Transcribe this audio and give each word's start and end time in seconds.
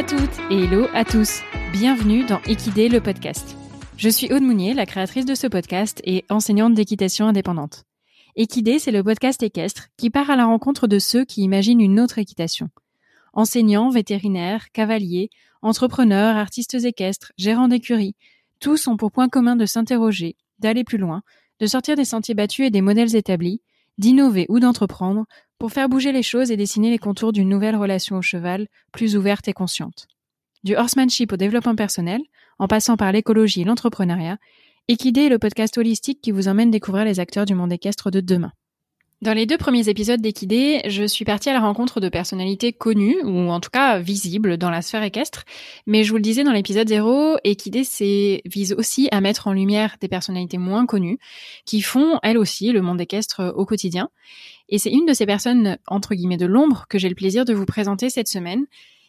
à 0.00 0.02
toutes 0.02 0.40
et 0.50 0.64
hello 0.64 0.86
à 0.94 1.04
tous. 1.04 1.42
Bienvenue 1.72 2.24
dans 2.24 2.40
Équidé 2.44 2.88
le 2.88 3.02
podcast. 3.02 3.54
Je 3.98 4.08
suis 4.08 4.32
Aude 4.32 4.42
Mounier, 4.42 4.72
la 4.72 4.86
créatrice 4.86 5.26
de 5.26 5.34
ce 5.34 5.46
podcast 5.46 6.00
et 6.04 6.24
enseignante 6.30 6.72
d'équitation 6.72 7.26
indépendante. 7.26 7.84
Équidé, 8.34 8.78
c'est 8.78 8.92
le 8.92 9.04
podcast 9.04 9.42
équestre 9.42 9.88
qui 9.98 10.08
part 10.08 10.30
à 10.30 10.36
la 10.36 10.46
rencontre 10.46 10.86
de 10.86 10.98
ceux 10.98 11.26
qui 11.26 11.42
imaginent 11.42 11.82
une 11.82 12.00
autre 12.00 12.16
équitation. 12.16 12.70
Enseignants, 13.34 13.90
vétérinaires, 13.90 14.72
cavaliers, 14.72 15.28
entrepreneurs, 15.60 16.34
artistes 16.34 16.82
équestres, 16.82 17.32
gérants 17.36 17.68
d'écuries, 17.68 18.16
tous 18.58 18.88
ont 18.88 18.96
pour 18.96 19.12
point 19.12 19.28
commun 19.28 19.54
de 19.54 19.66
s'interroger, 19.66 20.34
d'aller 20.60 20.82
plus 20.82 20.96
loin, 20.96 21.20
de 21.58 21.66
sortir 21.66 21.94
des 21.94 22.06
sentiers 22.06 22.34
battus 22.34 22.66
et 22.66 22.70
des 22.70 22.80
modèles 22.80 23.16
établis, 23.16 23.60
d'innover 23.98 24.46
ou 24.48 24.60
d'entreprendre 24.60 25.26
pour 25.60 25.70
faire 25.70 25.90
bouger 25.90 26.10
les 26.10 26.22
choses 26.22 26.50
et 26.50 26.56
dessiner 26.56 26.90
les 26.90 26.98
contours 26.98 27.32
d'une 27.32 27.48
nouvelle 27.48 27.76
relation 27.76 28.16
au 28.16 28.22
cheval, 28.22 28.66
plus 28.92 29.14
ouverte 29.14 29.46
et 29.46 29.52
consciente. 29.52 30.08
Du 30.64 30.74
horsemanship 30.74 31.34
au 31.34 31.36
développement 31.36 31.76
personnel, 31.76 32.22
en 32.58 32.66
passant 32.66 32.96
par 32.96 33.12
l'écologie 33.12 33.60
et 33.60 33.64
l'entrepreneuriat, 33.64 34.38
Equidé 34.88 35.26
est 35.26 35.28
le 35.28 35.38
podcast 35.38 35.76
holistique 35.76 36.22
qui 36.22 36.30
vous 36.30 36.48
emmène 36.48 36.70
découvrir 36.70 37.04
les 37.04 37.20
acteurs 37.20 37.44
du 37.44 37.54
monde 37.54 37.72
équestre 37.72 38.10
de 38.10 38.20
demain. 38.20 38.52
Dans 39.22 39.34
les 39.34 39.44
deux 39.44 39.58
premiers 39.58 39.90
épisodes 39.90 40.22
d'Equidé, 40.22 40.80
je 40.86 41.04
suis 41.04 41.26
partie 41.26 41.50
à 41.50 41.52
la 41.52 41.60
rencontre 41.60 42.00
de 42.00 42.08
personnalités 42.08 42.72
connues, 42.72 43.22
ou 43.22 43.50
en 43.50 43.60
tout 43.60 43.68
cas 43.68 43.98
visibles 43.98 44.56
dans 44.56 44.70
la 44.70 44.80
sphère 44.80 45.02
équestre, 45.02 45.44
mais 45.86 46.04
je 46.04 46.10
vous 46.10 46.16
le 46.16 46.22
disais 46.22 46.42
dans 46.42 46.52
l'épisode 46.52 46.88
0, 46.88 47.36
Equidé 47.44 47.82
vise 48.46 48.72
aussi 48.72 49.10
à 49.12 49.20
mettre 49.20 49.46
en 49.46 49.52
lumière 49.52 49.96
des 50.00 50.08
personnalités 50.08 50.56
moins 50.56 50.86
connues, 50.86 51.18
qui 51.66 51.82
font, 51.82 52.18
elles 52.22 52.38
aussi, 52.38 52.72
le 52.72 52.80
monde 52.80 52.98
équestre 52.98 53.52
au 53.54 53.66
quotidien. 53.66 54.08
Et 54.70 54.78
c'est 54.78 54.90
une 54.90 55.04
de 55.04 55.12
ces 55.12 55.26
personnes, 55.26 55.76
entre 55.86 56.14
guillemets, 56.14 56.36
de 56.36 56.46
l'ombre 56.46 56.86
que 56.88 56.98
j'ai 56.98 57.08
le 57.08 57.14
plaisir 57.14 57.44
de 57.44 57.52
vous 57.52 57.66
présenter 57.66 58.08
cette 58.08 58.28
semaine. 58.28 58.66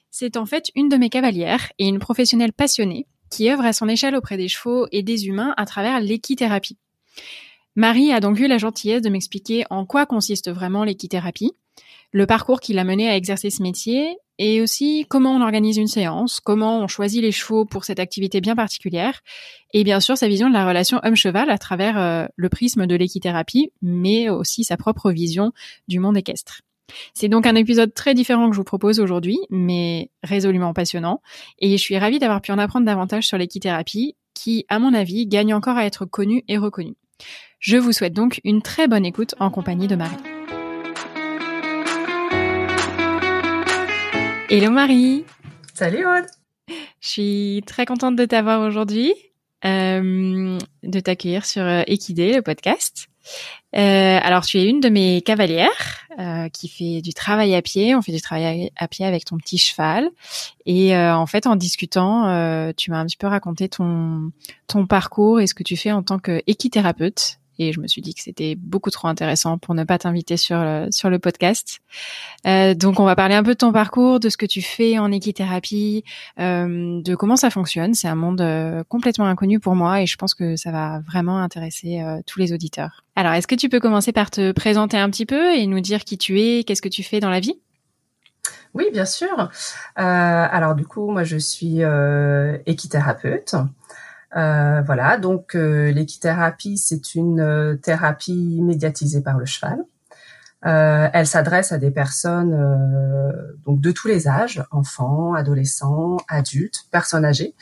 C'est 0.10 0.36
en 0.36 0.46
fait 0.46 0.72
une 0.76 0.90
de 0.90 0.98
mes 0.98 1.10
cavalières 1.10 1.72
et 1.80 1.88
une 1.88 2.00
professionnelle 2.00 2.52
passionnée 2.52 3.08
qui 3.30 3.50
œuvre 3.50 3.66
à 3.66 3.72
son 3.72 3.88
échelle 3.88 4.16
auprès 4.16 4.38
des 4.38 4.50
chevaux 4.50 4.88
et 4.92 5.04
des 5.04 5.28
humains 5.28 5.54
à 5.56 5.66
travers 5.66 6.02
l'équithérapie. 6.02 6.78
Marie 7.76 8.12
a 8.12 8.20
donc 8.20 8.40
eu 8.40 8.48
la 8.48 8.58
gentillesse 8.58 9.02
de 9.02 9.10
m'expliquer 9.10 9.64
en 9.70 9.86
quoi 9.86 10.06
consiste 10.06 10.52
vraiment 10.52 10.84
l'équithérapie, 10.84 11.54
le 12.12 12.26
parcours 12.26 12.60
qui 12.60 12.74
l'a 12.74 12.84
mené 12.84 13.08
à 13.08 13.16
exercer 13.16 13.50
ce 13.50 13.64
métier 13.64 14.18
et 14.44 14.60
aussi 14.60 15.06
comment 15.08 15.36
on 15.36 15.42
organise 15.42 15.78
une 15.78 15.88
séance, 15.88 16.40
comment 16.40 16.80
on 16.80 16.88
choisit 16.88 17.22
les 17.22 17.32
chevaux 17.32 17.64
pour 17.64 17.86
cette 17.86 18.00
activité 18.00 18.42
bien 18.42 18.56
particulière 18.56 19.22
et 19.72 19.84
bien 19.84 20.00
sûr 20.00 20.18
sa 20.18 20.28
vision 20.28 20.50
de 20.50 20.54
la 20.54 20.68
relation 20.68 21.00
homme-cheval 21.04 21.52
à 21.52 21.60
travers 21.60 22.00
euh, 22.00 22.26
le 22.36 22.50
prisme 22.50 22.88
de 22.88 22.96
l'équithérapie 22.96 23.72
mais 23.84 24.30
aussi 24.30 24.64
sa 24.64 24.78
propre 24.78 25.12
vision 25.12 25.52
du 25.88 26.00
monde 26.00 26.18
équestre. 26.18 26.62
C'est 27.14 27.30
donc 27.30 27.46
un 27.46 27.54
épisode 27.54 27.94
très 27.94 28.16
différent 28.16 28.50
que 28.50 28.56
je 28.56 28.60
vous 28.60 28.66
propose 28.66 29.00
aujourd'hui, 29.00 29.38
mais 29.52 30.10
résolument 30.24 30.74
passionnant, 30.74 31.22
et 31.60 31.72
je 31.72 31.82
suis 31.82 31.98
ravie 31.98 32.20
d'avoir 32.20 32.42
pu 32.42 32.52
en 32.52 32.58
apprendre 32.58 32.86
davantage 32.86 33.28
sur 33.28 33.38
l'équithérapie, 33.38 34.18
qui, 34.34 34.66
à 34.68 34.78
mon 34.78 34.94
avis, 34.94 35.26
gagne 35.26 35.54
encore 35.54 35.78
à 35.78 35.86
être 35.86 36.06
connue 36.06 36.44
et 36.50 36.58
reconnue. 36.58 36.96
Je 37.60 37.78
vous 37.78 37.94
souhaite 37.94 38.14
donc 38.14 38.42
une 38.44 38.62
très 38.62 38.90
bonne 38.90 39.06
écoute 39.06 39.36
en 39.40 39.52
compagnie 39.52 39.88
de 39.88 39.96
Marie. 39.96 40.18
Hello 44.54 44.70
Marie 44.70 45.24
Salut 45.74 46.06
Aude 46.06 46.26
Je 47.00 47.08
suis 47.08 47.64
très 47.66 47.86
contente 47.86 48.18
de 48.18 48.26
t'avoir 48.26 48.60
aujourd'hui, 48.60 49.14
euh, 49.64 50.58
de 50.84 51.00
t'accueillir 51.00 51.46
sur 51.46 51.62
euh, 51.62 51.84
Equidé, 51.88 52.34
le 52.34 52.42
podcast. 52.42 53.08
Euh, 53.78 54.20
alors, 54.22 54.44
tu 54.46 54.58
es 54.58 54.68
une 54.68 54.82
de 54.82 54.90
mes 54.90 55.22
cavalières 55.22 56.02
euh, 56.20 56.50
qui 56.50 56.68
fait 56.68 57.02
du 57.02 57.14
travail 57.14 57.56
à 57.56 57.62
pied. 57.62 57.96
On 57.96 58.02
fait 58.02 58.12
du 58.12 58.20
travail 58.20 58.72
à 58.76 58.90
pied 58.90 59.06
avec 59.06 59.24
ton 59.24 59.38
petit 59.38 59.58
cheval. 59.58 60.10
Et 60.66 60.98
euh, 60.98 61.16
en 61.16 61.28
fait, 61.28 61.48
en 61.48 61.56
discutant, 61.56 62.28
euh, 62.28 62.74
tu 62.76 62.92
m'as 62.92 63.00
un 63.00 63.06
petit 63.06 63.16
peu 63.16 63.28
raconté 63.28 63.70
ton 63.70 64.34
ton 64.68 64.86
parcours 64.86 65.40
et 65.40 65.48
ce 65.48 65.54
que 65.54 65.64
tu 65.64 65.78
fais 65.78 65.94
en 65.94 66.04
tant 66.04 66.20
qu'équithérapeute 66.20 67.40
et 67.62 67.74
je 67.74 67.80
me 67.80 67.88
suis 67.88 68.02
dit 68.02 68.14
que 68.14 68.22
c'était 68.22 68.56
beaucoup 68.56 68.90
trop 68.90 69.08
intéressant 69.08 69.58
pour 69.58 69.76
ne 69.76 69.84
pas 69.84 69.98
t'inviter 69.98 70.38
sur 70.38 70.58
le, 70.60 70.88
sur 70.92 71.10
le 71.10 71.20
podcast. 71.20 71.80
Euh, 72.46 72.74
donc 72.74 73.00
on 73.00 73.06
va 73.06 73.16
parler 73.16 73.36
un 73.36 73.44
peu 73.44 73.52
de 73.52 73.58
ton 73.58 73.72
parcours, 73.72 74.20
de 74.20 74.30
ce 74.30 74.38
que 74.38 74.46
tu 74.46 74.62
fais 74.62 74.98
en 74.98 75.12
équithérapie, 75.12 76.04
euh, 76.40 77.02
de 77.02 77.16
comment 77.16 77.36
ça 77.36 77.50
fonctionne. 77.50 77.94
C'est 77.94 78.08
un 78.08 78.16
monde 78.16 78.42
euh, 78.42 78.84
complètement 78.88 79.26
inconnu 79.26 79.60
pour 79.60 79.76
moi 79.76 80.02
et 80.02 80.06
je 80.06 80.16
pense 80.18 80.34
que 80.34 80.56
ça 80.56 80.72
va 80.72 81.02
vraiment 81.02 81.40
intéresser 81.40 82.02
euh, 82.02 82.22
tous 82.26 82.40
les 82.40 82.54
auditeurs. 82.54 83.04
Alors 83.16 83.34
est-ce 83.34 83.48
que 83.48 83.56
tu 83.56 83.70
peux 83.70 83.80
commencer 83.80 84.12
par 84.12 84.32
te 84.32 84.52
présenter 84.52 84.98
un 84.98 85.10
petit 85.10 85.26
peu 85.26 85.54
et 85.54 85.68
nous 85.68 85.82
dire 85.82 86.04
qui 86.04 86.18
tu 86.18 86.42
es, 86.42 86.64
qu'est-ce 86.64 86.82
que 86.82 86.90
tu 86.90 87.04
fais 87.04 87.20
dans 87.20 87.30
la 87.30 87.40
vie? 87.40 87.56
Oui, 88.74 88.86
bien 88.92 89.06
sûr. 89.06 89.38
Euh, 89.40 89.48
alors 89.98 90.76
du 90.76 90.86
coup, 90.86 91.12
moi 91.12 91.24
je 91.24 91.38
suis 91.38 91.84
euh, 91.84 92.58
équithérapeute. 92.66 93.56
Euh, 94.36 94.82
voilà, 94.82 95.18
donc 95.18 95.56
euh, 95.56 95.92
l'équithérapie, 95.92 96.78
c'est 96.78 97.16
une 97.16 97.42
euh, 97.42 97.76
thérapie 97.76 98.60
médiatisée 98.62 99.22
par 99.22 99.38
le 99.38 99.46
cheval. 99.46 99.84
elle 100.64 101.28
s'adresse 101.28 101.72
à 101.72 101.80
des 101.80 101.90
personnes 101.90 102.54
donc 103.66 103.82
de 103.82 103.92
tous 103.92 104.08
les 104.08 104.28
âges, 104.28 104.64
enfants, 104.70 105.34
adolescents, 105.34 106.18
adultes, 106.28 106.86
personnes 106.92 107.26
âgées. 107.26 107.56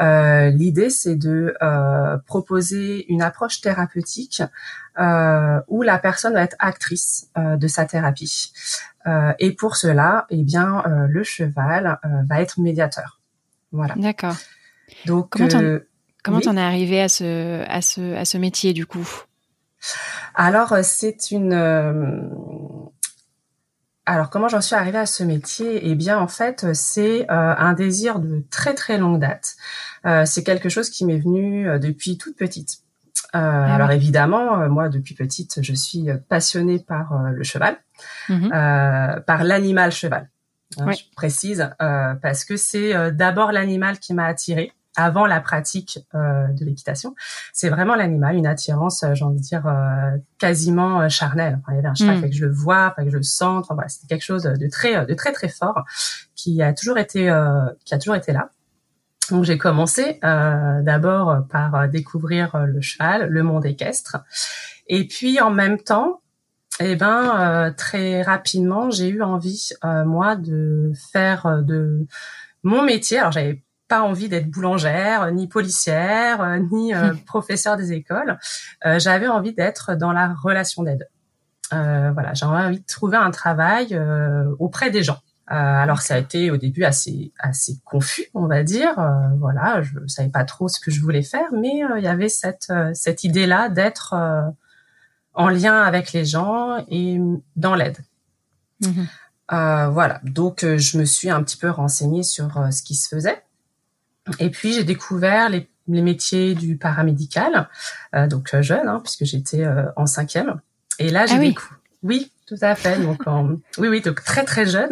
L'idée, 0.00 0.90
c'est 0.90 1.14
de 1.14 1.54
proposer 2.26 3.06
une 3.12 3.22
approche 3.22 3.60
thérapeutique 3.60 4.42
où 4.98 5.82
la 5.82 5.98
personne 5.98 6.32
va 6.32 6.42
être 6.42 6.56
actrice 6.58 7.30
de 7.36 7.68
sa 7.68 7.84
thérapie. 7.84 8.52
et 9.38 9.52
pour 9.52 9.76
cela, 9.76 10.26
eh 10.30 10.42
bien, 10.42 10.82
le 11.08 11.22
cheval 11.22 12.00
va 12.28 12.42
être 12.42 12.58
médiateur. 12.58 13.20
Voilà. 13.70 13.94
D'accord. 13.96 14.34
Donc, 15.06 15.28
comment 15.30 15.78
Comment 16.22 16.40
t'en 16.40 16.56
es 16.56 16.62
arrivé 16.62 17.00
à 17.00 17.08
ce, 17.08 17.64
à 17.68 17.82
ce, 17.82 18.14
à 18.14 18.24
ce 18.24 18.38
métier 18.38 18.72
du 18.72 18.86
coup? 18.86 19.08
Alors 20.34 20.72
euh, 20.72 20.80
c'est 20.82 21.30
une. 21.30 21.52
Euh, 21.52 22.22
alors 24.06 24.30
comment 24.30 24.48
j'en 24.48 24.60
suis 24.60 24.74
arrivée 24.74 24.98
à 24.98 25.06
ce 25.06 25.24
métier? 25.24 25.88
Eh 25.88 25.94
bien 25.94 26.18
en 26.18 26.28
fait 26.28 26.72
c'est 26.74 27.30
euh, 27.30 27.54
un 27.56 27.72
désir 27.72 28.18
de 28.18 28.44
très 28.50 28.74
très 28.74 28.98
longue 28.98 29.20
date. 29.20 29.56
c'est 30.26 30.42
quelque 30.44 30.68
chose 30.68 30.90
qui 30.90 31.04
m'est 31.04 31.18
venu 31.18 31.78
depuis 31.78 32.18
toute 32.18 32.36
petite. 32.36 32.78
Ah 33.34 33.74
alors 33.74 33.92
évidemment, 33.92 34.68
moi 34.68 34.90
depuis 34.90 35.14
petite, 35.14 35.62
je 35.62 35.72
suis 35.72 36.08
passionnée 36.28 36.78
par 36.80 37.30
le 37.30 37.42
cheval, 37.44 37.78
mmh 38.28 38.50
par 39.26 39.44
l'animal 39.44 39.92
cheval. 39.92 40.28
Hein, 40.78 40.90
je 40.92 41.02
précise 41.14 41.70
parce 41.78 42.44
que 42.44 42.56
c'est 42.56 43.12
d'abord 43.12 43.52
l'animal 43.52 44.00
qui 44.00 44.12
m'a 44.14 44.26
attirée 44.26 44.72
avant 44.96 45.26
la 45.26 45.40
pratique 45.40 46.00
euh, 46.14 46.48
de 46.48 46.64
l'équitation, 46.64 47.14
c'est 47.52 47.68
vraiment 47.68 47.94
l'animal, 47.94 48.36
une 48.36 48.46
attirance, 48.46 49.02
euh, 49.02 49.14
j'ai 49.14 49.24
envie 49.24 49.38
de 49.38 49.44
dire, 49.44 49.66
euh, 49.66 50.16
quasiment 50.38 51.08
charnelle. 51.08 51.58
Enfin, 51.60 51.72
il 51.72 51.76
y 51.76 51.78
avait 51.78 51.88
un 51.88 51.94
cheval, 51.94 52.18
mm. 52.18 52.28
que 52.28 52.32
je 52.32 52.44
le 52.44 52.52
vois, 52.52 52.94
que 52.96 53.10
je 53.10 53.16
le 53.16 53.22
sens. 53.22 53.64
Enfin, 53.64 53.74
voilà, 53.74 53.88
c'était 53.88 54.06
quelque 54.06 54.24
chose 54.24 54.42
de 54.42 54.68
très, 54.68 55.06
de 55.06 55.14
très 55.14 55.32
très 55.32 55.48
fort 55.48 55.84
qui 56.34 56.62
a 56.62 56.72
toujours 56.72 56.98
été, 56.98 57.32
qui 57.84 57.94
a 57.94 57.98
toujours 57.98 58.16
été 58.16 58.32
là. 58.32 58.50
Donc 59.30 59.44
j'ai 59.44 59.56
commencé 59.56 60.18
d'abord 60.22 61.46
par 61.48 61.88
découvrir 61.88 62.66
le 62.66 62.80
cheval, 62.80 63.28
le 63.28 63.42
monde 63.44 63.64
équestre, 63.64 64.18
et 64.88 65.06
puis 65.06 65.40
en 65.40 65.50
même 65.50 65.78
temps, 65.78 66.20
eh 66.80 66.96
ben 66.96 67.72
très 67.76 68.22
rapidement, 68.22 68.90
j'ai 68.90 69.08
eu 69.08 69.22
envie 69.22 69.70
moi 70.04 70.34
de 70.34 70.92
faire 71.12 71.62
de 71.62 72.06
mon 72.64 72.82
métier. 72.82 73.18
Alors 73.18 73.30
j'avais 73.30 73.62
pas 73.92 74.00
envie 74.00 74.30
d'être 74.30 74.48
boulangère, 74.48 75.30
ni 75.32 75.48
policière, 75.48 76.40
euh, 76.40 76.58
ni 76.72 76.94
euh, 76.94 77.12
professeur 77.26 77.76
des 77.76 77.92
écoles. 77.92 78.38
Euh, 78.86 78.98
j'avais 78.98 79.28
envie 79.28 79.52
d'être 79.52 79.94
dans 79.96 80.12
la 80.12 80.32
relation 80.32 80.82
d'aide. 80.82 81.10
voilà, 81.70 82.32
j'avais 82.32 82.56
envie 82.68 82.80
de 82.80 82.86
trouver 82.86 83.18
un 83.18 83.30
travail 83.30 83.88
auprès 84.58 84.90
des 84.90 85.02
gens. 85.02 85.20
alors 85.46 86.00
ça 86.00 86.14
a 86.14 86.18
été 86.18 86.50
au 86.50 86.56
début 86.56 86.84
assez 86.84 87.32
assez 87.38 87.74
confus, 87.84 88.26
on 88.34 88.46
va 88.46 88.62
dire. 88.62 88.94
voilà, 89.38 89.82
je 89.82 90.06
savais 90.06 90.30
pas 90.30 90.44
trop 90.44 90.68
ce 90.68 90.78
que 90.80 90.90
je 90.90 91.00
voulais 91.00 91.26
faire, 91.34 91.50
mais 91.52 91.74
il 91.98 92.04
y 92.04 92.12
avait 92.16 92.28
cette 92.28 92.72
cette 92.94 93.24
idée 93.24 93.46
là 93.46 93.68
d'être 93.68 94.08
en 95.34 95.48
lien 95.48 95.76
avec 95.82 96.12
les 96.12 96.26
gens 96.26 96.84
et 96.88 97.18
dans 97.56 97.74
l'aide. 97.74 97.98
Mmh 98.80 99.04
voilà, 99.98 100.20
donc 100.22 100.56
je 100.64 100.98
me 100.98 101.04
suis 101.04 101.30
un 101.30 101.42
petit 101.42 101.58
peu 101.58 101.70
renseignée 101.70 102.22
sur 102.22 102.48
ce 102.70 102.82
qui 102.82 102.94
se 102.94 103.08
faisait. 103.14 103.42
Et 104.38 104.50
puis 104.50 104.72
j'ai 104.72 104.84
découvert 104.84 105.48
les, 105.48 105.68
les, 105.88 106.02
métiers 106.02 106.54
du 106.54 106.76
paramédical, 106.76 107.68
euh, 108.14 108.26
donc 108.26 108.54
euh, 108.54 108.62
jeune, 108.62 108.88
hein, 108.88 109.00
puisque 109.02 109.24
j'étais 109.24 109.64
euh, 109.64 109.84
en 109.96 110.06
cinquième. 110.06 110.60
Et 110.98 111.10
là 111.10 111.26
j'ai 111.26 111.34
ah 111.34 111.40
oui. 111.40 111.54
oui, 112.02 112.32
tout 112.46 112.56
à 112.60 112.74
fait. 112.74 113.00
Donc 113.00 113.26
en... 113.26 113.56
oui, 113.78 113.88
oui, 113.88 114.00
donc 114.00 114.22
très 114.22 114.44
très 114.44 114.66
jeune. 114.66 114.90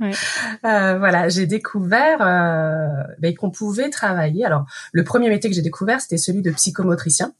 Oui. 0.00 0.12
Euh, 0.64 0.98
voilà, 0.98 1.28
j'ai 1.28 1.46
découvert 1.46 2.22
euh, 2.22 3.04
ben, 3.18 3.34
qu'on 3.34 3.50
pouvait 3.50 3.90
travailler. 3.90 4.44
Alors, 4.44 4.64
le 4.92 5.04
premier 5.04 5.28
métier 5.28 5.50
que 5.50 5.56
j'ai 5.56 5.62
découvert, 5.62 6.00
c'était 6.00 6.16
celui 6.16 6.42
de 6.42 6.50
psychomotricien. 6.50 7.34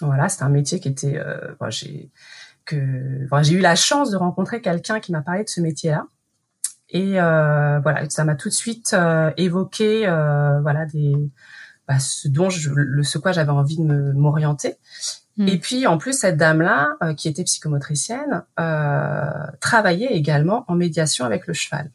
Voilà, 0.00 0.28
c'est 0.28 0.42
un 0.42 0.48
métier 0.48 0.80
qui 0.80 0.88
était, 0.88 1.16
euh, 1.16 1.54
j'ai 1.68 2.10
que, 2.64 3.26
j'ai 3.42 3.54
eu 3.54 3.60
la 3.60 3.76
chance 3.76 4.10
de 4.10 4.16
rencontrer 4.16 4.60
quelqu'un 4.60 4.98
qui 4.98 5.12
m'a 5.12 5.22
parlé 5.22 5.44
de 5.44 5.48
ce 5.48 5.60
métier-là. 5.60 6.06
Et 6.90 7.12
voilà, 7.12 8.08
ça 8.08 8.24
m'a 8.24 8.34
tout 8.34 8.48
de 8.48 8.54
suite 8.54 8.94
évoqué 9.36 10.06
voilà 10.62 10.86
des 10.86 11.14
bah, 11.86 11.98
ce 11.98 12.28
dont 12.28 12.48
je, 12.48 12.70
le, 12.72 13.02
ce 13.02 13.18
quoi 13.18 13.32
j'avais 13.32 13.50
envie 13.50 13.76
de 13.76 14.12
m'orienter. 14.12 14.76
Hmm. 15.36 15.48
Et 15.48 15.58
puis 15.58 15.86
en 15.86 15.98
plus 15.98 16.18
cette 16.18 16.36
dame-là, 16.36 16.96
qui 17.16 17.28
était 17.28 17.44
psychomotricienne, 17.44 18.44
travaillait 19.60 20.12
également 20.12 20.64
en 20.68 20.74
médiation 20.76 21.24
avec 21.24 21.46
le 21.46 21.54
cheval. 21.54 21.90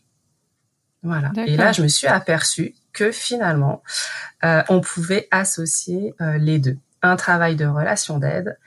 Voilà. 1.04 1.32
Et 1.48 1.56
là, 1.56 1.72
je 1.72 1.82
me 1.82 1.88
suis 1.88 2.08
aperçue 2.08 2.76
que 2.94 3.12
finalement, 3.12 3.82
euh, 4.44 4.64
on 4.70 4.82
pouvait 4.82 5.28
associer 5.32 6.14
euh, 6.22 6.38
les 6.38 6.60
deux. 6.60 6.78
Un 7.02 7.16
travail 7.16 7.56
de 7.56 7.66
relation 7.66 8.20
d'aide 8.20 8.58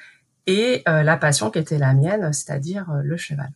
et 0.46 0.82
euh, 0.88 1.02
la 1.02 1.16
passion 1.16 1.50
qui 1.50 1.58
était 1.58 1.78
la 1.78 1.92
mienne, 1.92 2.32
c'est-à-dire 2.32 2.86
le 3.02 3.16
cheval. 3.16 3.50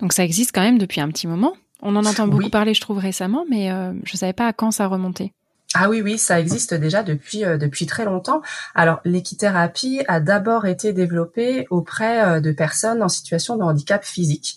Donc 0.00 0.12
ça 0.12 0.24
existe 0.24 0.52
quand 0.54 0.60
même 0.60 0.78
depuis 0.78 1.00
un 1.00 1.08
petit 1.08 1.26
moment? 1.26 1.54
On 1.82 1.96
en 1.96 2.04
entend 2.04 2.28
beaucoup 2.28 2.50
parler, 2.50 2.74
je 2.74 2.80
trouve, 2.80 2.98
récemment, 2.98 3.44
mais 3.48 3.68
je 4.04 4.12
ne 4.12 4.16
savais 4.16 4.32
pas 4.32 4.46
à 4.46 4.52
quand 4.52 4.70
ça 4.70 4.86
remontait. 4.86 5.32
Ah 5.74 5.88
oui, 5.88 6.02
oui, 6.02 6.18
ça 6.18 6.40
existe 6.40 6.74
déjà 6.74 7.04
depuis 7.04 7.42
depuis 7.42 7.86
très 7.86 8.04
longtemps. 8.04 8.42
Alors 8.74 9.00
l'équithérapie 9.04 10.02
a 10.08 10.18
d'abord 10.18 10.66
été 10.66 10.92
développée 10.92 11.66
auprès 11.70 12.40
de 12.40 12.50
personnes 12.50 13.02
en 13.02 13.08
situation 13.08 13.56
de 13.56 13.62
handicap 13.62 14.04
physique. 14.04 14.56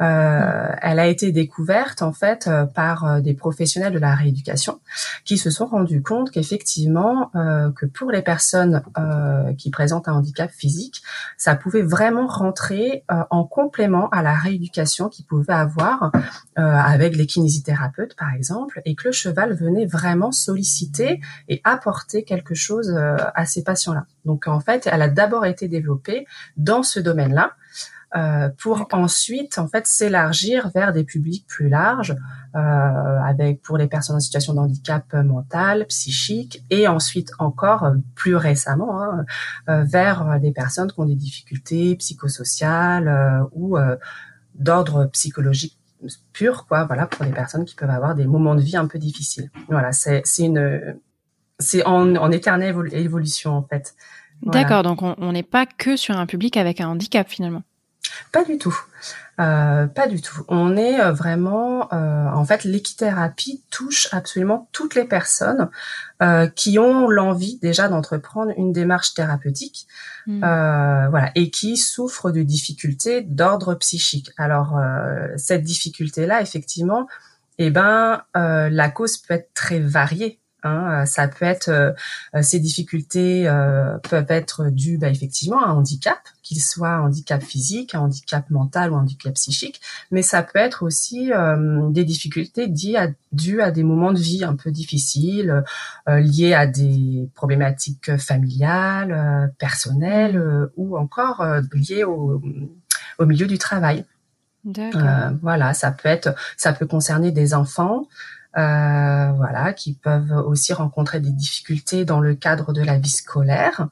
Euh, 0.00 0.72
elle 0.80 0.98
a 0.98 1.06
été 1.06 1.30
découverte 1.30 2.00
en 2.00 2.12
fait 2.12 2.46
euh, 2.46 2.64
par 2.64 3.04
euh, 3.04 3.20
des 3.20 3.34
professionnels 3.34 3.92
de 3.92 3.98
la 3.98 4.14
rééducation 4.14 4.80
qui 5.26 5.36
se 5.36 5.50
sont 5.50 5.66
rendus 5.66 6.02
compte 6.02 6.30
qu'effectivement 6.30 7.30
que 7.32 7.86
pour 7.86 8.10
les 8.10 8.22
personnes 8.22 8.82
qui 9.58 9.70
présentent 9.70 10.08
un 10.08 10.14
handicap 10.14 10.50
physique, 10.50 11.02
ça 11.36 11.54
pouvait 11.54 11.82
vraiment 11.82 12.26
rentrer 12.26 13.04
en 13.08 13.44
complément 13.44 14.08
à 14.10 14.22
la 14.22 14.34
rééducation 14.34 15.08
qu'ils 15.08 15.26
pouvaient 15.26 15.52
avoir 15.52 16.10
avec 16.56 17.16
les 17.16 17.26
kinésithérapeutes 17.26 18.16
par 18.16 18.32
exemple, 18.34 18.80
et 18.84 18.94
que 18.94 19.08
le 19.08 19.12
cheval 19.12 19.54
venait 19.54 19.86
vraiment 19.86 20.32
solliciter 20.32 21.20
et 21.48 21.60
apporter 21.64 22.24
quelque 22.24 22.54
chose 22.54 22.96
à 22.96 23.46
ces 23.46 23.62
patients-là. 23.62 24.06
Donc 24.24 24.46
en 24.46 24.60
fait, 24.60 24.88
elle 24.90 25.02
a 25.02 25.08
d'abord 25.08 25.46
été 25.46 25.68
développée 25.68 26.26
dans 26.56 26.82
ce 26.82 27.00
domaine-là. 27.00 27.52
Euh, 28.16 28.48
pour 28.58 28.88
ensuite 28.90 29.58
en 29.58 29.68
fait 29.68 29.86
s'élargir 29.86 30.70
vers 30.74 30.92
des 30.92 31.04
publics 31.04 31.46
plus 31.46 31.68
larges 31.68 32.16
euh, 32.56 32.58
avec 32.58 33.62
pour 33.62 33.78
les 33.78 33.86
personnes 33.86 34.16
en 34.16 34.20
situation 34.20 34.52
de 34.52 34.58
handicap 34.58 35.14
mental, 35.14 35.86
psychique 35.86 36.64
et 36.70 36.88
ensuite 36.88 37.30
encore 37.38 37.84
euh, 37.84 37.94
plus 38.16 38.34
récemment 38.34 39.00
hein, 39.00 39.24
vers 39.68 40.40
des 40.40 40.50
personnes 40.50 40.90
qui 40.90 40.98
ont 40.98 41.04
des 41.04 41.14
difficultés 41.14 41.94
psychosociales 41.96 43.46
ou 43.52 43.78
d'ordre 44.56 45.04
psychologique 45.12 45.78
pur 46.32 46.66
quoi 46.66 46.86
voilà 46.86 47.06
pour 47.06 47.24
des 47.24 47.32
personnes 47.32 47.64
qui 47.64 47.76
peuvent 47.76 47.90
avoir 47.90 48.16
des 48.16 48.26
moments 48.26 48.56
de 48.56 48.62
vie 48.62 48.76
un 48.76 48.88
peu 48.88 48.98
difficiles. 48.98 49.50
Voilà 49.68 49.92
c'est 49.92 50.22
c'est 50.24 50.46
une 50.46 50.96
c'est 51.60 51.84
en, 51.86 52.16
en 52.16 52.32
éternelle 52.32 52.74
évolution 52.90 53.52
en 53.52 53.62
fait. 53.62 53.94
D'accord, 54.42 54.82
donc 54.82 55.02
on 55.02 55.32
n'est 55.32 55.42
pas 55.44 55.66
que 55.66 55.96
sur 55.96 56.16
un 56.16 56.26
public 56.26 56.56
avec 56.56 56.80
un 56.80 56.88
handicap 56.88 57.28
finalement. 57.28 57.62
Pas 58.32 58.44
du 58.44 58.58
tout. 58.58 58.76
Euh, 59.40 59.86
pas 59.86 60.06
du 60.06 60.20
tout. 60.20 60.44
On 60.48 60.76
est 60.76 61.00
euh, 61.00 61.12
vraiment, 61.12 61.88
euh, 61.92 62.26
en 62.28 62.44
fait, 62.44 62.64
l'équithérapie 62.64 63.62
touche 63.70 64.08
absolument 64.12 64.68
toutes 64.72 64.94
les 64.94 65.04
personnes 65.04 65.70
qui 66.54 66.78
ont 66.78 67.08
l'envie 67.08 67.58
déjà 67.62 67.88
d'entreprendre 67.88 68.52
une 68.58 68.74
démarche 68.74 69.14
thérapeutique, 69.14 69.86
mmh. 70.26 70.40
voilà, 70.40 71.30
et 71.34 71.50
qui 71.50 71.78
souffrent 71.78 72.30
de 72.30 72.42
difficultés 72.42 73.22
d'ordre 73.22 73.74
psychique. 73.76 74.30
Alors 74.36 74.78
cette 75.38 75.62
difficulté-là, 75.62 76.42
effectivement, 76.42 77.08
eh 77.56 77.70
ben, 77.70 78.20
la 78.34 78.90
cause 78.90 79.16
peut 79.16 79.32
être 79.32 79.48
très 79.54 79.80
variée. 79.80 80.40
Hein, 80.62 81.02
euh, 81.02 81.04
ça 81.06 81.28
peut 81.28 81.44
être 81.44 81.68
euh, 81.68 81.92
euh, 82.34 82.42
ces 82.42 82.60
difficultés 82.60 83.44
peuvent 84.08 84.26
être 84.28 84.70
dues 84.70 84.98
bah, 84.98 85.08
effectivement 85.08 85.64
à 85.64 85.68
un 85.68 85.74
handicap, 85.74 86.18
qu'il 86.42 86.60
soit 86.60 86.90
un 86.90 87.02
handicap 87.02 87.42
physique, 87.42 87.94
un 87.94 88.00
handicap 88.00 88.48
mental 88.50 88.92
ou 88.92 88.96
un 88.96 89.00
handicap 89.00 89.34
psychique, 89.34 89.80
mais 90.10 90.22
ça 90.22 90.42
peut 90.42 90.58
être 90.58 90.82
aussi 90.82 91.30
des 91.90 92.04
difficultés 92.04 92.66
dues 92.66 92.96
à, 92.96 93.08
dues 93.32 93.60
à 93.60 93.70
des 93.70 93.82
moments 93.82 94.12
de 94.12 94.18
vie 94.18 94.44
un 94.44 94.56
peu 94.56 94.70
difficiles, 94.70 95.62
liés 96.06 96.54
à 96.54 96.66
des 96.66 97.28
problématiques 97.34 98.16
familiales, 98.16 99.52
personnelles 99.58 100.68
ou 100.76 100.96
encore 100.96 101.44
liées 101.72 102.04
au, 102.04 102.42
au 103.18 103.26
milieu 103.26 103.46
du 103.46 103.58
travail. 103.58 104.04
voilà, 105.42 105.74
ça 105.74 105.92
peut 105.92 106.08
être, 106.08 106.34
ça 106.56 106.72
peut 106.72 106.86
concerner 106.86 107.30
des 107.30 107.54
enfants, 107.54 108.06
euh, 108.58 109.30
voilà, 109.36 109.72
qui 109.72 109.94
peuvent 109.94 110.32
aussi 110.44 110.72
rencontrer 110.72 111.20
des 111.20 111.30
difficultés 111.30 112.04
dans 112.04 112.18
le 112.18 112.34
cadre 112.34 112.72
de 112.72 112.82
la 112.82 112.98
vie 112.98 113.08
scolaire 113.10 113.88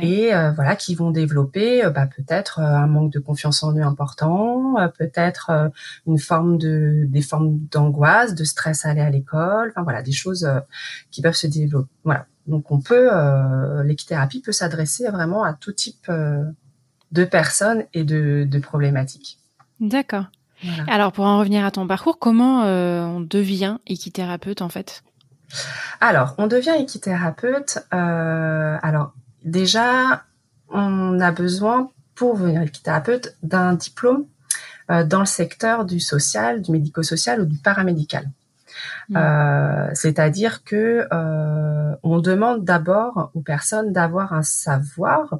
et 0.00 0.34
euh, 0.34 0.50
voilà, 0.52 0.76
qui 0.76 0.94
vont 0.94 1.10
développer 1.10 1.84
euh, 1.84 1.90
bah, 1.90 2.06
peut-être 2.06 2.60
un 2.60 2.86
manque 2.86 3.12
de 3.12 3.18
confiance 3.18 3.62
en 3.62 3.76
eux 3.76 3.82
important, 3.82 4.76
peut-être 4.96 5.70
une 6.06 6.18
forme 6.18 6.56
de 6.56 7.04
des 7.08 7.20
formes 7.20 7.58
d'angoisse, 7.70 8.34
de 8.34 8.44
stress 8.44 8.86
à 8.86 8.90
aller 8.90 9.02
à 9.02 9.10
l'école, 9.10 9.72
enfin 9.72 9.82
voilà, 9.82 10.02
des 10.02 10.12
choses 10.12 10.50
qui 11.10 11.20
peuvent 11.20 11.34
se 11.34 11.46
développer. 11.46 11.90
Voilà, 12.04 12.24
donc 12.46 12.70
on 12.70 12.80
peut 12.80 13.10
l'équithérapie 13.84 14.40
peut 14.40 14.52
s'adresser 14.52 15.08
vraiment 15.10 15.44
à 15.44 15.52
tout 15.52 15.72
type 15.72 16.10
de 17.12 17.24
personnes 17.24 17.84
et 17.92 18.04
de, 18.04 18.46
de 18.48 18.58
problématiques. 18.58 19.38
D'accord. 19.80 20.24
Alors, 20.86 21.12
pour 21.12 21.24
en 21.24 21.38
revenir 21.38 21.64
à 21.64 21.70
ton 21.70 21.86
parcours, 21.86 22.18
comment 22.18 22.64
euh, 22.64 23.02
on 23.04 23.20
devient 23.20 23.78
équithérapeute 23.86 24.62
en 24.62 24.68
fait? 24.68 25.02
Alors, 26.00 26.34
on 26.38 26.46
devient 26.46 26.74
équithérapeute. 26.78 27.78
Euh, 27.94 28.76
alors, 28.82 29.12
déjà, 29.44 30.24
on 30.68 31.20
a 31.20 31.30
besoin 31.30 31.90
pour 32.14 32.36
devenir 32.36 32.62
équithérapeute 32.62 33.36
d'un 33.42 33.74
diplôme 33.74 34.26
euh, 34.90 35.04
dans 35.04 35.20
le 35.20 35.26
secteur 35.26 35.84
du 35.84 36.00
social, 36.00 36.62
du 36.62 36.72
médico-social 36.72 37.40
ou 37.40 37.44
du 37.44 37.56
paramédical. 37.58 38.28
Mmh. 39.08 39.18
C'est-à-dire 39.94 40.62
que 40.62 41.08
on 42.02 42.18
demande 42.20 42.64
d'abord 42.64 43.30
aux 43.34 43.40
personnes 43.40 43.92
d'avoir 43.92 44.34
un 44.34 44.42
savoir 44.42 45.38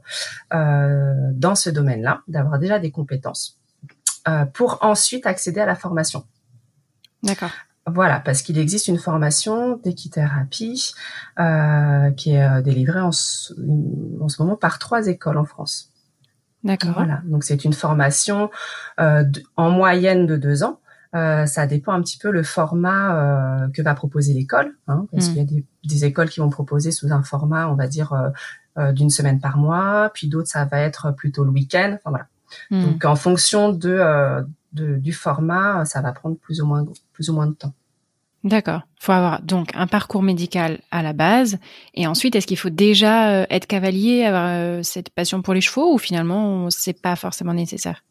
dans 0.51 1.55
ce 1.55 1.71
domaine-là, 1.71 2.23
d'avoir 2.27 2.59
déjà 2.59 2.79
des 2.79 2.91
compétences. 2.91 3.58
Euh, 4.29 4.45
pour 4.45 4.79
ensuite 4.83 5.27
accéder 5.27 5.61
à 5.61 5.67
la 5.67 5.75
formation. 5.75 6.25
D'accord. 7.23 7.51
Voilà, 7.87 8.21
parce 8.21 8.43
qu'il 8.43 8.59
existe 8.59 8.89
une 8.89 8.99
formation 8.99 9.77
d'équithérapie 9.77 10.93
euh, 11.39 12.11
qui 12.11 12.33
est 12.33 12.45
euh, 12.45 12.61
délivrée 12.61 13.01
en 13.01 13.13
ce, 13.13 13.55
moment 14.39 14.57
par 14.57 14.79
trois 14.79 15.07
écoles 15.07 15.39
en 15.39 15.45
France. 15.45 15.91
D'accord. 16.63 16.93
Voilà, 16.93 17.23
donc 17.25 17.45
c'est 17.45 17.65
une 17.65 17.73
formation 17.73 18.51
en 18.99 19.71
moyenne 19.71 20.27
de 20.27 20.37
deux 20.37 20.65
ans. 20.65 20.81
ça 21.13 21.67
dépend 21.69 21.93
un 21.93 22.03
petit 22.03 22.19
peu 22.19 22.31
le 22.33 22.43
format 22.43 23.69
que 23.73 23.81
va 23.81 23.95
proposer 23.95 24.35
l'école, 24.35 24.77
hein, 24.89 25.07
parce 25.13 25.29
hmm. 25.29 25.35
qu'il 25.35 25.39
y 25.39 25.61
a 25.61 25.63
des, 25.85 26.05
écoles 26.05 26.29
qui 26.29 26.41
vont 26.41 26.51
proposer 26.51 26.91
sous 26.91 27.13
un 27.13 27.23
format, 27.23 27.69
on 27.69 27.77
va 27.77 27.87
dire, 27.87 28.13
d'une 28.77 29.09
semaine 29.09 29.41
par 29.41 29.57
mois, 29.57 30.11
puis 30.13 30.27
d'autres 30.29 30.49
ça 30.49 30.65
va 30.65 30.81
être 30.81 31.13
plutôt 31.13 31.45
le 31.45 31.51
week-end. 31.51 31.93
Enfin 31.95 32.11
voilà, 32.11 32.27
Hmm. 32.71 32.85
Donc 32.85 33.05
en 33.05 33.17
fonction 33.17 33.79
euh, 33.85 34.43
de, 34.73 34.97
du 34.97 35.13
format, 35.13 35.85
ça 35.85 36.01
va 36.01 36.13
prendre 36.13 36.37
plus 36.37 36.61
ou 36.61 36.67
moins 36.67 36.85
plus 37.13 37.29
ou 37.31 37.35
moins 37.35 37.47
de 37.47 37.55
temps. 37.55 37.73
D'accord. 38.45 38.83
Il 39.01 39.05
faut 39.05 39.13
avoir 39.13 39.43
donc 39.43 39.71
un 39.75 39.87
parcours 39.87 40.23
médical 40.23 40.79
à 40.91 41.03
la 41.03 41.13
base, 41.13 41.59
et 41.95 42.07
ensuite 42.07 42.37
est-ce 42.37 42.47
qu'il 42.47 42.59
faut 42.59 42.71
déjà 42.71 43.31
euh, 43.31 43.47
être 43.51 43.67
cavalier, 43.67 44.25
avoir 44.25 44.49
euh, 44.49 44.83
cette 44.83 45.11
passion 45.11 45.43
pour 45.43 45.55
les 45.55 45.61
chevaux, 45.61 45.93
ou 45.93 45.99
finalement 45.99 46.71
c'est 46.71 47.01
pas 47.01 47.17
forcément 47.17 47.55
nécessaire? 47.55 48.05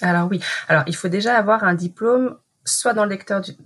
Alors 0.00 0.28
oui. 0.30 0.40
Alors 0.68 0.84
il 0.86 0.96
faut 0.96 1.08
déjà 1.08 1.36
avoir 1.36 1.64
un 1.64 1.74
diplôme, 1.74 2.36
soit 2.64 2.94
dans 2.94 3.04
le 3.04 3.18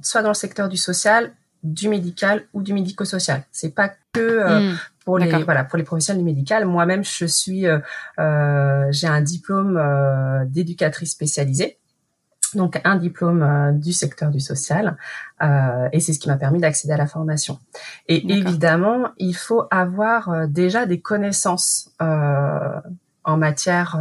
soit 0.02 0.22
dans 0.22 0.28
le 0.28 0.34
secteur 0.34 0.68
du 0.68 0.76
social, 0.76 1.32
du 1.62 1.88
médical 1.88 2.44
ou 2.52 2.62
du 2.62 2.72
médico-social. 2.72 3.44
C'est 3.52 3.74
pas 3.74 3.90
que 4.12 4.72
hmm 4.72 4.76
pour 5.08 5.16
les 5.16 5.42
voilà 5.42 5.64
pour 5.64 5.78
les 5.78 5.84
professionnels 5.84 6.22
du 6.22 6.24
médical. 6.26 6.66
Moi-même, 6.66 7.02
je 7.02 7.24
suis 7.24 7.66
euh, 7.66 7.78
euh, 8.18 8.84
j'ai 8.90 9.06
un 9.06 9.22
diplôme 9.22 9.78
euh, 9.78 10.44
d'éducatrice 10.44 11.12
spécialisée. 11.12 11.78
Donc 12.54 12.78
un 12.84 12.96
diplôme 12.96 13.78
du 13.78 13.92
secteur 13.92 14.30
du 14.30 14.40
social 14.40 14.96
et 15.92 16.00
c'est 16.00 16.14
ce 16.14 16.18
qui 16.18 16.28
m'a 16.28 16.38
permis 16.38 16.60
d'accéder 16.60 16.94
à 16.94 16.96
la 16.96 17.06
formation. 17.06 17.58
Et 18.06 18.24
évidemment, 18.32 19.10
il 19.18 19.34
faut 19.34 19.64
avoir 19.70 20.48
déjà 20.48 20.86
des 20.86 20.98
connaissances 20.98 21.90
en 22.00 23.36
matière 23.36 23.98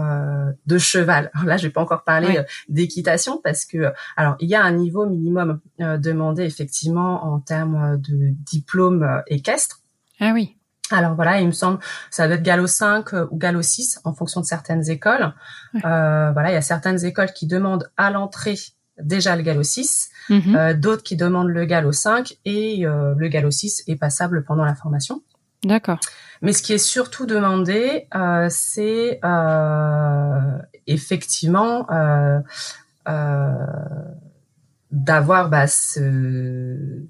de 0.66 0.78
cheval. 0.78 1.30
Alors 1.34 1.46
là, 1.46 1.58
je 1.58 1.68
vais 1.68 1.74
pas 1.74 1.82
encore 1.82 2.06
parler 2.06 2.42
d'équitation 2.70 3.42
parce 3.44 3.66
que 3.66 3.92
alors 4.16 4.38
il 4.40 4.48
y 4.48 4.56
a 4.56 4.64
un 4.64 4.72
niveau 4.72 5.06
minimum 5.06 5.60
demandé 5.80 6.44
effectivement 6.44 7.26
en 7.26 7.42
termes 7.42 7.98
de 7.98 8.30
diplôme 8.46 9.24
équestre. 9.28 9.82
Ah 10.22 10.32
oui. 10.34 10.57
Alors 10.92 11.16
voilà, 11.16 11.40
il 11.42 11.48
me 11.48 11.52
semble, 11.52 11.80
ça 12.12 12.28
doit 12.28 12.38
être 12.38 12.44
Gallo 12.44 12.66
5 12.68 13.14
euh, 13.14 13.28
ou 13.32 13.38
Gallo 13.38 13.62
6 13.62 14.00
en 14.04 14.14
fonction 14.14 14.42
de 14.42 14.46
certaines 14.46 14.90
écoles. 14.90 15.34
Euh, 15.76 16.32
voilà, 16.32 16.52
il 16.52 16.54
y 16.54 16.58
a 16.58 16.62
certaines 16.62 17.04
écoles 17.04 17.34
qui 17.34 17.46
demandent 17.48 17.90
à 17.98 18.10
l'entrée 18.10 18.58
déjà 19.00 19.36
le 19.36 19.44
galop 19.44 19.64
6, 19.64 20.10
Mhm. 20.30 20.74
d'autres 20.74 21.04
qui 21.04 21.16
demandent 21.16 21.50
le 21.50 21.66
galop 21.66 21.92
5 21.92 22.38
et 22.46 22.78
le 22.84 23.28
galop 23.28 23.52
6 23.52 23.84
est 23.88 23.96
passable 23.96 24.44
pendant 24.44 24.66
la 24.66 24.74
formation. 24.74 25.22
D'accord. 25.64 26.00
Mais 26.42 26.54
ce 26.54 26.62
qui 26.62 26.74
est 26.74 26.78
surtout 26.78 27.26
demandé, 27.26 28.08
euh, 28.16 28.48
c'est 28.50 29.20
euh, 29.24 30.58
effectivement 30.86 31.88
euh, 31.92 32.40
d'avoir 34.92 35.50
bah, 35.50 35.68
ce, 35.68 37.02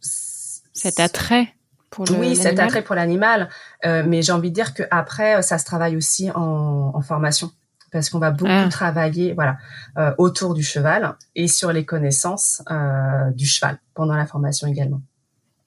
cet 0.00 1.00
attrait 1.00 1.54
pour 1.92 2.04
le 2.06 2.14
oui 2.14 2.34
cet 2.34 2.58
attrait 2.58 2.82
pour 2.82 2.96
l'animal. 2.96 3.48
mais 3.84 4.22
j'ai 4.22 4.32
envie 4.32 4.50
de 4.50 4.54
dire 4.54 4.74
que 4.74 4.82
après 4.90 5.42
ça 5.42 5.58
se 5.58 5.64
travaille 5.64 5.96
aussi 5.96 6.30
en, 6.32 6.90
en 6.94 7.00
formation 7.02 7.50
parce 7.92 8.08
qu'on 8.10 8.18
va 8.18 8.30
beaucoup 8.30 8.50
Ah. 8.50 8.68
travailler 8.70 9.34
voilà 9.34 9.58
euh, 9.98 10.12
autour 10.18 10.54
du 10.54 10.62
cheval 10.64 11.14
et 11.36 11.46
sur 11.46 11.70
les 11.72 11.84
connaissances 11.84 12.62
euh, 12.70 13.30
du 13.32 13.46
cheval 13.46 13.78
pendant 13.94 14.16
la 14.16 14.26
formation 14.26 14.66
également. 14.66 15.00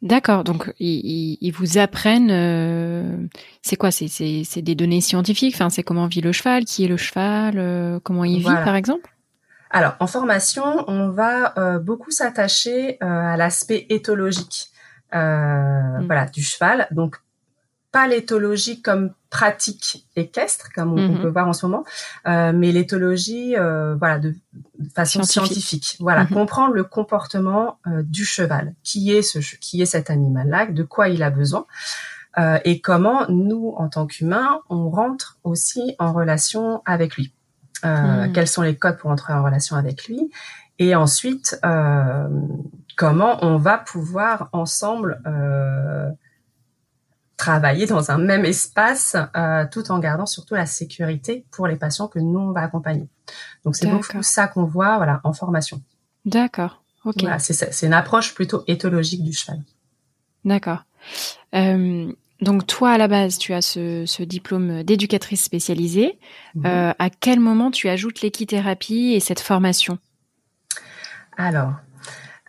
D'accord, 0.02 0.44
donc 0.44 0.72
ils, 0.80 1.38
ils, 1.42 1.52
vous 1.52 1.78
apprennent, 1.80 2.30
euh, 2.30 3.18
c'est 3.64 3.76
quoi 3.76 3.90
C'est 3.92 4.08
c'est 4.08 4.62
des 4.62 4.76
données 4.76 5.02
scientifiques. 5.02 5.56
Enfin, 5.56 5.70
c'est 5.72 5.82
comment 5.84 6.06
vit 6.06 6.22
le 6.22 6.32
cheval, 6.32 6.66
qui 6.66 6.84
est 6.86 6.88
le 6.88 6.98
cheval, 6.98 7.56
euh, 7.58 8.00
comment 8.04 8.24
il 8.24 8.42
Voilà. 8.44 8.60
vit, 8.60 8.66
par 8.66 8.76
exemple? 8.76 9.10
Alors, 9.72 9.96
en 10.00 10.06
formation, 10.06 10.64
on 10.88 11.10
va 11.10 11.54
euh, 11.58 11.80
beaucoup 11.80 12.12
s'attacher 12.12 12.98
euh, 13.02 13.06
à 13.34 13.36
l'aspect 13.38 13.88
éthologique, 13.90 14.68
euh, 15.14 16.00
Mm. 16.00 16.06
voilà, 16.08 16.26
du 16.26 16.44
cheval. 16.44 16.88
Donc, 16.92 17.18
pas 17.92 18.08
l'éthologie 18.08 18.82
comme 18.82 19.12
pratique 19.30 20.06
équestre, 20.18 20.68
comme 20.76 20.92
on, 20.94 20.98
on 20.98 21.14
Mhm. 21.14 21.22
peut 21.22 21.30
voir 21.30 21.48
en 21.48 21.54
ce 21.54 21.66
moment, 21.66 21.86
euh, 22.28 22.52
mais 22.54 22.72
l'éthologie, 22.74 23.56
euh, 23.58 23.96
voilà, 23.96 24.20
de, 24.20 24.32
de 24.80 24.90
façon 24.94 25.24
Scientifique. 25.24 25.64
scientifique. 25.64 25.98
Voilà, 26.02 26.24
Mhm. 26.24 26.30
comprendre 26.32 26.74
le 26.74 26.84
comportement 26.84 27.80
euh, 27.88 28.02
du 28.04 28.26
cheval, 28.26 28.74
qui 28.84 29.12
est 29.12 29.22
ce, 29.22 29.40
qui 29.60 29.82
est 29.82 29.86
cet 29.86 30.10
animal-là, 30.10 30.66
de 30.68 30.84
quoi 30.84 31.08
il 31.10 31.24
a 31.24 31.30
besoin? 31.30 31.66
euh, 32.38 32.60
et 32.66 32.82
comment 32.82 33.26
nous, 33.30 33.74
en 33.78 33.88
tant 33.88 34.06
qu'humains, 34.08 34.60
on 34.70 34.90
rentre 34.90 35.38
aussi 35.46 35.96
en 36.00 36.12
relation 36.12 36.82
avec 36.86 37.16
lui. 37.16 37.34
Euh, 37.86 38.28
Mm. 38.28 38.32
Quels 38.34 38.48
sont 38.50 38.62
les 38.62 38.76
codes 38.76 38.98
pour 38.98 39.10
entrer 39.10 39.32
en 39.32 39.42
relation 39.42 39.78
avec 39.78 40.08
lui? 40.10 40.30
Et 40.78 40.96
ensuite, 40.96 41.58
euh, 41.64 42.28
comment 42.96 43.44
on 43.44 43.58
va 43.58 43.78
pouvoir 43.78 44.50
ensemble 44.54 45.22
euh, 45.26 46.10
travailler 47.38 47.86
dans 47.86 48.12
un 48.12 48.18
même 48.18 48.46
espace, 48.46 49.16
euh, 49.36 49.66
tout 49.72 49.92
en 49.92 50.00
gardant 50.00 50.26
surtout 50.26 50.56
la 50.56 50.66
sécurité 50.66 51.46
pour 51.52 51.68
les 51.68 51.76
patients 51.76 52.08
que 52.08 52.20
nous 52.20 52.40
on 52.40 52.52
va 52.52 52.62
accompagner. 52.62 53.08
Donc 53.64 53.76
c'est 53.76 53.88
beaucoup 53.88 54.24
ça 54.24 54.48
qu'on 54.48 54.66
voit, 54.66 54.98
voilà, 54.98 55.22
en 55.24 55.34
formation. 55.34 55.82
D'accord. 56.26 56.84
Ok. 57.04 57.22
Voilà, 57.22 57.40
c'est 57.40 57.86
une 57.86 57.94
approche 57.94 58.34
plutôt 58.34 58.64
éthologique 58.68 59.24
du 59.24 59.34
cheval. 59.34 59.60
D'accord. 60.44 60.84
Euh, 61.54 62.12
donc 62.42 62.68
toi, 62.68 62.92
à 62.92 62.98
la 62.98 63.08
base, 63.08 63.38
tu 63.38 63.54
as 63.54 63.62
ce, 63.62 64.06
ce 64.06 64.24
diplôme 64.24 64.84
d'éducatrice 64.84 65.44
spécialisée. 65.44 66.20
Mhm. 66.56 66.66
Euh, 66.66 66.94
à 66.98 67.10
quel 67.10 67.40
moment 67.40 67.72
tu 67.72 67.90
ajoutes 67.90 68.22
l'équithérapie 68.22 69.14
et 69.14 69.20
cette 69.20 69.40
formation? 69.40 70.00
Alors, 71.38 71.74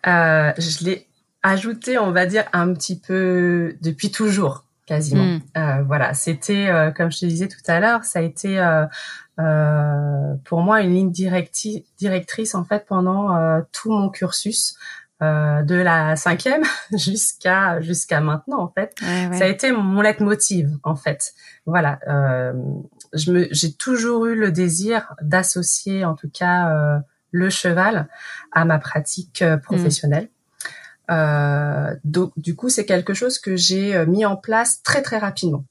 euh, 0.07 0.53
je 0.59 0.85
l'ai 0.85 1.07
ajouté, 1.43 1.99
on 1.99 2.11
va 2.13 2.27
dire, 2.27 2.45
un 2.53 2.73
petit 2.75 2.99
peu 2.99 3.77
depuis 3.83 4.11
toujours, 4.11 4.65
quasiment. 4.87 5.25
Mm. 5.25 5.41
Euh, 5.57 5.83
voilà, 5.85 6.15
c'était, 6.15 6.69
euh, 6.69 6.91
comme 6.91 7.11
je 7.13 7.19
te 7.21 7.27
disais 7.27 7.49
tout 7.49 7.61
à 7.67 7.81
l'heure, 7.81 8.05
ça 8.05 8.19
a 8.21 8.23
été 8.23 8.59
euh, 8.59 8.85
euh, 9.39 10.35
pour 10.45 10.61
moi 10.63 10.81
une 10.83 10.93
ligne 10.95 11.11
directi- 11.11 11.85
directrice 11.99 12.55
en 12.55 12.65
fait 12.65 12.87
pendant 12.87 13.37
euh, 13.37 13.61
tout 13.73 13.91
mon 13.93 14.09
cursus. 14.09 14.77
euh, 15.23 15.63
de 15.63 15.75
la 15.77 16.15
cinquième 16.15 16.63
jusqu'à 16.93 17.81
jusqu'à 17.81 18.21
maintenant 18.21 18.61
en 18.61 18.69
fait 18.69 18.93
Ouais, 19.01 19.29
ouais. 19.29 19.39
ça 19.39 19.45
a 19.45 19.49
été 19.49 19.73
mon 19.73 20.03
leitmotiv 20.03 20.69
en 20.83 20.95
fait. 20.95 21.33
Voilà, 21.65 21.99
euh, 22.07 22.53
je 23.15 23.33
me, 23.33 23.49
j'ai 23.51 23.73
toujours 23.73 24.27
eu 24.27 24.35
le 24.35 24.53
désir 24.53 25.15
d'associer 25.23 26.05
en 26.05 26.15
tout 26.15 26.29
cas 26.31 26.69
euh, 26.71 26.99
le 27.31 27.51
cheval 27.51 28.09
à 28.53 28.65
ma 28.65 28.79
pratique 28.79 29.43
euh, 29.43 29.57
professionnelle. 29.57 30.29
Euh, 31.11 31.95
donc 32.05 32.33
du 32.37 32.57
coup, 32.57 32.69
c'est 32.69 32.85
quelque 32.85 33.15
chose 33.15 33.39
que 33.39 33.57
j'ai 33.57 33.95
euh, 33.95 34.07
mis 34.07 34.25
en 34.25 34.37
place 34.37 34.83
très 34.83 35.03
très 35.03 35.19
rapidement. 35.19 35.65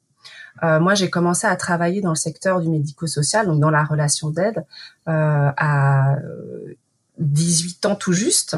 Euh, 0.64 0.80
moi, 0.80 0.96
j'ai 0.96 1.10
commencé 1.10 1.46
à 1.48 1.56
travailler 1.56 2.02
dans 2.02 2.12
le 2.12 2.16
secteur 2.16 2.62
du 2.62 2.70
médico-social, 2.70 3.48
donc 3.48 3.60
dans 3.60 3.70
la 3.70 3.84
relation 3.84 4.30
d'aide, 4.30 4.66
euh, 5.08 5.52
à 5.58 6.16
euh, 6.16 6.76
18 7.20 7.86
ans 7.86 7.96
tout 7.96 8.14
juste 8.14 8.58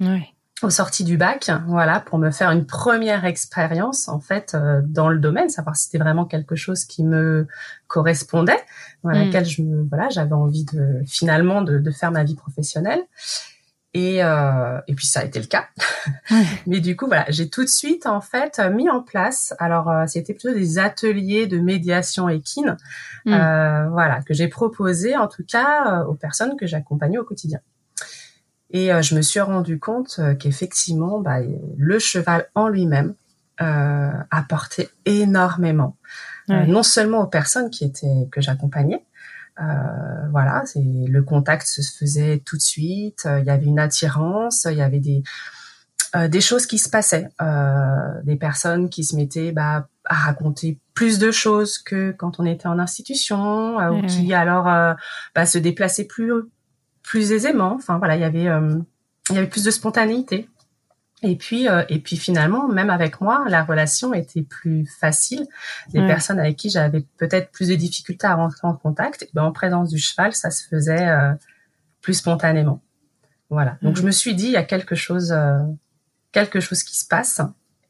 Ouais. 0.00 0.33
Aux 0.64 0.70
sorties 0.70 1.04
du 1.04 1.16
bac, 1.16 1.50
voilà, 1.66 2.00
pour 2.00 2.18
me 2.18 2.30
faire 2.30 2.50
une 2.50 2.66
première 2.66 3.24
expérience 3.24 4.08
en 4.08 4.20
fait 4.20 4.54
euh, 4.54 4.80
dans 4.84 5.08
le 5.08 5.18
domaine, 5.18 5.48
savoir 5.48 5.76
si 5.76 5.84
c'était 5.84 5.98
vraiment 5.98 6.24
quelque 6.24 6.56
chose 6.56 6.84
qui 6.84 7.04
me 7.04 7.46
correspondait, 7.86 8.58
dans 9.04 9.10
Mm. 9.10 9.24
laquelle 9.24 9.44
je 9.46 9.62
me, 9.62 9.86
voilà, 9.88 10.08
j'avais 10.08 10.32
envie 10.32 10.64
de 10.64 11.02
finalement 11.06 11.62
de, 11.62 11.78
de 11.78 11.90
faire 11.90 12.10
ma 12.10 12.24
vie 12.24 12.34
professionnelle. 12.36 13.00
Et, 13.96 14.24
euh, 14.24 14.80
et 14.88 14.94
puis 14.94 15.06
ça 15.06 15.20
a 15.20 15.24
été 15.24 15.38
le 15.38 15.46
cas. 15.46 15.66
Mais 16.66 16.80
du 16.80 16.96
coup, 16.96 17.06
voilà, 17.06 17.26
j'ai 17.28 17.48
tout 17.48 17.62
de 17.62 17.68
suite 17.68 18.06
en 18.06 18.20
fait 18.20 18.60
mis 18.72 18.90
en 18.90 19.00
place. 19.00 19.54
Alors, 19.60 19.88
euh, 19.88 20.04
c'était 20.08 20.34
plutôt 20.34 20.52
des 20.52 20.78
ateliers 20.80 21.46
de 21.46 21.58
médiation 21.60 22.28
équine, 22.28 22.76
Mm. 23.24 23.32
euh, 23.32 23.88
voilà, 23.90 24.20
que 24.22 24.34
j'ai 24.34 24.48
proposé 24.48 25.16
en 25.16 25.28
tout 25.28 25.44
cas 25.48 26.00
euh, 26.00 26.04
aux 26.06 26.14
personnes 26.14 26.56
que 26.58 26.66
j'accompagnais 26.66 27.18
au 27.18 27.24
quotidien. 27.24 27.60
Et 28.74 28.92
euh, 28.92 29.00
je 29.00 29.14
me 29.14 29.22
suis 29.22 29.40
rendu 29.40 29.78
compte 29.78 30.16
euh, 30.18 30.34
qu'effectivement, 30.34 31.20
bah, 31.20 31.38
le 31.78 31.98
cheval 31.98 32.46
en 32.54 32.68
lui-même 32.68 33.14
euh, 33.62 34.10
apportait 34.30 34.90
énormément, 35.06 35.96
Ouais. 36.48 36.66
non 36.66 36.82
seulement 36.82 37.20
aux 37.22 37.26
personnes 37.26 37.70
qui 37.70 37.84
étaient 37.86 38.28
que 38.30 38.42
j'accompagnais. 38.42 39.02
euh, 39.60 40.28
voilà, 40.32 40.62
c'est 40.66 40.82
le 40.82 41.22
contact 41.22 41.64
se 41.66 41.80
faisait 41.98 42.42
tout 42.44 42.56
de 42.56 42.62
suite. 42.62 43.22
euh, 43.26 43.38
Il 43.40 43.46
y 43.46 43.50
avait 43.50 43.64
une 43.66 43.78
attirance, 43.78 44.66
il 44.70 44.76
y 44.76 44.82
avait 44.82 44.98
des 45.00 45.22
euh, 46.16 46.28
des 46.28 46.40
choses 46.40 46.66
qui 46.66 46.78
se 46.78 46.88
passaient, 46.90 47.28
euh, 47.40 48.20
des 48.24 48.36
personnes 48.36 48.88
qui 48.90 49.02
se 49.04 49.16
mettaient 49.16 49.52
bah, 49.52 49.88
à 50.04 50.14
raconter 50.14 50.78
plus 50.94 51.18
de 51.18 51.30
choses 51.30 51.78
que 51.78 52.12
quand 52.12 52.38
on 52.40 52.44
était 52.46 52.68
en 52.68 52.78
institution, 52.78 53.80
euh, 53.80 53.90
ou 53.90 54.06
qui 54.06 54.32
alors 54.34 54.66
bah, 55.34 55.46
se 55.46 55.58
déplaçaient 55.58 56.04
plus 56.06 56.32
plus 57.04 57.30
aisément. 57.30 57.74
Enfin 57.74 57.98
voilà, 57.98 58.16
il 58.16 58.20
y 58.22 58.24
avait 58.24 58.48
euh, 58.48 58.76
il 59.30 59.36
y 59.36 59.38
avait 59.38 59.46
plus 59.46 59.62
de 59.62 59.70
spontanéité. 59.70 60.48
Et 61.22 61.36
puis 61.36 61.68
euh, 61.68 61.84
et 61.88 62.00
puis 62.00 62.16
finalement, 62.16 62.68
même 62.68 62.90
avec 62.90 63.20
moi, 63.20 63.44
la 63.48 63.62
relation 63.64 64.12
était 64.12 64.42
plus 64.42 64.84
facile. 65.00 65.46
Ouais. 65.94 66.06
personnes 66.06 66.40
avec 66.40 66.56
qui 66.56 66.68
j'avais 66.70 67.06
peut-être 67.18 67.50
plus 67.52 67.68
de 67.68 67.76
difficultés 67.76 68.26
à 68.26 68.34
rentrer 68.34 68.66
en 68.66 68.74
contact, 68.74 69.22
eh 69.22 69.30
ben, 69.32 69.42
en 69.44 69.52
présence 69.52 69.88
du 69.90 69.98
cheval, 69.98 70.34
ça 70.34 70.50
se 70.50 70.66
faisait 70.68 71.08
euh, 71.08 71.32
plus 72.02 72.14
spontanément. 72.14 72.82
Voilà. 73.48 73.78
Donc 73.82 73.92
Mhm. 73.94 74.00
je 74.02 74.06
me 74.06 74.10
suis 74.10 74.34
dit, 74.34 74.46
il 74.46 74.52
y 74.52 74.56
a 74.56 74.64
quelque 74.64 74.94
chose, 74.96 75.32
euh, 75.32 75.58
quelque 76.32 76.60
chose 76.60 76.82
qui 76.82 76.98
se 76.98 77.06
passe 77.06 77.40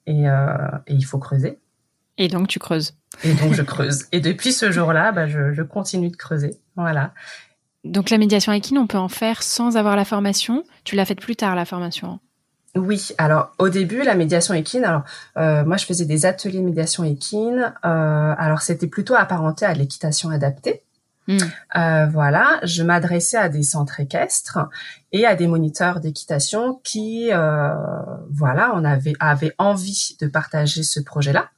et, 0.06 0.24
et 0.24 0.92
il 0.94 1.04
faut 1.06 1.18
creuser. 1.18 1.58
Et 2.18 2.28
donc 2.28 2.46
tu 2.46 2.58
creuses. 2.58 2.94
Et 3.24 3.32
donc 3.34 3.54
je 3.54 3.62
creuse. 3.72 4.04
Et 4.12 4.20
depuis 4.20 4.52
ce 4.52 4.70
jour-là, 4.70 5.10
bah, 5.12 5.26
je, 5.26 5.52
je 5.54 5.62
continue 5.62 6.10
de 6.10 6.16
creuser. 6.16 6.58
Voilà. 6.76 7.14
Donc 7.84 8.10
la 8.10 8.18
médiation 8.18 8.52
équine, 8.52 8.78
on 8.78 8.86
peut 8.86 8.98
en 8.98 9.08
faire 9.08 9.42
sans 9.42 9.76
avoir 9.76 9.96
la 9.96 10.04
formation? 10.04 10.64
Tu 10.84 10.96
l'as 10.96 11.04
faite 11.04 11.20
plus 11.20 11.36
tard 11.36 11.54
la 11.54 11.64
formation. 11.64 12.18
Oui, 12.76 13.10
alors 13.18 13.52
au 13.58 13.68
début, 13.68 14.02
la 14.02 14.14
médiation 14.14 14.52
équine, 14.52 14.84
alors 14.84 15.02
euh, 15.36 15.64
moi 15.64 15.76
je 15.76 15.84
faisais 15.84 16.06
des 16.06 16.26
ateliers 16.26 16.58
de 16.58 16.64
médiation 16.64 17.04
équine, 17.04 17.72
euh, 17.84 18.34
alors 18.36 18.62
c'était 18.62 18.88
plutôt 18.88 19.14
apparenté 19.14 19.64
à 19.64 19.74
l'équitation 19.74 20.30
adaptée. 20.30 20.82
Mm. 21.28 21.38
Euh, 21.76 22.06
voilà, 22.06 22.58
je 22.64 22.82
m'adressais 22.82 23.36
à 23.36 23.48
des 23.48 23.62
centres 23.62 24.00
équestres 24.00 24.58
et 25.12 25.24
à 25.24 25.36
des 25.36 25.46
moniteurs 25.46 26.00
d'équitation 26.00 26.80
qui, 26.82 27.30
voilà, 28.30 28.72
on 28.74 28.84
avait 28.84 29.14
avaient 29.20 29.54
envie 29.58 30.16
de 30.20 30.26
partager 30.26 30.82
ce 30.82 30.98
projet-là 30.98 31.50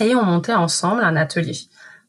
et 0.00 0.14
on 0.14 0.24
montait 0.24 0.54
ensemble 0.54 1.02
un 1.02 1.16
atelier. 1.16 1.58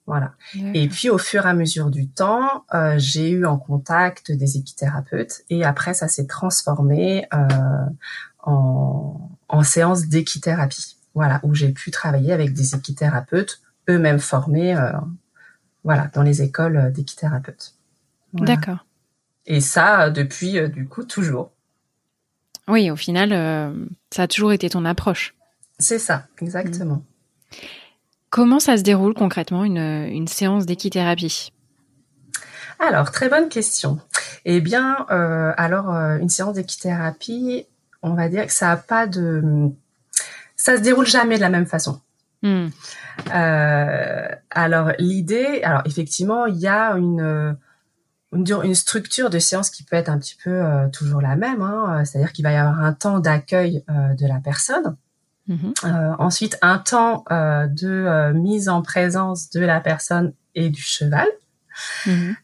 Voilà. 0.08 0.34
Et 0.74 0.88
puis 0.90 1.10
au 1.10 1.18
fur 1.18 1.46
et 1.46 1.50
à 1.50 1.54
mesure 1.54 1.90
du 1.90 2.10
temps, 2.10 2.66
euh, 2.74 2.96
j'ai 2.98 3.30
eu 3.30 3.46
en 3.46 3.58
contact 3.58 4.32
des 4.32 4.58
équithérapeutes 4.58 5.44
et 5.50 5.64
après 5.64 5.94
ça 5.94 6.08
s'est 6.08 6.26
transformé 6.26 7.28
euh, 7.34 7.48
en, 8.40 9.30
en 9.48 9.64
séance 9.64 10.08
d'équithérapie. 10.08 10.98
Voilà, 11.14 11.40
où 11.44 11.54
j'ai 11.54 11.72
pu 11.72 11.92
travailler 11.92 12.34
avec 12.34 12.54
des 12.54 12.74
équithérapeutes 12.76 13.62
eux-mêmes 13.90 14.20
formés, 14.20 14.76
euh, 14.76 14.92
voilà, 15.84 16.10
dans 16.14 16.24
les 16.24 16.42
écoles 16.42 16.92
d'équithérapeutes. 16.92 17.76
Voilà. 18.34 18.56
D'accord. 18.56 18.86
Et 19.46 19.62
ça 19.62 20.10
depuis 20.10 20.70
du 20.70 20.88
coup 20.88 21.04
toujours. 21.04 21.52
Oui, 22.68 22.90
au 22.90 22.96
final, 22.96 23.30
ça 24.12 24.24
a 24.24 24.28
toujours 24.28 24.52
été 24.52 24.70
ton 24.70 24.86
approche. 24.86 25.36
C'est 25.80 26.00
ça, 26.00 26.28
exactement. 26.40 27.04
Comment 28.32 28.62
ça 28.62 28.78
se 28.78 28.82
déroule 28.82 29.14
concrètement 29.14 29.66
une, 29.66 29.78
une 29.78 30.28
séance 30.30 30.66
d'équithérapie? 30.66 31.52
Alors, 32.80 33.12
très 33.12 33.28
bonne 33.28 33.50
question. 33.50 34.00
Eh 34.46 34.62
bien, 34.62 35.06
euh, 35.12 35.52
alors 35.58 35.90
une 35.90 36.30
séance 36.30 36.54
d'équithérapie, 36.54 37.68
on 38.02 38.14
va 38.14 38.30
dire 38.30 38.48
que 38.48 38.54
ça 38.54 38.72
a 38.72 38.78
pas 38.78 39.06
de, 39.06 39.44
ça 40.56 40.78
se 40.78 40.82
déroule 40.82 41.06
jamais 41.06 41.36
de 41.36 41.42
la 41.42 41.50
même 41.50 41.68
façon. 41.68 42.00
Hmm. 42.42 42.70
alors 44.50 44.94
l'idée, 44.98 45.62
alors 45.64 45.84
effectivement, 45.86 46.48
il 46.48 46.58
y 46.58 46.68
a 46.68 46.94
une 46.94 47.56
une, 48.34 48.76
structure 48.76 49.30
de 49.30 49.38
séance 49.40 49.70
qui 49.70 49.84
peut 49.84 49.98
être 49.98 50.10
un 50.10 50.18
petit 50.18 50.38
peu 50.42 50.64
toujours 50.94 51.22
la 51.22 51.36
même, 51.36 51.62
hein, 51.62 52.04
c'est-à-dire 52.06 52.32
qu'il 52.32 52.44
va 52.44 52.54
y 52.54 52.56
avoir 52.56 52.80
un 52.80 52.94
temps 52.94 53.20
d'accueil 53.20 53.84
de 53.90 54.26
la 54.26 54.40
personne. 54.40 54.96
Euh, 55.84 56.14
ensuite, 56.20 56.58
un 56.62 56.78
temps 56.78 57.24
euh, 57.32 57.68
de 57.68 57.88
euh, 57.88 58.34
mise 58.34 58.70
en 58.70 58.82
présence 58.82 59.50
de 59.50 59.62
la 59.62 59.80
personne 59.80 60.34
et 60.56 60.70
du 60.70 60.82
cheval. 60.82 61.28
Mhm. 62.06 62.36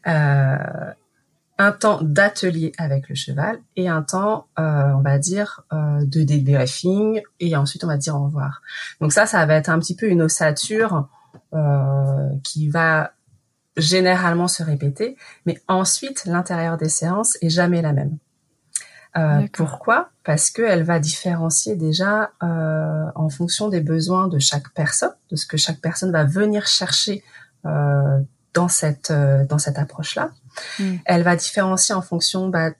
un 1.60 1.72
temps 1.72 2.00
d'atelier 2.00 2.72
avec 2.78 3.10
le 3.10 3.14
cheval 3.14 3.58
et 3.76 3.88
un 3.88 4.02
temps, 4.02 4.46
on 4.56 5.02
va 5.02 5.18
dire, 5.18 5.64
de 5.70 6.22
débriefing 6.22 7.20
et 7.38 7.54
ensuite 7.54 7.84
on 7.84 7.88
va 7.88 7.98
dire 7.98 8.16
au 8.16 8.24
revoir. 8.24 8.62
Donc 9.02 9.12
ça, 9.12 9.26
ça 9.26 9.44
va 9.44 9.54
être 9.54 9.68
un 9.68 9.78
petit 9.78 9.94
peu 9.94 10.08
une 10.08 10.22
ossature 10.22 11.08
qui 12.42 12.70
va 12.70 13.12
généralement 13.76 14.48
se 14.48 14.62
répéter, 14.62 15.16
mais 15.44 15.60
ensuite 15.68 16.24
l'intérieur 16.24 16.78
des 16.78 16.88
séances 16.88 17.36
est 17.42 17.50
jamais 17.50 17.82
la 17.82 17.92
même. 17.92 18.16
Euh, 19.16 19.46
pourquoi? 19.52 20.10
Parce 20.24 20.50
qu'elle 20.50 20.82
va 20.82 20.98
différencier 20.98 21.76
déjà 21.76 22.32
euh, 22.42 23.06
en 23.14 23.28
fonction 23.30 23.68
des 23.68 23.80
besoins 23.80 24.28
de 24.28 24.38
chaque 24.38 24.68
personne, 24.70 25.12
de 25.30 25.36
ce 25.36 25.46
que 25.46 25.56
chaque 25.56 25.80
personne 25.80 26.12
va 26.12 26.24
venir 26.24 26.66
chercher 26.66 27.24
euh, 27.64 28.20
dans 28.54 28.68
cette 28.68 29.12
dans 29.12 29.58
cette 29.58 29.78
approche-là. 29.78 30.30
Hmm. 30.78 30.96
Elle 31.04 31.22
va 31.22 31.36
différencier 31.36 31.94
en 31.94 32.02
fonction 32.02 32.48
bah, 32.48 32.70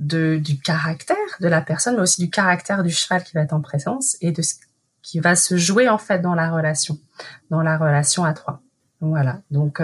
de 0.00 0.38
du 0.42 0.58
caractère 0.58 1.16
de 1.40 1.48
la 1.48 1.60
personne, 1.60 1.96
mais 1.96 2.02
aussi 2.02 2.20
du 2.20 2.30
caractère 2.30 2.82
du 2.82 2.90
cheval 2.90 3.22
qui 3.22 3.32
va 3.34 3.42
être 3.42 3.52
en 3.52 3.60
présence 3.60 4.16
et 4.20 4.32
de 4.32 4.42
ce 4.42 4.54
qui 5.02 5.20
va 5.20 5.36
se 5.36 5.56
jouer 5.56 5.88
en 5.88 5.98
fait 5.98 6.20
dans 6.20 6.34
la 6.34 6.50
relation, 6.50 6.98
dans 7.50 7.62
la 7.62 7.78
relation 7.78 8.24
à 8.24 8.32
trois. 8.32 8.60
Voilà. 9.00 9.40
Donc 9.50 9.82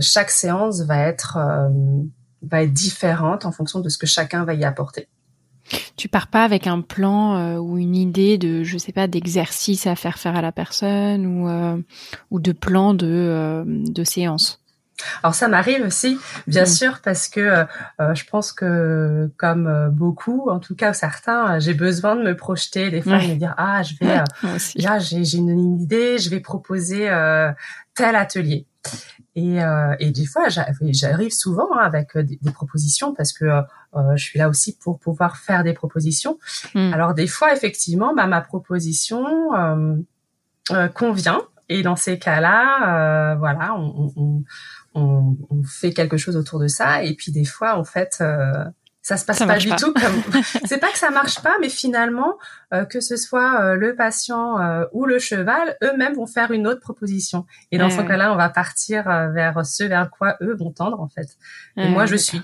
chaque 0.00 0.30
séance 0.30 0.82
va 0.82 0.98
être 0.98 1.38
va 2.42 2.62
être 2.62 2.72
différente 2.72 3.44
en 3.44 3.52
fonction 3.52 3.80
de 3.80 3.88
ce 3.88 3.98
que 3.98 4.06
chacun 4.06 4.44
va 4.44 4.54
y 4.54 4.64
apporter. 4.64 5.08
Tu 5.96 6.08
pars 6.08 6.26
pas 6.26 6.44
avec 6.44 6.66
un 6.66 6.80
plan 6.80 7.36
euh, 7.36 7.56
ou 7.58 7.78
une 7.78 7.94
idée 7.94 8.38
de, 8.38 8.64
je 8.64 8.78
sais 8.78 8.92
pas, 8.92 9.06
d'exercice 9.06 9.86
à 9.86 9.94
faire 9.94 10.18
faire 10.18 10.36
à 10.36 10.42
la 10.42 10.52
personne 10.52 11.26
ou 11.26 11.48
euh, 11.48 11.76
ou 12.30 12.40
de 12.40 12.52
plan 12.52 12.94
de 12.94 13.06
euh, 13.06 13.64
de 13.66 14.04
séance? 14.04 14.60
Alors 15.22 15.34
ça 15.34 15.48
m'arrive 15.48 15.82
aussi, 15.86 16.18
bien 16.46 16.64
mm. 16.64 16.66
sûr, 16.66 17.00
parce 17.02 17.26
que 17.26 17.64
je 17.98 18.22
pense 18.30 18.52
que 18.52 19.30
comme 19.38 19.88
beaucoup, 19.90 20.50
en 20.50 20.58
tout 20.58 20.74
cas 20.74 20.92
certains, 20.92 21.58
j'ai 21.58 21.72
besoin 21.72 22.16
de 22.16 22.22
me 22.22 22.36
projeter 22.36 22.90
des 22.90 23.00
fois, 23.00 23.18
de 23.18 23.28
me 23.28 23.36
dire 23.36 23.54
ah 23.56 23.82
je 23.82 23.94
vais, 23.98 24.22
là 24.82 24.98
j'ai 24.98 25.38
une 25.38 25.80
idée, 25.80 26.18
je 26.18 26.28
vais 26.28 26.40
proposer 26.40 27.08
tel 27.94 28.14
atelier. 28.14 28.66
Et, 29.40 29.62
euh, 29.62 29.94
et 29.98 30.10
des 30.10 30.26
fois, 30.26 30.48
j'arrive 30.48 31.32
souvent 31.32 31.68
hein, 31.72 31.80
avec 31.82 32.14
euh, 32.16 32.22
des, 32.22 32.38
propositions 32.52 33.14
parce 33.14 33.32
que 33.32 33.46
euh, 33.46 33.62
euh, 33.96 34.16
je 34.16 34.24
suis 34.24 34.38
là 34.38 34.50
aussi 34.50 34.76
pour 34.76 34.98
pouvoir 34.98 35.38
faire 35.38 35.64
des 35.64 35.72
propositions. 35.72 36.38
Hmm. 36.74 36.92
Alors 36.92 37.14
des 37.14 37.26
fois, 37.26 37.54
effectivement, 37.54 38.14
bah, 38.14 38.26
ma 38.26 38.42
proposition 38.42 39.24
euh, 39.54 40.88
convient. 40.88 41.40
Et 41.70 41.82
dans 41.82 41.96
ces 41.96 42.18
cas-là, 42.18 43.36
voilà, 43.36 43.74
on, 43.76 44.12
on, 44.16 44.42
on, 44.94 45.36
on, 45.50 45.62
fait 45.62 45.92
quelque 45.92 46.16
chose 46.16 46.36
autour 46.36 46.58
de 46.58 46.66
ça. 46.66 47.04
Et 47.04 47.14
puis 47.14 47.30
des 47.30 47.44
fois, 47.44 47.78
en 47.78 47.84
fait, 47.84 48.20
ça 49.10 49.16
se 49.16 49.24
passe 49.24 49.38
pas 49.40 49.58
du 49.58 49.70
tout 49.70 49.92
comme 49.92 50.42
c'est 50.64 50.78
pas 50.78 50.90
que 50.90 50.98
ça 50.98 51.10
marche 51.10 51.42
pas 51.42 51.56
mais 51.60 51.68
finalement 51.68 52.38
euh, 52.72 52.84
que 52.84 53.00
ce 53.00 53.16
soit 53.16 53.60
euh, 53.60 53.74
le 53.74 53.96
patient 53.96 54.60
euh, 54.60 54.84
ou 54.92 55.04
le 55.04 55.18
cheval 55.18 55.76
eux-mêmes 55.82 56.14
vont 56.14 56.26
faire 56.26 56.52
une 56.52 56.68
autre 56.68 56.80
proposition. 56.80 57.44
Et 57.72 57.78
dans 57.78 57.90
ce 57.90 58.02
cas-là 58.02 58.32
on 58.32 58.36
va 58.36 58.48
partir 58.48 59.04
vers 59.04 59.66
ce 59.66 59.84
vers 59.84 60.10
quoi 60.10 60.36
eux 60.42 60.54
vont 60.54 60.70
tendre 60.70 61.00
en 61.00 61.08
fait. 61.08 61.36
Et 61.76 61.88
moi 61.88 62.06
je 62.06 62.16
suis. 62.16 62.40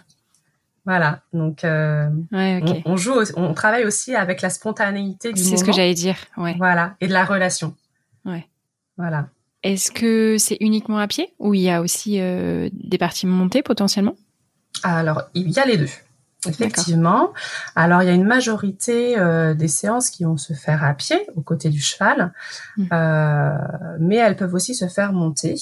Voilà. 0.85 1.21
Donc 1.33 1.61
on, 1.65 2.97
joue 2.97 3.15
on 3.37 3.55
travaille 3.55 3.85
aussi 3.85 4.15
avec 4.17 4.43
la 4.43 4.51
spontanéité 4.51 5.33
du 5.33 5.43
c'est 5.43 5.57
ce 5.57 5.65
que 5.65 5.73
j'allais 5.73 5.95
dire 5.95 6.17
ouais. 6.37 6.55
Voilà. 6.59 6.97
Et 7.01 7.07
de 7.07 7.13
la 7.13 7.25
relation. 7.25 7.75
Ouais. 8.25 8.47
Voilà. 8.97 9.29
Est-ce 9.63 9.91
que 9.91 10.37
c'est 10.39 10.57
uniquement 10.61 10.99
à 10.99 11.07
pied 11.07 11.33
ou 11.39 11.55
il 11.55 11.61
y 11.61 11.71
a 11.71 11.81
aussi 11.81 12.19
des 12.19 12.99
parties 12.99 13.27
montées 13.27 13.63
potentiellement? 13.63 14.17
Alors 14.83 15.23
il 15.35 15.51
y 15.51 15.59
a 15.61 15.65
les 15.65 15.77
deux 15.77 15.89
Effectivement. 16.49 17.33
Alors 17.75 18.03
il 18.03 18.07
y 18.07 18.11
a 18.11 18.15
une 18.15 18.27
majorité 18.27 19.19
euh, 19.19 19.55
des 19.55 19.69
séances 19.69 20.11
qui 20.11 20.25
vont 20.25 20.37
se 20.37 20.53
faire 20.53 20.85
à 20.85 20.95
pied 20.95 21.27
aux 21.37 21.43
côtés 21.43 21.71
du 21.71 21.81
cheval, 21.81 22.33
mmh. 22.77 22.85
euh, 22.93 23.59
mais 23.99 24.17
elles 24.17 24.37
peuvent 24.37 24.55
aussi 24.55 24.75
se 24.75 24.89
faire 24.89 25.13
monter. 25.13 25.57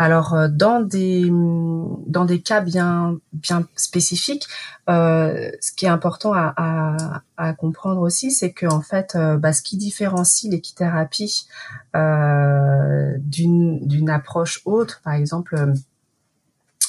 Alors 0.00 0.34
euh, 0.34 0.48
dans 0.48 0.80
des 0.80 1.28
dans 1.28 2.24
des 2.24 2.40
cas 2.40 2.60
bien 2.60 3.18
bien 3.32 3.66
spécifiques, 3.76 4.46
ce 4.86 5.72
qui 5.76 5.86
est 5.86 5.90
important 5.90 6.32
à, 6.34 7.22
à, 7.36 7.52
comprendre 7.52 8.00
aussi, 8.00 8.30
c'est 8.30 8.52
que 8.52 8.66
en 8.66 8.80
fait, 8.80 9.16
bah, 9.38 9.52
ce 9.52 9.62
qui 9.62 9.76
différencie 9.76 10.50
l'équithérapie 10.50 11.46
d'une 11.94 13.86
d'une 13.86 14.10
approche 14.10 14.62
autre, 14.64 15.00
par 15.04 15.14
exemple 15.14 15.74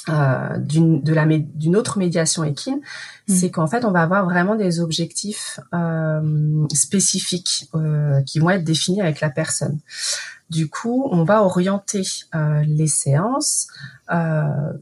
euh, 0.08 0.56
d'une 0.58 1.02
de 1.02 1.12
la 1.12 1.26
d'une 1.26 1.76
autre 1.76 1.98
médiation 1.98 2.42
équine, 2.42 2.80
mm. 3.28 3.34
c'est 3.34 3.50
qu'en 3.50 3.66
fait 3.66 3.84
on 3.84 3.90
va 3.90 4.02
avoir 4.02 4.24
vraiment 4.24 4.54
des 4.54 4.80
objectifs 4.80 5.60
euh, 5.74 6.66
spécifiques 6.72 7.68
euh, 7.74 8.22
qui 8.22 8.38
vont 8.38 8.50
être 8.50 8.64
définis 8.64 9.00
avec 9.02 9.20
la 9.20 9.30
personne. 9.30 9.78
Du 10.48 10.68
coup, 10.68 11.08
on 11.12 11.22
va 11.22 11.44
orienter 11.44 12.02
euh, 12.34 12.64
les 12.66 12.88
séances 12.88 13.68
euh, 14.10 14.72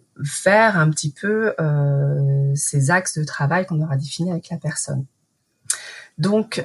vers 0.45 0.79
un 0.79 0.89
petit 0.89 1.11
peu 1.11 1.53
ces 2.55 2.91
axes 2.91 3.19
de 3.19 3.25
travail 3.25 3.67
qu'on 3.67 3.83
aura 3.83 3.97
définis 3.97 4.31
avec 4.31 4.49
la 4.51 4.57
personne. 4.57 5.05
Donc 6.17 6.65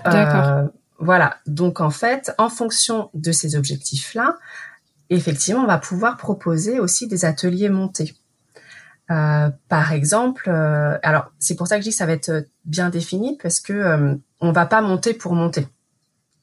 voilà. 0.99 1.38
Donc 1.47 1.82
en 1.82 1.89
fait, 1.89 2.34
en 2.38 2.49
fonction 2.49 3.10
de 3.13 3.32
ces 3.34 3.56
objectifs-là, 3.56 4.38
effectivement, 5.10 5.63
on 5.63 5.67
va 5.67 5.79
pouvoir 5.79 6.15
proposer 6.15 6.79
aussi 6.79 7.08
des 7.08 7.25
ateliers 7.25 7.69
montés. 7.69 8.15
Euh, 9.11 9.49
par 9.67 9.91
exemple, 9.91 10.49
euh, 10.49 10.97
alors 11.03 11.31
c'est 11.37 11.55
pour 11.55 11.67
ça 11.67 11.75
que 11.75 11.81
je 11.81 11.89
dis 11.89 11.91
que 11.91 11.97
ça 11.97 12.05
va 12.05 12.13
être 12.13 12.47
bien 12.65 12.89
défini 12.89 13.37
parce 13.41 13.59
que 13.59 13.73
euh, 13.73 14.15
on 14.39 14.51
va 14.51 14.65
pas 14.65 14.81
monter 14.81 15.13
pour 15.13 15.33
monter. 15.33 15.67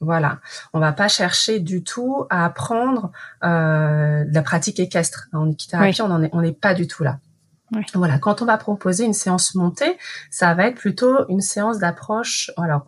Voilà, 0.00 0.38
on 0.72 0.80
va 0.80 0.92
pas 0.92 1.08
chercher 1.08 1.60
du 1.60 1.84
tout 1.84 2.24
à 2.30 2.46
apprendre 2.46 3.12
la 3.42 4.42
pratique 4.42 4.80
équestre. 4.80 5.28
En 5.34 5.50
équithérapie, 5.50 6.00
on 6.00 6.30
on 6.32 6.40
n'est 6.40 6.52
pas 6.52 6.72
du 6.72 6.86
tout 6.86 7.04
là. 7.04 7.18
Voilà, 7.94 8.18
quand 8.18 8.40
on 8.40 8.46
va 8.46 8.56
proposer 8.56 9.04
une 9.04 9.12
séance 9.12 9.54
montée, 9.54 9.98
ça 10.30 10.54
va 10.54 10.68
être 10.68 10.76
plutôt 10.76 11.28
une 11.28 11.42
séance 11.42 11.78
d'approche, 11.78 12.50
alors 12.56 12.86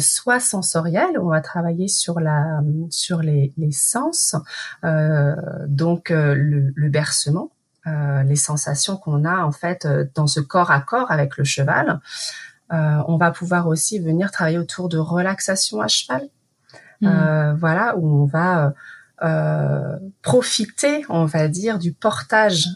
soit 0.00 0.38
sensorielle, 0.38 1.18
on 1.18 1.30
va 1.30 1.40
travailler 1.40 1.88
sur 1.88 2.20
la 2.20 2.60
sur 2.90 3.22
les, 3.22 3.54
les 3.56 3.72
sens, 3.72 4.36
donc 4.82 6.10
le, 6.10 6.72
le 6.74 6.88
bercement, 6.90 7.50
euh, 7.86 8.22
les 8.24 8.36
sensations 8.36 8.98
qu'on 8.98 9.24
a 9.24 9.42
en 9.42 9.52
fait 9.52 9.86
euh, 9.86 10.04
dans 10.14 10.26
ce 10.26 10.40
corps 10.40 10.70
à 10.70 10.80
corps 10.80 11.10
avec 11.10 11.38
le 11.38 11.44
cheval. 11.44 12.00
Euh, 12.72 13.02
on 13.08 13.16
va 13.16 13.30
pouvoir 13.30 13.68
aussi 13.68 13.98
venir 13.98 14.30
travailler 14.30 14.58
autour 14.58 14.90
de 14.90 14.98
relaxation 14.98 15.80
à 15.80 15.88
cheval. 15.88 16.28
Mmh. 17.02 17.54
voilà, 17.54 17.96
où 17.96 18.06
on 18.06 18.26
va 18.26 18.74
profiter, 20.20 21.02
on 21.08 21.24
va 21.24 21.48
dire, 21.48 21.78
du 21.78 21.94
portage 21.94 22.66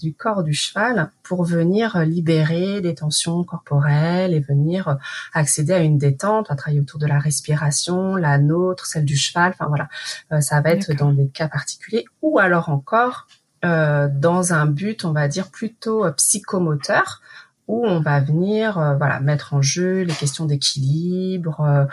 du 0.00 0.14
corps 0.14 0.42
du 0.42 0.52
cheval 0.52 1.12
pour 1.22 1.44
venir 1.44 2.00
libérer 2.00 2.80
des 2.80 2.96
tensions 2.96 3.44
corporelles 3.44 4.34
et 4.34 4.40
venir 4.40 4.98
accéder 5.32 5.74
à 5.74 5.78
une 5.78 5.96
détente. 5.96 6.46
On 6.48 6.54
va 6.54 6.56
travailler 6.56 6.80
autour 6.80 6.98
de 6.98 7.06
la 7.06 7.20
respiration, 7.20 8.16
la 8.16 8.38
nôtre, 8.38 8.86
celle 8.86 9.04
du 9.04 9.16
cheval. 9.16 9.52
Enfin 9.54 9.68
voilà, 9.68 10.40
ça 10.40 10.60
va 10.60 10.70
être 10.70 10.92
dans 10.92 11.12
des 11.12 11.28
cas 11.28 11.46
particuliers 11.46 12.04
ou 12.20 12.40
alors 12.40 12.68
encore 12.68 13.28
euh, 13.28 13.37
dans 13.62 14.52
un 14.52 14.66
but, 14.66 15.04
on 15.04 15.12
va 15.12 15.28
dire 15.28 15.50
plutôt 15.50 16.04
euh, 16.04 16.12
psychomoteur, 16.12 17.20
où 17.66 17.86
on 17.86 18.00
va 18.00 18.20
venir 18.20 18.78
euh, 18.78 18.96
voilà 18.96 19.20
mettre 19.20 19.52
en 19.52 19.60
jeu 19.60 20.02
les 20.02 20.14
questions 20.14 20.46
d'équilibre, 20.46 21.88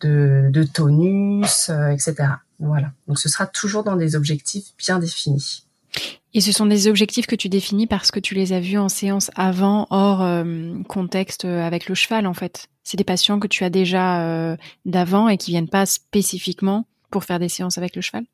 de, 0.00 0.50
de, 0.52 0.62
tonus, 0.64 1.70
etc. 1.92 2.14
Voilà. 2.58 2.92
Donc 3.06 3.18
ce 3.18 3.28
sera 3.28 3.46
toujours 3.46 3.84
dans 3.84 3.96
des 3.96 4.16
objectifs 4.16 4.66
bien 4.78 4.98
définis. 4.98 5.64
Et 6.34 6.40
ce 6.40 6.52
sont 6.52 6.66
des 6.66 6.86
objectifs 6.86 7.26
que 7.26 7.34
tu 7.34 7.48
définis 7.48 7.86
parce 7.86 8.10
que 8.10 8.20
tu 8.20 8.34
les 8.34 8.52
as 8.52 8.60
vus 8.60 8.78
en 8.78 8.88
séance 8.88 9.30
avant, 9.34 9.88
hors 9.90 10.44
contexte 10.88 11.44
avec 11.44 11.88
le 11.88 11.94
cheval 11.96 12.26
en 12.26 12.34
fait. 12.34 12.68
C'est 12.84 12.96
des 12.96 13.04
patients 13.04 13.40
que 13.40 13.48
tu 13.48 13.64
as 13.64 13.70
déjà 13.70 14.56
d'avant 14.84 15.28
et 15.28 15.36
qui 15.36 15.50
viennent 15.50 15.68
pas 15.68 15.86
spécifiquement 15.86 16.86
pour 17.10 17.24
faire 17.24 17.38
des 17.38 17.48
séances 17.48 17.78
avec 17.78 17.96
le 17.96 18.02
cheval? 18.02 18.24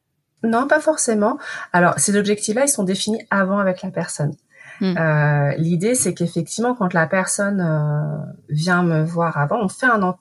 Non, 0.46 0.66
pas 0.66 0.80
forcément. 0.80 1.38
Alors, 1.72 1.98
ces 1.98 2.16
objectifs-là, 2.16 2.64
ils 2.64 2.68
sont 2.68 2.84
définis 2.84 3.22
avant 3.30 3.58
avec 3.58 3.82
la 3.82 3.90
personne. 3.90 4.34
Hmm. 4.80 4.94
Euh, 4.98 5.54
l'idée, 5.56 5.94
c'est 5.94 6.14
qu'effectivement, 6.14 6.74
quand 6.74 6.92
la 6.92 7.06
personne 7.06 7.60
euh, 7.60 8.32
vient 8.48 8.82
me 8.82 9.04
voir 9.04 9.38
avant, 9.38 9.58
on 9.62 9.68
fait 9.68 9.86
un, 9.86 10.16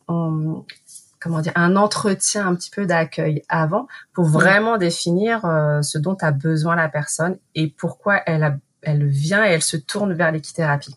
comment 1.20 1.40
dire, 1.42 1.52
un 1.56 1.76
entretien 1.76 2.48
un 2.48 2.56
petit 2.56 2.70
peu 2.70 2.86
d'accueil 2.86 3.44
avant 3.50 3.88
pour 4.14 4.26
vraiment 4.26 4.78
définir 4.78 5.44
euh, 5.46 5.82
ce 5.82 5.98
dont 5.98 6.16
a 6.22 6.32
besoin 6.32 6.76
la 6.76 6.88
personne 6.88 7.38
et 7.54 7.68
pourquoi 7.68 8.22
elle 8.26 8.44
a, 8.44 8.56
elle 8.82 9.06
vient 9.08 9.46
et 9.46 9.50
elle 9.50 9.62
se 9.62 9.78
tourne 9.78 10.14
vers 10.14 10.32
l'équithérapie. 10.32 10.96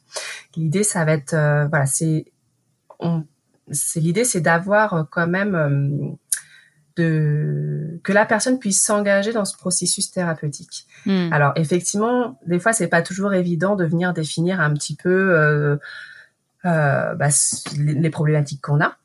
L'idée, 0.55 0.85
ça 0.85 1.05
va 1.05 1.13
être, 1.13 1.35
voilà, 1.69 1.87
c'est, 1.87 2.27
c'est 3.71 4.01
l'idée, 4.01 4.25
c'est 4.25 4.41
d'avoir 4.41 5.07
quand 5.11 5.27
même 5.27 6.17
de 6.99 8.01
que 8.03 8.13
la 8.13 8.27
personne 8.27 8.59
puisse 8.59 8.83
s'engager 8.83 9.33
dans 9.33 9.45
ce 9.45 9.57
processus 9.57 10.11
thérapeutique. 10.11 10.87
Hmm. 11.07 11.33
Alors 11.33 11.53
effectivement, 11.57 12.39
des 12.47 12.59
fois 12.59 12.73
c'est 12.73 12.89
pas 12.89 13.03
toujours 13.03 13.35
évident 13.35 13.77
de 13.77 13.85
venir 13.85 14.13
définir 14.13 14.61
un 14.61 14.73
petit 14.75 14.97
peu 14.97 15.09
euh, 15.09 15.77
euh, 16.65 17.15
bah, 17.15 17.29
les 17.77 18.11
problématiques 18.11 18.61
qu'on 18.61 18.81
a. 18.81 18.97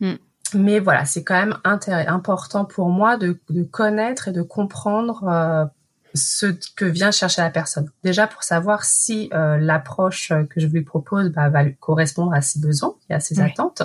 Hmm. 0.00 0.14
Mais 0.54 0.78
voilà, 0.78 1.04
c'est 1.04 1.24
quand 1.24 1.34
même 1.34 1.58
important 1.64 2.64
pour 2.64 2.88
moi 2.88 3.16
de, 3.16 3.38
de, 3.50 3.64
connaître 3.64 4.28
et 4.28 4.32
de 4.32 4.42
comprendre 4.42 5.24
euh, 5.28 5.64
ce 6.14 6.46
que 6.76 6.84
vient 6.84 7.10
chercher 7.10 7.42
la 7.42 7.50
personne. 7.50 7.90
Déjà 8.04 8.26
pour 8.26 8.44
savoir 8.44 8.84
si 8.84 9.30
euh, 9.34 9.58
l'approche 9.58 10.32
que 10.50 10.60
je 10.60 10.66
lui 10.66 10.82
propose 10.82 11.30
bah, 11.30 11.48
va 11.48 11.68
correspondre 11.70 12.32
à 12.32 12.40
ses 12.40 12.60
besoins 12.60 12.94
et 13.10 13.14
à 13.14 13.20
ses 13.20 13.40
attentes. 13.40 13.82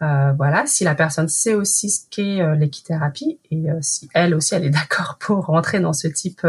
Euh, 0.00 0.32
voilà, 0.34 0.64
si 0.66 0.84
la 0.84 0.94
personne 0.94 1.28
sait 1.28 1.54
aussi 1.54 1.90
ce 1.90 2.02
qu'est 2.08 2.40
euh, 2.40 2.54
l'équithérapie 2.54 3.40
et 3.50 3.68
euh, 3.68 3.78
si 3.80 4.08
elle 4.14 4.32
aussi 4.32 4.54
elle 4.54 4.64
est 4.64 4.70
d'accord 4.86 5.16
pour 5.18 5.46
rentrer 5.46 5.80
dans 5.80 5.92
ce 5.92 6.08
type 6.08 6.46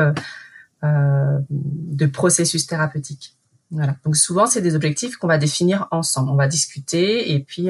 de 0.81 2.05
processus 2.05 2.67
thérapeutique. 2.67 3.35
Voilà. 3.71 3.95
Donc 4.05 4.15
souvent 4.15 4.45
c'est 4.45 4.61
des 4.61 4.75
objectifs 4.75 5.17
qu'on 5.17 5.27
va 5.27 5.37
définir 5.37 5.87
ensemble. 5.91 6.29
On 6.31 6.35
va 6.35 6.47
discuter 6.47 7.33
et 7.33 7.39
puis 7.39 7.69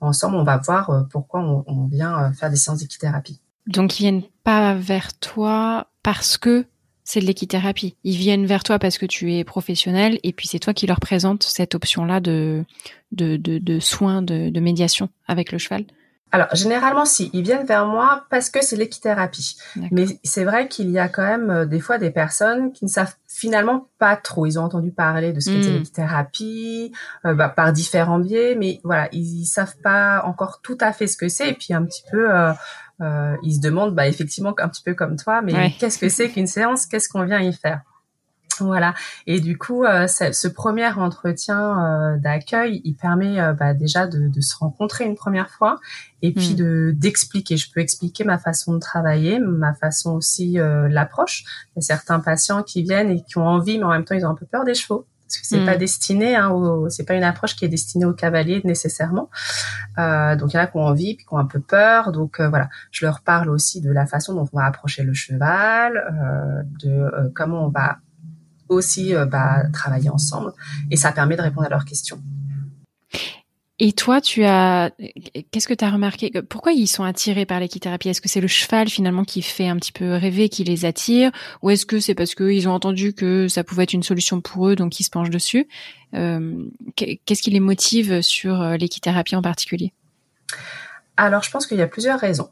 ensemble 0.00 0.36
on 0.36 0.44
va 0.44 0.56
voir 0.56 1.06
pourquoi 1.10 1.40
on, 1.40 1.64
on 1.66 1.86
vient 1.86 2.32
faire 2.32 2.48
des 2.48 2.56
séances 2.56 2.78
d'équithérapie. 2.78 3.40
Donc 3.66 3.98
ils 3.98 4.04
viennent 4.04 4.22
pas 4.44 4.74
vers 4.74 5.12
toi 5.18 5.88
parce 6.02 6.38
que 6.38 6.66
c'est 7.06 7.20
de 7.20 7.24
l'équithérapie. 7.24 7.96
Ils 8.04 8.16
viennent 8.16 8.46
vers 8.46 8.64
toi 8.64 8.78
parce 8.78 8.98
que 8.98 9.06
tu 9.06 9.32
es 9.32 9.44
professionnel 9.44 10.18
et 10.24 10.32
puis 10.32 10.48
c'est 10.48 10.58
toi 10.58 10.74
qui 10.74 10.86
leur 10.86 11.00
présente 11.00 11.44
cette 11.44 11.76
option-là 11.76 12.20
de, 12.20 12.64
de, 13.12 13.36
de, 13.36 13.58
de 13.58 13.80
soins, 13.80 14.22
de, 14.22 14.50
de 14.50 14.60
médiation 14.60 15.08
avec 15.28 15.52
le 15.52 15.58
cheval. 15.58 15.84
Alors 16.32 16.48
généralement 16.52 17.04
si 17.04 17.30
ils 17.32 17.42
viennent 17.42 17.64
vers 17.64 17.86
moi 17.86 18.24
parce 18.28 18.50
que 18.50 18.62
c'est 18.62 18.76
l'équithérapie. 18.76 19.56
Mais 19.92 20.06
c'est 20.24 20.44
vrai 20.44 20.66
qu'il 20.66 20.90
y 20.90 20.98
a 20.98 21.08
quand 21.08 21.22
même 21.22 21.50
euh, 21.50 21.64
des 21.64 21.78
fois 21.78 21.98
des 21.98 22.10
personnes 22.10 22.72
qui 22.72 22.84
ne 22.84 22.90
savent 22.90 23.14
finalement 23.28 23.88
pas 24.00 24.16
trop. 24.16 24.44
Ils 24.44 24.58
ont 24.58 24.64
entendu 24.64 24.90
parler 24.90 25.32
de 25.32 25.38
ce 25.38 25.50
qu'était 25.50 25.70
hmm. 25.70 25.74
l'équithérapie 25.74 26.92
euh, 27.24 27.34
bah, 27.34 27.48
par 27.48 27.72
différents 27.72 28.18
biais, 28.18 28.56
mais 28.58 28.80
voilà 28.82 29.08
ils, 29.12 29.42
ils, 29.42 29.46
savent 29.46 29.76
pas 29.82 30.22
encore 30.24 30.60
tout 30.62 30.76
à 30.80 30.92
fait 30.92 31.06
ce 31.06 31.16
que 31.16 31.28
c'est 31.28 31.50
et 31.50 31.54
puis 31.54 31.72
un 31.72 31.84
petit 31.84 32.02
peu 32.10 32.34
euh, 32.34 32.52
euh, 33.00 33.36
ils 33.42 33.56
se 33.56 33.60
demandent 33.60 33.94
bah, 33.94 34.08
effectivement 34.08 34.54
un 34.58 34.68
petit 34.68 34.82
peu 34.82 34.94
comme 34.94 35.16
toi, 35.16 35.42
mais 35.42 35.72
qu'est-ce 35.78 35.98
que 35.98 36.08
c'est 36.08 36.30
qu'une 36.30 36.46
séance? 36.46 36.86
Qu'est-ce 36.86 37.08
qu'on 37.08 37.24
vient 37.24 37.40
y 37.40 37.52
faire? 37.52 37.82
Voilà. 38.60 38.94
Et 39.26 39.40
du 39.40 39.58
coup, 39.58 39.84
euh, 39.84 40.06
ce 40.06 40.48
premier 40.48 40.88
entretien 40.92 41.84
euh, 41.84 42.16
d'accueil, 42.16 42.80
il 42.84 42.94
permet 42.94 43.40
euh, 43.40 43.52
bah, 43.52 43.74
déjà 43.74 44.06
de, 44.06 44.28
de, 44.28 44.40
se 44.40 44.56
rencontrer 44.56 45.04
une 45.04 45.14
première 45.14 45.50
fois 45.50 45.78
et 46.22 46.32
puis 46.32 46.52
hmm. 46.52 46.56
de 46.56 46.94
d'expliquer. 46.96 47.56
Je 47.56 47.70
peux 47.70 47.80
expliquer 47.80 48.24
ma 48.24 48.38
façon 48.38 48.74
de 48.74 48.78
travailler, 48.78 49.38
ma 49.38 49.74
façon 49.74 50.12
aussi 50.12 50.58
euh, 50.58 50.88
l'approche. 50.88 51.44
Il 51.74 51.76
y 51.76 51.78
a 51.78 51.82
certains 51.82 52.20
patients 52.20 52.62
qui 52.62 52.82
viennent 52.82 53.10
et 53.10 53.22
qui 53.22 53.38
ont 53.38 53.46
envie, 53.46 53.78
mais 53.78 53.84
en 53.84 53.90
même 53.90 54.04
temps, 54.04 54.14
ils 54.14 54.24
ont 54.24 54.30
un 54.30 54.34
peu 54.34 54.46
peur 54.46 54.64
des 54.64 54.74
chevaux 54.74 55.06
parce 55.26 55.38
que 55.38 55.46
c'est 55.46 55.64
pas 55.64 55.74
mm. 55.74 55.78
destiné, 55.78 56.36
hein, 56.36 56.52
c'est 56.88 57.04
pas 57.04 57.14
une 57.14 57.24
approche 57.24 57.56
qui 57.56 57.64
est 57.64 57.68
destinée 57.68 58.04
aux 58.04 58.12
cavaliers 58.12 58.60
nécessairement. 58.64 59.28
Euh, 59.98 60.36
donc 60.36 60.52
il 60.52 60.56
y 60.56 60.58
en 60.58 60.62
a 60.62 60.66
qui 60.68 60.76
ont 60.76 60.84
envie, 60.84 61.14
puis 61.16 61.26
qui 61.26 61.34
ont 61.34 61.38
un 61.38 61.46
peu 61.46 61.60
peur. 61.60 62.12
Donc 62.12 62.38
euh, 62.38 62.48
voilà, 62.48 62.68
je 62.92 63.04
leur 63.04 63.22
parle 63.22 63.50
aussi 63.50 63.80
de 63.80 63.90
la 63.90 64.06
façon 64.06 64.34
dont 64.34 64.48
on 64.52 64.56
va 64.56 64.64
approcher 64.64 65.02
le 65.02 65.14
cheval, 65.14 65.96
euh, 65.96 66.62
de 66.82 66.90
euh, 66.90 67.30
comment 67.34 67.66
on 67.66 67.70
va 67.70 67.98
aussi 68.68 69.14
euh, 69.14 69.26
bah, 69.26 69.64
travailler 69.72 70.10
ensemble, 70.10 70.52
et 70.90 70.96
ça 70.96 71.12
permet 71.12 71.36
de 71.36 71.42
répondre 71.42 71.66
à 71.66 71.70
leurs 71.70 71.84
questions. 71.84 72.20
Et 73.78 73.92
toi, 73.92 74.22
tu 74.22 74.42
as, 74.42 74.90
qu'est-ce 75.50 75.68
que 75.68 75.74
tu 75.74 75.84
as 75.84 75.90
remarqué? 75.90 76.30
Pourquoi 76.48 76.72
ils 76.72 76.86
sont 76.86 77.04
attirés 77.04 77.44
par 77.44 77.60
l'équithérapie? 77.60 78.08
Est-ce 78.08 78.22
que 78.22 78.28
c'est 78.28 78.40
le 78.40 78.48
cheval 78.48 78.88
finalement 78.88 79.24
qui 79.24 79.42
fait 79.42 79.68
un 79.68 79.76
petit 79.76 79.92
peu 79.92 80.14
rêver, 80.14 80.48
qui 80.48 80.64
les 80.64 80.86
attire, 80.86 81.30
ou 81.60 81.68
est-ce 81.68 81.84
que 81.84 82.00
c'est 82.00 82.14
parce 82.14 82.34
qu'ils 82.34 82.68
ont 82.68 82.72
entendu 82.72 83.12
que 83.12 83.48
ça 83.48 83.64
pouvait 83.64 83.82
être 83.82 83.92
une 83.92 84.02
solution 84.02 84.40
pour 84.40 84.68
eux, 84.68 84.76
donc 84.76 84.98
ils 84.98 85.04
se 85.04 85.10
penchent 85.10 85.28
dessus? 85.28 85.68
Euh, 86.14 86.64
Qu'est-ce 86.94 87.42
qui 87.42 87.50
les 87.50 87.60
motive 87.60 88.22
sur 88.22 88.62
euh, 88.62 88.76
l'équithérapie 88.78 89.36
en 89.36 89.42
particulier? 89.42 89.92
Alors, 91.18 91.42
je 91.42 91.50
pense 91.50 91.66
qu'il 91.66 91.76
y 91.76 91.82
a 91.82 91.86
plusieurs 91.86 92.18
raisons. 92.18 92.48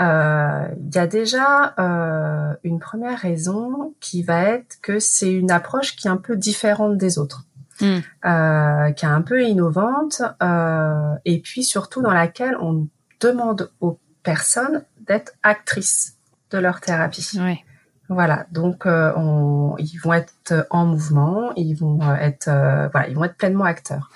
Euh, 0.00 0.68
il 0.88 0.94
y 0.94 0.98
a 0.98 1.06
déjà 1.06 1.74
euh, 1.78 2.54
une 2.64 2.80
première 2.80 3.18
raison 3.18 3.94
qui 4.00 4.22
va 4.22 4.42
être 4.42 4.80
que 4.80 4.98
c'est 4.98 5.32
une 5.32 5.50
approche 5.50 5.96
qui 5.96 6.08
est 6.08 6.10
un 6.10 6.16
peu 6.16 6.36
différente 6.36 6.96
des 6.96 7.18
autres. 7.18 7.44
Hmm. 7.80 7.98
Euh, 8.24 8.92
qui 8.92 9.04
est 9.04 9.08
un 9.08 9.22
peu 9.22 9.42
innovante 9.42 10.22
euh, 10.42 11.14
et 11.24 11.40
puis 11.40 11.64
surtout 11.64 12.02
dans 12.02 12.12
laquelle 12.12 12.56
on 12.60 12.86
demande 13.20 13.72
aux 13.80 13.98
personnes 14.22 14.84
d'être 15.08 15.32
actrices 15.42 16.14
de 16.52 16.58
leur 16.58 16.80
thérapie. 16.80 17.36
Voilà, 18.08 18.46
donc 18.52 18.86
euh, 18.86 19.12
on, 19.16 19.74
ils 19.78 19.98
vont 20.04 20.12
être 20.12 20.66
en 20.70 20.86
mouvement, 20.86 21.52
ils 21.56 21.74
vont 21.74 21.98
être, 22.14 22.44
voilà, 22.92 23.08
ils 23.08 23.16
vont 23.16 23.24
être 23.24 23.36
pleinement 23.36 23.64
acteurs. 23.64 24.10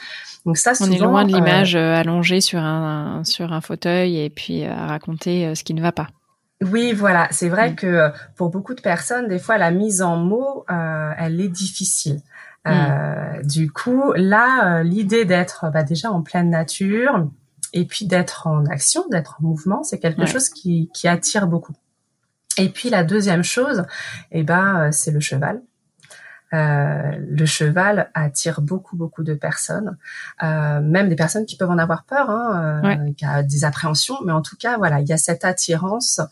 Donc 0.46 0.56
ça, 0.56 0.74
souvent, 0.74 0.90
on 0.90 0.94
est 0.94 0.98
loin 0.98 1.24
de 1.24 1.32
l'image 1.32 1.74
allongée 1.74 2.40
sur 2.40 2.60
un, 2.60 3.24
sur 3.24 3.52
un 3.52 3.60
fauteuil 3.60 4.20
et 4.20 4.30
puis 4.30 4.64
à 4.64 4.86
raconter 4.86 5.54
ce 5.54 5.64
qui 5.64 5.74
ne 5.74 5.82
va 5.82 5.90
pas. 5.90 6.08
Oui, 6.60 6.92
voilà, 6.92 7.28
c'est 7.30 7.48
vrai 7.48 7.70
hmm. 7.70 7.76
que 7.76 8.10
pour 8.36 8.50
beaucoup 8.50 8.74
de 8.74 8.80
personnes, 8.80 9.26
des 9.26 9.38
fois, 9.38 9.58
la 9.58 9.72
mise 9.72 10.00
en 10.00 10.16
mots, 10.16 10.64
elle 10.68 11.40
est 11.40 11.48
difficile. 11.48 12.20
Euh, 12.70 13.42
du 13.42 13.70
coup, 13.70 14.12
là, 14.14 14.78
euh, 14.78 14.82
l'idée 14.82 15.24
d'être 15.24 15.66
bah, 15.72 15.82
déjà 15.82 16.10
en 16.10 16.22
pleine 16.22 16.50
nature 16.50 17.26
et 17.72 17.84
puis 17.84 18.06
d'être 18.06 18.46
en 18.46 18.64
action, 18.66 19.04
d'être 19.10 19.38
en 19.40 19.46
mouvement, 19.46 19.82
c'est 19.82 19.98
quelque 19.98 20.26
chose 20.26 20.48
qui, 20.48 20.90
qui 20.94 21.08
attire 21.08 21.46
beaucoup. 21.46 21.74
Et 22.56 22.68
puis 22.68 22.90
la 22.90 23.04
deuxième 23.04 23.44
chose, 23.44 23.84
eh 24.32 24.42
ben, 24.42 24.86
euh, 24.86 24.88
c'est 24.90 25.12
le 25.12 25.20
cheval. 25.20 25.62
Euh, 26.54 27.12
le 27.28 27.44
cheval 27.44 28.10
attire 28.14 28.62
beaucoup 28.62 28.96
beaucoup 28.96 29.22
de 29.22 29.34
personnes, 29.34 29.98
euh, 30.42 30.80
même 30.80 31.10
des 31.10 31.16
personnes 31.16 31.44
qui 31.44 31.56
peuvent 31.56 31.70
en 31.70 31.76
avoir 31.76 32.04
peur, 32.04 32.30
hein, 32.30 32.80
euh, 32.84 33.12
qui 33.12 33.26
a 33.26 33.42
des 33.42 33.64
appréhensions, 33.64 34.16
mais 34.24 34.32
en 34.32 34.40
tout 34.40 34.56
cas 34.56 34.78
voilà, 34.78 35.00
il 35.00 35.08
y 35.08 35.12
a 35.12 35.18
cette 35.18 35.44
attirance 35.44 36.22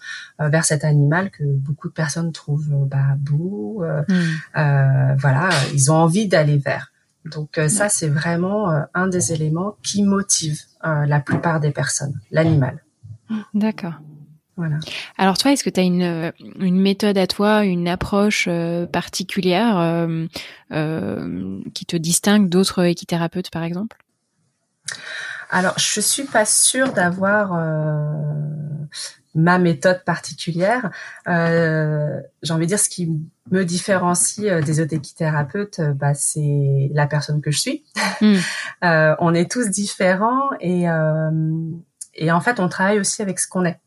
euh, 0.40 0.48
vers 0.48 0.64
cet 0.64 0.84
animal 0.84 1.30
que 1.30 1.44
beaucoup 1.44 1.88
de 1.88 1.92
personnes 1.92 2.32
trouvent 2.32 2.86
bah, 2.86 3.14
beau, 3.18 3.84
mm. 4.08 5.16
voilà, 5.18 5.50
ils 5.74 5.92
ont 5.92 5.96
envie 5.96 6.28
d'aller 6.28 6.56
vers. 6.56 6.92
Donc 7.26 7.60
ça 7.68 7.88
c'est 7.90 8.08
vraiment 8.08 8.70
un 8.94 9.08
des 9.08 9.32
éléments 9.32 9.76
qui 9.82 10.02
motive 10.02 10.60
la 10.82 11.20
plupart 11.20 11.60
des 11.60 11.72
personnes, 11.72 12.18
l'animal. 12.30 12.82
D'accord. 13.52 14.00
Voilà. 14.56 14.78
Alors 15.18 15.36
toi, 15.36 15.52
est-ce 15.52 15.62
que 15.62 15.70
tu 15.70 15.80
as 15.80 15.82
une, 15.82 16.02
euh, 16.02 16.30
une 16.58 16.80
méthode 16.80 17.18
à 17.18 17.26
toi, 17.26 17.64
une 17.64 17.88
approche 17.88 18.46
euh, 18.48 18.86
particulière 18.86 19.78
euh, 19.78 20.26
euh, 20.72 21.60
qui 21.74 21.84
te 21.84 21.96
distingue 21.96 22.48
d'autres 22.48 22.84
équithérapeutes, 22.84 23.50
par 23.50 23.64
exemple? 23.64 23.98
Alors, 25.50 25.78
je 25.78 26.00
suis 26.00 26.24
pas 26.24 26.44
sûre 26.44 26.92
d'avoir 26.92 27.52
ma 29.34 29.58
méthode 29.58 30.02
particulière. 30.04 30.90
J'ai 31.26 32.52
envie 32.52 32.66
de 32.66 32.68
dire 32.68 32.80
ce 32.80 32.88
qui 32.88 33.12
me 33.52 33.64
différencie 33.64 34.64
des 34.64 34.80
autres 34.80 34.94
équithérapeutes, 34.94 35.80
bah, 35.94 36.14
c'est 36.14 36.90
la 36.94 37.06
personne 37.06 37.40
que 37.40 37.52
je 37.52 37.58
suis. 37.58 37.84
Hmm. 38.20 38.38
on 39.20 39.34
est 39.34 39.50
tous 39.50 39.68
différents 39.68 40.50
et, 40.60 40.86
et 42.14 42.32
en 42.32 42.40
fait, 42.40 42.58
on 42.58 42.68
travaille 42.68 42.98
aussi 42.98 43.22
avec 43.22 43.38
ce 43.38 43.46
qu'on 43.46 43.64
est. 43.64 43.78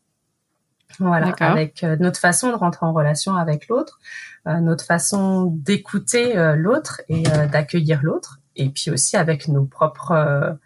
Voilà, 1.00 1.34
avec 1.40 1.82
euh, 1.82 1.96
notre 1.98 2.20
façon 2.20 2.50
de 2.50 2.54
rentrer 2.54 2.84
en 2.84 2.92
relation 2.92 3.34
avec 3.34 3.68
l'autre, 3.68 3.98
euh, 4.46 4.60
notre 4.60 4.84
façon 4.84 5.46
d'écouter 5.46 6.36
euh, 6.36 6.56
l'autre 6.56 7.00
et 7.08 7.22
d'accueillir 7.50 8.00
l'autre, 8.02 8.40
et 8.54 8.68
puis 8.68 8.90
aussi 8.90 9.16
avec 9.16 9.48
nos 9.48 9.64
propres 9.64 10.58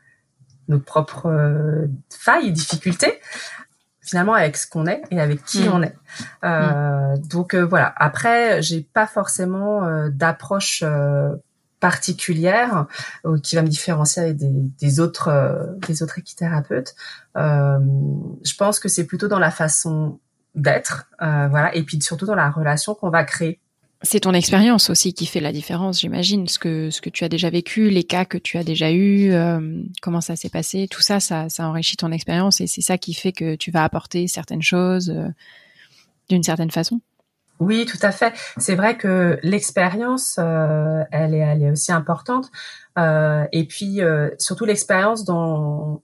nos 0.68 0.80
propres 0.80 1.86
failles 2.10 2.48
et 2.48 2.50
difficultés 2.50 3.20
finalement 4.00 4.32
avec 4.34 4.56
ce 4.56 4.66
qu'on 4.66 4.86
est 4.86 5.02
et 5.10 5.20
avec 5.20 5.44
qui 5.44 5.68
mm. 5.68 5.72
on 5.72 5.82
est. 5.82 5.96
Euh, 6.44 7.16
mm. 7.16 7.28
Donc 7.28 7.54
voilà. 7.54 7.92
Après, 7.96 8.60
j'ai 8.60 8.80
pas 8.80 9.06
forcément 9.06 10.08
d'approche 10.08 10.82
particulière 11.88 12.86
qui 13.42 13.56
va 13.56 13.62
me 13.62 13.68
différencier 13.68 14.32
des, 14.34 15.00
autres 15.00 15.28
des 15.86 16.02
autres 16.02 16.18
équithérapeutes. 16.18 16.94
je 17.36 18.56
pense 18.56 18.80
que 18.80 18.88
c'est 18.88 19.04
plutôt 19.04 19.28
dans 19.28 19.38
la 19.38 19.50
façon 19.50 20.18
d'être, 20.54 21.06
euh, 21.20 21.48
voilà, 21.48 21.74
et 21.74 21.82
puis 21.82 22.00
surtout 22.00 22.26
dans 22.26 22.34
la 22.34 22.50
relation 22.50 22.94
qu'on 22.94 23.10
va 23.10 23.24
créer 23.24 23.60
c'est 24.06 24.20
ton 24.20 24.34
expérience 24.34 24.90
aussi 24.90 25.14
qui 25.14 25.24
fait 25.24 25.40
la 25.40 25.50
différence, 25.50 26.02
j'imagine. 26.02 26.46
Ce 26.46 26.58
que 26.58 26.90
ce 26.90 27.00
que 27.00 27.08
tu 27.08 27.24
as 27.24 27.30
déjà 27.30 27.48
vécu, 27.48 27.88
les 27.88 28.04
cas 28.04 28.26
que 28.26 28.36
tu 28.36 28.58
as 28.58 28.64
déjà 28.64 28.92
eu, 28.92 29.32
euh, 29.32 29.82
comment 30.02 30.20
ça 30.20 30.36
s'est 30.36 30.50
passé, 30.50 30.88
tout 30.90 31.00
ça, 31.00 31.20
ça, 31.20 31.48
ça 31.48 31.66
enrichit 31.66 31.96
ton 31.96 32.12
expérience 32.12 32.60
et 32.60 32.66
c'est 32.66 32.82
ça 32.82 32.98
qui 32.98 33.14
fait 33.14 33.32
que 33.32 33.54
tu 33.54 33.70
vas 33.70 33.82
apporter 33.82 34.28
certaines 34.28 34.60
choses 34.60 35.08
euh, 35.08 35.28
d'une 36.28 36.42
certaine 36.42 36.70
façon. 36.70 37.00
Oui, 37.60 37.86
tout 37.86 37.98
à 38.02 38.10
fait. 38.10 38.34
C'est 38.58 38.74
vrai 38.74 38.96
que 38.96 39.38
l'expérience, 39.42 40.36
euh, 40.38 41.02
elle, 41.12 41.34
est, 41.34 41.38
elle 41.38 41.62
est 41.62 41.70
aussi 41.70 41.92
importante. 41.92 42.50
et 42.96 43.66
puis 43.68 44.00
surtout 44.38 44.64
l'expérience 44.64 45.24
dans 45.24 46.02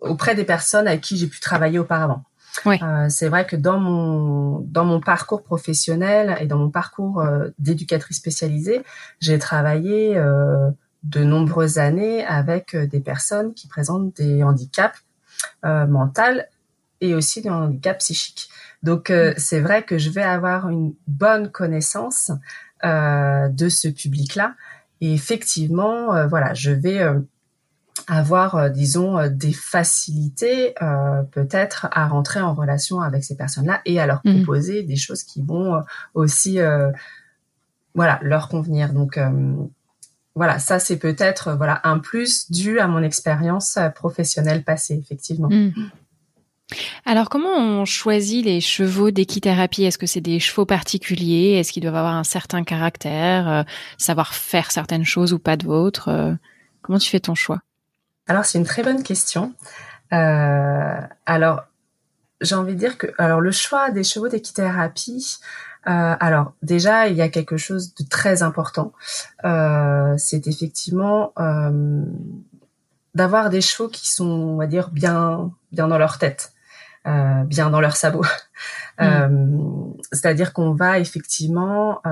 auprès 0.00 0.34
des 0.34 0.44
personnes 0.44 0.86
avec 0.86 1.02
qui 1.02 1.16
j'ai 1.16 1.26
pu 1.26 1.40
travailler 1.40 1.78
auparavant. 1.78 2.24
Euh, 2.66 3.06
c'est 3.08 3.28
vrai 3.28 3.46
que 3.46 3.56
dans 3.56 3.78
mon 3.78 4.60
dans 4.60 4.84
mon 4.84 5.00
parcours 5.00 5.42
professionnel 5.42 6.36
et 6.40 6.46
dans 6.46 6.58
mon 6.58 6.70
parcours 6.70 7.20
euh, 7.20 7.48
d'éducatrice 7.58 8.16
spécialisée, 8.16 8.82
j'ai 9.20 9.38
travaillé 9.38 10.16
euh, 10.16 10.70
de 11.04 11.22
nombreuses 11.22 11.78
années 11.78 12.24
avec 12.24 12.76
des 12.76 13.00
personnes 13.00 13.54
qui 13.54 13.68
présentent 13.68 14.16
des 14.16 14.42
handicaps 14.42 14.98
mentaux 15.62 16.42
et 17.00 17.14
aussi 17.14 17.40
des 17.40 17.48
handicaps 17.48 18.04
psychiques. 18.04 18.50
Donc 18.82 19.10
mm. 19.10 19.34
c'est 19.36 19.60
vrai 19.60 19.82
que 19.82 19.98
je 19.98 20.10
vais 20.10 20.22
avoir 20.22 20.68
une 20.68 20.94
bonne 21.06 21.50
connaissance 21.50 22.30
de 22.82 23.68
ce 23.68 23.88
public-là 23.88 24.54
et 25.02 25.12
effectivement, 25.12 26.26
voilà, 26.28 26.54
je 26.54 26.70
vais 26.70 27.02
avoir, 28.06 28.56
euh, 28.56 28.68
disons, 28.68 29.18
euh, 29.18 29.28
des 29.28 29.52
facilités 29.52 30.74
euh, 30.82 31.22
peut-être 31.22 31.88
à 31.92 32.08
rentrer 32.08 32.40
en 32.40 32.54
relation 32.54 33.00
avec 33.00 33.24
ces 33.24 33.36
personnes-là 33.36 33.80
et 33.84 34.00
à 34.00 34.06
leur 34.06 34.20
mmh. 34.24 34.36
proposer 34.36 34.82
des 34.82 34.96
choses 34.96 35.22
qui 35.22 35.42
vont 35.42 35.82
aussi, 36.14 36.58
voilà, 37.94 38.18
leur 38.22 38.48
convenir. 38.48 38.92
Donc 38.92 39.18
voilà, 40.34 40.58
ça 40.58 40.78
c'est 40.78 40.96
peut-être 40.96 41.54
voilà 41.56 41.80
un 41.84 41.98
plus 41.98 42.50
dû 42.50 42.78
à 42.78 42.86
mon 42.86 43.02
expérience 43.02 43.78
professionnelle 43.94 44.64
passée, 44.64 44.94
effectivement. 44.94 45.48
Mmh. 45.50 45.72
Alors, 47.04 47.28
comment 47.28 47.56
on 47.56 47.84
choisit 47.84 48.44
les 48.44 48.60
chevaux 48.60 49.10
d'équithérapie? 49.10 49.84
Est-ce 49.84 49.98
que 49.98 50.06
c'est 50.06 50.20
des 50.20 50.40
chevaux 50.40 50.66
particuliers? 50.66 51.56
Est-ce 51.58 51.72
qu'ils 51.72 51.82
doivent 51.82 51.96
avoir 51.96 52.14
un 52.14 52.24
certain 52.24 52.64
caractère, 52.64 53.64
savoir 53.98 54.34
faire 54.34 54.70
certaines 54.70 55.04
choses 55.04 55.32
ou 55.32 55.38
pas 55.38 55.56
d'autres 55.56 56.36
Comment 56.82 56.98
tu 56.98 57.10
fais 57.10 57.20
ton 57.20 57.34
choix? 57.34 57.60
Alors 58.26 58.44
c'est 58.44 58.58
une 58.58 58.64
très 58.64 58.82
bonne 58.82 59.02
question. 59.02 59.54
Euh, 60.12 61.00
alors 61.26 61.64
j'ai 62.40 62.54
envie 62.54 62.74
de 62.74 62.78
dire 62.78 62.96
que 62.96 63.08
alors 63.18 63.40
le 63.40 63.50
choix 63.52 63.90
des 63.90 64.04
chevaux 64.04 64.28
d'équithérapie, 64.28 65.38
euh, 65.86 66.14
alors 66.20 66.52
déjà 66.62 67.08
il 67.08 67.16
y 67.16 67.22
a 67.22 67.28
quelque 67.28 67.56
chose 67.56 67.94
de 67.94 68.04
très 68.08 68.42
important. 68.42 68.92
Euh, 69.44 70.14
c'est 70.16 70.46
effectivement 70.46 71.32
d'avoir 73.14 73.50
des 73.50 73.60
chevaux 73.60 73.88
qui 73.88 74.08
sont 74.08 74.30
on 74.30 74.56
va 74.56 74.66
dire 74.66 74.90
bien 74.90 75.52
dans 75.72 75.98
leur 75.98 76.18
tête. 76.18 76.52
Bien 77.04 77.70
dans 77.70 77.80
leur 77.80 77.96
sabot. 77.96 78.24
Mmh. 79.00 79.94
C'est-à-dire 80.12 80.52
qu'on 80.52 80.74
va 80.74 80.98
effectivement 80.98 82.02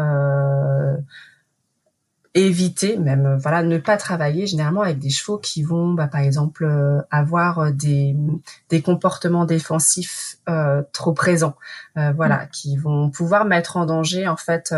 éviter 2.35 2.98
même 2.98 3.27
euh, 3.27 3.37
voilà 3.37 3.62
ne 3.62 3.79
pas 3.79 3.96
travailler 3.96 4.46
généralement 4.46 4.83
avec 4.83 4.98
des 4.98 5.11
chevaux 5.11 5.38
qui 5.38 5.62
vont 5.62 5.92
bah, 5.92 6.09
par 6.09 6.20
exemple 6.20 6.64
euh, 6.64 7.01
avoir 7.11 7.59
euh, 7.59 7.70
des, 7.70 8.16
des 8.68 8.83
comportements 8.83 9.44
défensifs 9.44 10.37
trop 10.92 11.12
présents 11.12 11.57
voilà 11.94 12.44
mm. 12.44 12.48
qui 12.53 12.77
vont 12.79 13.11
pouvoir 13.11 13.44
mettre 13.44 13.77
en 13.77 13.85
danger 13.85 14.27
en 14.27 14.37
fait 14.37 14.74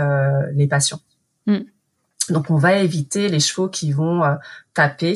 les 0.53 0.67
patients 0.67 1.01
mm. 1.47 1.59
donc 2.31 2.51
on 2.51 2.57
va 2.57 2.75
éviter 2.75 3.29
les 3.29 3.39
chevaux 3.39 3.69
qui 3.69 3.93
vont 3.93 4.23
taper 4.75 5.15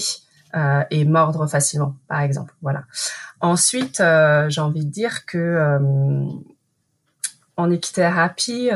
et 0.91 1.05
mordre 1.05 1.47
facilement 1.49 1.97
par 2.07 2.21
exemple 2.21 2.55
voilà 2.63 2.85
ensuite 3.41 4.01
j'ai 4.49 4.61
envie 4.61 4.85
de 4.85 4.91
dire 4.91 5.27
que 5.27 5.83
en 7.57 7.71
équithérapie 7.71 8.71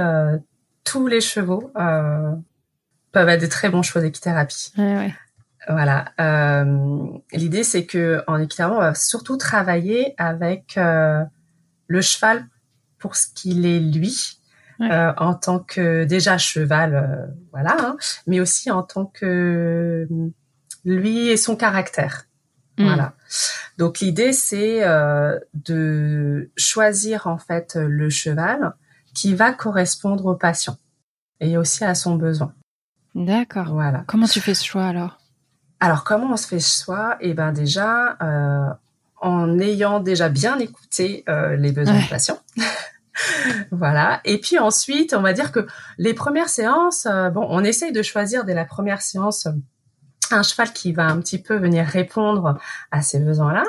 tous 0.85 1.07
les 1.07 1.21
chevaux 1.21 1.73
peuvent 3.13 3.29
être 3.29 3.43
de 3.43 3.47
très 3.47 3.69
bons 3.69 3.83
choix 3.83 4.01
d'équithérapie. 4.01 4.73
Voilà. 5.69 6.13
Euh, 6.21 7.19
L'idée, 7.33 7.65
c'est 7.65 7.85
que 7.85 8.23
en 8.27 8.39
équithérapie, 8.39 8.77
on 8.77 8.81
va 8.81 8.95
surtout 8.95 9.37
travailler 9.37 10.15
avec 10.19 10.79
euh, 10.79 11.23
le 11.89 12.01
cheval 12.01 12.47
pour 12.99 13.17
ce 13.17 13.27
qu'il 13.35 13.67
est 13.67 13.81
lui, 13.81 14.41
euh, 14.81 15.13
en 15.17 15.35
tant 15.35 15.59
que 15.59 16.05
déjà 16.05 16.39
cheval, 16.39 16.95
euh, 16.95 17.27
voilà, 17.53 17.77
hein, 17.79 17.97
mais 18.27 18.41
aussi 18.41 18.71
en 18.71 18.83
tant 18.83 19.07
que 19.07 20.09
lui 20.89 21.29
et 21.29 21.37
son 21.37 21.57
caractère. 21.57 22.27
Mm. 22.79 22.85
Voilà. 22.85 23.13
Donc 23.77 24.01
l'idée, 24.01 24.33
c'est 24.33 24.85
euh, 24.85 25.39
de 25.55 26.51
choisir 26.57 27.27
en 27.27 27.39
fait 27.39 27.77
le 27.77 28.11
cheval 28.11 28.75
qui 29.15 29.35
va 29.35 29.53
correspondre 29.53 30.27
au 30.27 30.35
patient 30.35 30.77
et 31.41 31.57
aussi 31.57 31.85
à 31.85 31.95
son 31.95 32.17
besoin. 32.17 32.55
D'accord. 33.15 33.73
Voilà. 33.73 34.05
Comment 34.07 34.27
tu 34.27 34.41
fais 34.41 34.55
ce 34.55 34.65
choix 34.65 34.87
alors? 34.87 35.19
Alors 35.81 36.05
comment 36.05 36.33
on 36.33 36.37
se 36.37 36.47
fait 36.47 36.61
ce 36.61 36.85
choix? 36.85 37.17
Eh 37.21 37.35
ben 37.35 37.53
déjà 37.53 38.17
euh, 38.23 38.69
en 39.21 39.59
ayant 39.59 40.01
déjà 40.01 40.29
bien 40.29 40.59
écouté 40.59 41.25
euh, 41.29 41.57
les 41.57 41.73
besoins 41.73 41.99
du 41.99 42.07
patient. 42.07 42.39
voilà. 43.71 44.21
Et 44.25 44.39
puis 44.39 44.59
ensuite, 44.59 45.15
on 45.15 45.23
va 45.23 45.33
dire 45.33 45.53
que 45.53 45.67
les 45.99 46.15
premières 46.15 46.49
séances, 46.49 47.07
bon, 47.33 47.47
on 47.49 47.63
essaye 47.65 47.93
de 47.93 48.03
choisir 48.03 48.45
dès 48.45 48.55
la 48.55 48.65
première 48.65 49.03
séance 49.03 49.49
un 50.35 50.43
cheval 50.43 50.73
qui 50.73 50.93
va 50.93 51.07
un 51.07 51.21
petit 51.21 51.41
peu 51.41 51.57
venir 51.57 51.87
répondre 51.87 52.59
à 52.91 53.03
ces 53.03 53.21
besoins-là, 53.21 53.65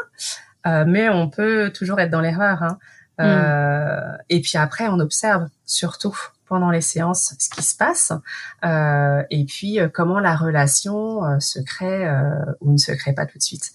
mais 0.85 1.09
on 1.09 1.29
peut 1.29 1.71
toujours 1.73 1.99
être 1.99 2.11
dans 2.11 2.21
l'erreur. 2.21 2.63
Hein. 2.63 2.77
Mm. 3.19 4.17
Et 4.29 4.41
puis 4.41 4.57
après, 4.57 4.87
on 4.87 4.99
observe 4.99 5.47
surtout 5.65 6.15
pendant 6.49 6.71
les 6.71 6.81
séances 6.81 7.35
ce 7.39 7.49
qui 7.49 7.61
se 7.61 7.77
passe 7.77 8.11
euh, 8.65 9.23
et 9.29 9.45
puis 9.45 9.79
euh, 9.79 9.87
comment 9.87 10.19
la 10.19 10.35
relation 10.35 11.23
euh, 11.23 11.39
se 11.39 11.59
crée 11.59 12.05
euh, 12.07 12.43
ou 12.59 12.73
ne 12.73 12.77
se 12.77 12.91
crée 12.91 13.13
pas 13.13 13.25
tout 13.25 13.37
de 13.37 13.43
suite. 13.43 13.71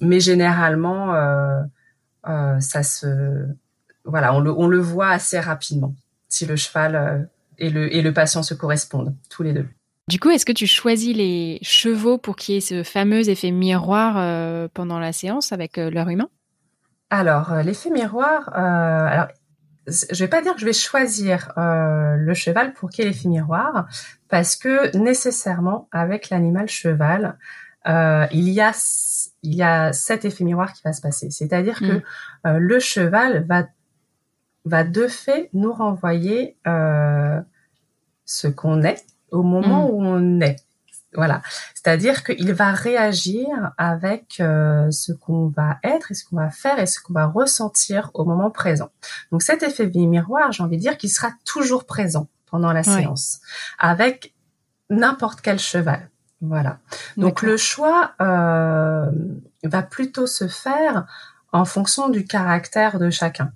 mais 0.00 0.18
généralement, 0.18 1.12
ça 2.24 2.82
se 2.82 3.46
voilà, 4.04 4.34
on 4.34 4.40
le, 4.40 4.50
on 4.52 4.66
le 4.66 4.78
voit 4.78 5.10
assez 5.10 5.38
rapidement 5.38 5.94
si 6.28 6.46
le 6.46 6.56
cheval 6.56 7.28
et 7.58 7.70
le, 7.70 7.94
et 7.94 8.02
le 8.02 8.12
patient 8.12 8.42
se 8.42 8.54
correspondent 8.54 9.14
tous 9.28 9.42
les 9.42 9.52
deux. 9.52 9.68
Du 10.08 10.20
coup, 10.20 10.30
est-ce 10.30 10.46
que 10.46 10.52
tu 10.52 10.66
choisis 10.66 11.16
les 11.16 11.58
chevaux 11.62 12.16
pour 12.16 12.36
qu'il 12.36 12.54
y 12.54 12.58
ait 12.58 12.60
ce 12.60 12.82
fameux 12.84 13.28
effet 13.28 13.50
miroir 13.50 14.68
pendant 14.70 15.00
la 15.00 15.12
séance 15.12 15.52
avec 15.52 15.78
leur 15.78 16.08
humain? 16.08 16.28
Alors, 17.10 17.52
l'effet 17.64 17.90
miroir, 17.90 18.48
alors 18.54 19.26
je 19.86 20.24
vais 20.24 20.28
pas 20.28 20.42
dire 20.42 20.54
que 20.54 20.60
je 20.60 20.66
vais 20.66 20.72
choisir 20.72 21.52
euh, 21.56 22.16
le 22.16 22.34
cheval 22.34 22.72
pour 22.72 22.90
qu'il 22.90 23.04
ait 23.04 23.08
l'effet 23.08 23.28
miroir, 23.28 23.86
parce 24.28 24.56
que 24.56 24.96
nécessairement 24.96 25.88
avec 25.92 26.30
l'animal 26.30 26.68
cheval, 26.68 27.38
euh, 27.86 28.26
il 28.32 28.48
y 28.48 28.60
a 28.60 28.72
il 29.42 29.54
y 29.54 29.62
a 29.62 29.92
cet 29.92 30.24
effet 30.24 30.42
miroir 30.44 30.72
qui 30.72 30.82
va 30.84 30.92
se 30.92 31.00
passer. 31.00 31.30
C'est-à-dire 31.30 31.78
que 31.78 31.84
mm. 31.84 32.02
euh, 32.46 32.58
le 32.58 32.80
cheval 32.80 33.46
va 33.46 33.64
va 34.64 34.82
de 34.82 35.06
fait 35.06 35.50
nous 35.52 35.72
renvoyer 35.72 36.56
euh, 36.66 37.40
ce 38.24 38.48
qu'on 38.48 38.82
est 38.82 39.04
au 39.36 39.42
moment 39.42 39.86
mm. 39.86 39.90
où 39.90 40.02
on 40.02 40.40
est. 40.40 40.56
Voilà. 41.14 41.40
C'est-à-dire 41.74 42.24
qu'il 42.24 42.52
va 42.52 42.72
réagir 42.72 43.48
avec 43.78 44.36
euh, 44.40 44.90
ce 44.90 45.12
qu'on 45.12 45.48
va 45.48 45.78
être 45.82 46.10
et 46.10 46.14
ce 46.14 46.24
qu'on 46.24 46.36
va 46.36 46.50
faire 46.50 46.78
et 46.78 46.86
ce 46.86 47.00
qu'on 47.00 47.14
va 47.14 47.26
ressentir 47.26 48.10
au 48.14 48.24
moment 48.24 48.50
présent. 48.50 48.90
Donc 49.32 49.42
cet 49.42 49.62
effet 49.62 49.86
miroir, 49.86 50.52
j'ai 50.52 50.62
envie 50.62 50.76
de 50.76 50.82
dire 50.82 50.98
qu'il 50.98 51.10
sera 51.10 51.30
toujours 51.44 51.86
présent 51.86 52.28
pendant 52.50 52.72
la 52.72 52.82
séance 52.82 53.40
avec 53.78 54.34
n'importe 54.90 55.40
quel 55.40 55.58
cheval. 55.58 56.10
Voilà. 56.42 56.78
Donc 57.16 57.42
le 57.42 57.56
choix 57.56 58.12
euh, 58.20 59.10
va 59.64 59.82
plutôt 59.82 60.26
se 60.26 60.48
faire 60.48 61.06
en 61.56 61.64
fonction 61.64 62.10
du 62.10 62.24
caractère 62.26 62.98
de 62.98 63.08
chacun. 63.08 63.50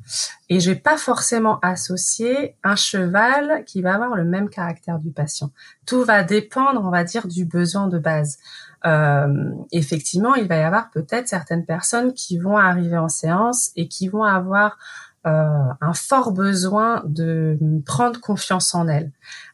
Et 0.48 0.58
je 0.58 0.70
vais 0.70 0.78
pas 0.78 0.96
forcément 0.96 1.58
associer 1.60 2.56
un 2.64 2.74
cheval 2.74 3.62
qui 3.66 3.82
va 3.82 3.94
avoir 3.94 4.16
le 4.16 4.24
même 4.24 4.48
caractère 4.48 4.98
du 4.98 5.10
patient. 5.10 5.50
Tout 5.86 6.02
va 6.02 6.22
dépendre, 6.22 6.80
on 6.82 6.90
va 6.90 7.04
dire, 7.04 7.28
du 7.28 7.44
besoin 7.44 7.88
de 7.88 7.98
base. 7.98 8.38
Euh, 8.86 9.52
effectivement, 9.70 10.34
il 10.34 10.48
va 10.48 10.56
y 10.56 10.62
avoir 10.62 10.90
peut-être 10.90 11.28
certaines 11.28 11.66
personnes 11.66 12.14
qui 12.14 12.38
vont 12.38 12.56
arriver 12.56 12.96
en 12.96 13.10
séance 13.10 13.70
et 13.76 13.86
qui 13.86 14.08
vont 14.08 14.24
avoir 14.24 14.78
un 15.24 15.92
fort 15.92 16.32
besoin 16.32 17.02
de 17.06 17.58
prendre 17.84 18.20
confiance 18.20 18.74
en 18.74 18.88
elles, 18.88 19.12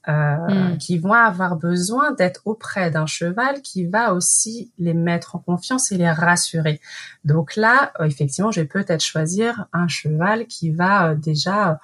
euh, 0.09 0.37
hmm. 0.37 0.79
qui 0.79 0.99
vont 0.99 1.13
avoir 1.13 1.57
besoin 1.57 2.13
d'être 2.13 2.43
auprès 2.45 2.91
d'un 2.91 3.07
cheval 3.07 3.61
qui 3.63 3.87
va 3.87 4.15
aussi 4.15 4.73
les 4.79 4.95
mettre 4.95 5.35
en 5.37 5.39
confiance 5.41 5.91
et 5.91 5.97
les 5.97 6.11
rassurer. 6.11 6.81
Donc 7.25 7.57
là, 7.57 7.93
effectivement, 8.05 8.53
je 8.53 8.61
vais 8.61 8.67
peut-être 8.67 9.03
choisir 9.03 9.67
un 9.73 9.89
cheval 9.89 10.47
qui 10.47 10.71
va 10.71 11.15
déjà 11.15 11.81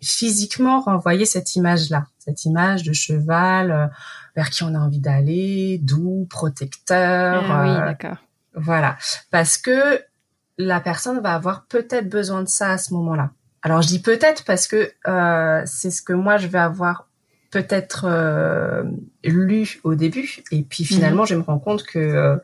physiquement 0.00 0.80
renvoyer 0.80 1.24
cette 1.24 1.56
image-là, 1.56 2.06
cette 2.18 2.44
image 2.44 2.84
de 2.84 2.92
cheval 2.92 3.90
vers 4.36 4.50
qui 4.50 4.62
on 4.62 4.72
a 4.72 4.78
envie 4.78 5.00
d'aller, 5.00 5.80
doux, 5.82 6.28
protecteur. 6.30 7.44
Ah 7.50 7.62
oui, 7.64 7.74
d'accord. 7.74 8.18
Voilà, 8.54 8.96
parce 9.30 9.58
que 9.58 10.00
la 10.58 10.80
personne 10.80 11.20
va 11.20 11.34
avoir 11.34 11.66
peut-être 11.66 12.08
besoin 12.08 12.42
de 12.42 12.48
ça 12.48 12.70
à 12.70 12.78
ce 12.78 12.94
moment-là. 12.94 13.30
Alors 13.62 13.82
je 13.82 13.88
dis 13.88 14.00
peut-être 14.00 14.44
parce 14.44 14.66
que 14.66 14.92
euh, 15.08 15.62
c'est 15.66 15.90
ce 15.90 16.02
que 16.02 16.12
moi 16.12 16.36
je 16.36 16.46
vais 16.46 16.58
avoir 16.58 17.08
peut-être 17.50 18.06
euh, 18.08 18.84
lu 19.24 19.80
au 19.82 19.94
début 19.94 20.42
et 20.52 20.62
puis 20.62 20.84
mhm. 20.84 20.86
finalement 20.86 21.24
je 21.24 21.34
me 21.34 21.42
rends 21.42 21.58
compte 21.58 21.82
que 21.82 21.98
euh, 21.98 22.36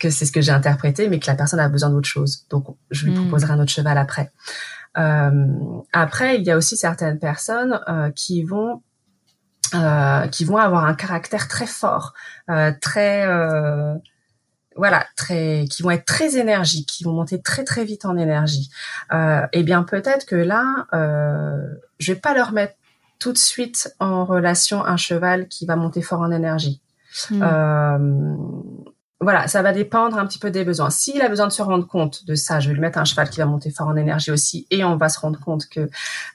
que 0.00 0.10
c'est 0.10 0.24
ce 0.24 0.32
que 0.32 0.40
j'ai 0.40 0.52
interprété 0.52 1.08
mais 1.08 1.18
que 1.18 1.26
la 1.26 1.34
personne 1.34 1.60
a 1.60 1.68
besoin 1.68 1.90
d'autre 1.90 2.08
chose. 2.08 2.46
Donc 2.50 2.76
je 2.90 3.06
lui 3.06 3.12
mhm. 3.12 3.22
proposerai 3.22 3.52
un 3.52 3.60
autre 3.60 3.70
cheval 3.70 3.98
après. 3.98 4.30
après 4.94 6.36
il 6.36 6.42
y 6.42 6.50
a 6.50 6.56
aussi 6.56 6.76
certaines 6.76 7.18
personnes 7.18 7.80
qui 8.14 8.42
vont 8.42 8.82
qui 10.30 10.44
vont 10.44 10.56
avoir 10.56 10.84
un 10.84 10.94
caractère 10.94 11.48
très 11.48 11.66
fort, 11.66 12.14
très 12.80 13.26
voilà, 14.76 15.04
très, 15.16 15.66
qui 15.70 15.82
vont 15.82 15.90
être 15.90 16.04
très 16.04 16.36
énergiques, 16.36 16.88
qui 16.88 17.04
vont 17.04 17.12
monter 17.12 17.40
très 17.40 17.64
très 17.64 17.84
vite 17.84 18.04
en 18.04 18.16
énergie. 18.16 18.70
Euh, 19.12 19.46
eh 19.52 19.62
bien, 19.62 19.82
peut-être 19.82 20.26
que 20.26 20.36
là, 20.36 20.86
euh, 20.92 21.56
je 21.98 22.12
vais 22.12 22.18
pas 22.18 22.34
leur 22.34 22.52
mettre 22.52 22.74
tout 23.18 23.32
de 23.32 23.38
suite 23.38 23.94
en 24.00 24.24
relation 24.24 24.84
un 24.84 24.96
cheval 24.96 25.48
qui 25.48 25.66
va 25.66 25.76
monter 25.76 26.02
fort 26.02 26.20
en 26.20 26.30
énergie. 26.30 26.80
Hmm. 27.30 27.42
Euh, 27.42 28.36
voilà, 29.20 29.46
ça 29.46 29.62
va 29.62 29.72
dépendre 29.72 30.18
un 30.18 30.26
petit 30.26 30.40
peu 30.40 30.50
des 30.50 30.64
besoins. 30.64 30.90
S'il 30.90 31.22
a 31.22 31.28
besoin 31.28 31.46
de 31.46 31.52
se 31.52 31.62
rendre 31.62 31.86
compte 31.86 32.24
de 32.24 32.34
ça, 32.34 32.58
je 32.58 32.68
vais 32.68 32.74
lui 32.74 32.80
mettre 32.80 32.98
un 32.98 33.04
cheval 33.04 33.30
qui 33.30 33.38
va 33.38 33.46
monter 33.46 33.70
fort 33.70 33.86
en 33.86 33.96
énergie 33.96 34.32
aussi, 34.32 34.66
et 34.70 34.82
on 34.82 34.96
va 34.96 35.08
se 35.08 35.20
rendre 35.20 35.38
compte 35.38 35.68
que, 35.68 35.88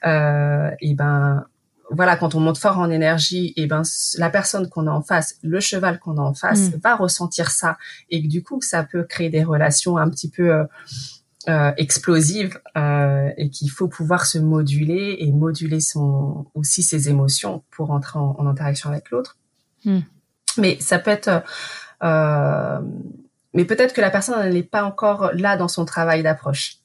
euh, 0.06 0.70
eh 0.80 0.94
ben, 0.94 1.44
voilà, 1.90 2.16
quand 2.16 2.34
on 2.34 2.40
monte 2.40 2.58
fort 2.58 2.78
en 2.78 2.90
énergie, 2.90 3.48
et 3.56 3.62
eh 3.62 3.66
ben 3.66 3.82
la 4.18 4.30
personne 4.30 4.68
qu'on 4.68 4.86
a 4.86 4.90
en 4.90 5.02
face, 5.02 5.36
le 5.42 5.60
cheval 5.60 5.98
qu'on 5.98 6.18
a 6.18 6.20
en 6.20 6.34
face, 6.34 6.70
mm. 6.70 6.80
va 6.82 6.96
ressentir 6.96 7.50
ça, 7.50 7.78
et 8.10 8.22
que 8.22 8.28
du 8.28 8.42
coup 8.42 8.60
ça 8.60 8.84
peut 8.84 9.04
créer 9.04 9.30
des 9.30 9.42
relations 9.42 9.96
un 9.96 10.08
petit 10.08 10.30
peu 10.30 10.52
euh, 10.52 10.64
euh 11.48 11.72
explosives, 11.76 12.60
euh, 12.76 13.30
et 13.36 13.48
qu'il 13.50 13.70
faut 13.70 13.88
pouvoir 13.88 14.26
se 14.26 14.38
moduler 14.38 15.16
et 15.20 15.32
moduler 15.32 15.80
son 15.80 16.46
aussi 16.54 16.82
ses 16.82 17.08
émotions 17.08 17.62
pour 17.70 17.90
entrer 17.90 18.18
en, 18.18 18.46
interaction 18.46 18.90
avec 18.90 19.10
l'autre. 19.10 19.38
Mm. 19.84 20.00
Mais 20.58 20.76
ça 20.80 20.98
peut 20.98 21.10
être 21.10 21.42
euh, 22.02 22.80
mais 23.54 23.64
peut-être 23.64 23.94
que 23.94 24.00
la 24.00 24.10
personne 24.10 24.52
n'est 24.52 24.62
pas 24.62 24.84
encore 24.84 25.30
là 25.34 25.56
dans 25.56 25.68
son 25.68 25.84
travail 25.84 26.22
d'approche. 26.22 26.77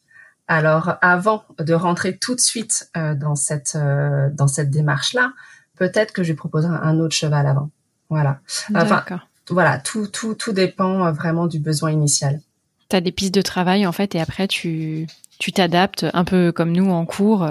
Alors, 0.48 0.96
avant 1.02 1.46
de 1.60 1.74
rentrer 1.74 2.18
tout 2.18 2.36
de 2.36 2.40
suite 2.40 2.90
euh, 2.98 3.16
dans 3.16 3.36
cette 3.36 3.76
euh, 3.76 4.30
dans 4.34 4.48
cette 4.48 4.70
démarche-là, 4.70 5.32
peut-être 5.78 6.12
que 6.12 6.24
je 6.24 6.30
lui 6.30 6.36
proposerai 6.36 6.76
un 6.76 7.00
autre 7.00 7.16
cheval 7.16 7.48
avant. 7.48 7.70
Voilà. 8.10 8.40
Enfin, 8.76 9.04
voilà, 9.50 9.80
tout 9.80 10.08
tout 10.08 10.36
tout 10.36 10.52
dépend 10.52 11.06
euh, 11.06 11.12
vraiment 11.12 11.48
du 11.48 11.60
besoin 11.60 11.92
initial. 11.92 12.42
Tu 12.90 12.96
as 12.96 13.02
des 13.02 13.14
pistes 13.14 13.34
de 13.34 13.42
travail 13.42 13.88
en 13.88 13.94
fait, 13.94 14.16
et 14.16 14.20
après 14.20 14.48
tu 14.48 15.08
tu 15.40 15.54
t'adaptes 15.54 16.06
un 16.14 16.26
peu 16.26 16.52
comme 16.52 16.74
nous 16.74 16.92
en 16.92 17.06
cours, 17.06 17.48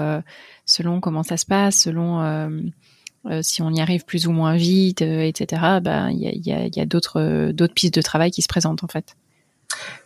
selon 0.65 1.01
comment 1.01 1.23
ça 1.23 1.37
se 1.37 1.45
passe, 1.45 1.81
selon 1.81 2.61
si 3.41 3.61
on 3.61 3.71
y 3.71 3.81
arrive 3.81 4.05
plus 4.05 4.27
ou 4.27 4.31
moins 4.31 4.55
vite, 4.55 5.01
etc. 5.01 5.79
Ben 5.81 6.09
il 6.11 6.19
y 6.19 6.27
a 6.27 6.31
il 6.31 6.47
y 6.47 6.53
a, 6.53 6.67
y 6.67 6.79
a 6.79 6.85
d'autres 6.85 7.51
d'autres 7.51 7.73
pistes 7.73 7.95
de 7.95 8.01
travail 8.01 8.31
qui 8.31 8.41
se 8.41 8.47
présentent 8.47 8.83
en 8.83 8.87
fait. 8.87 9.15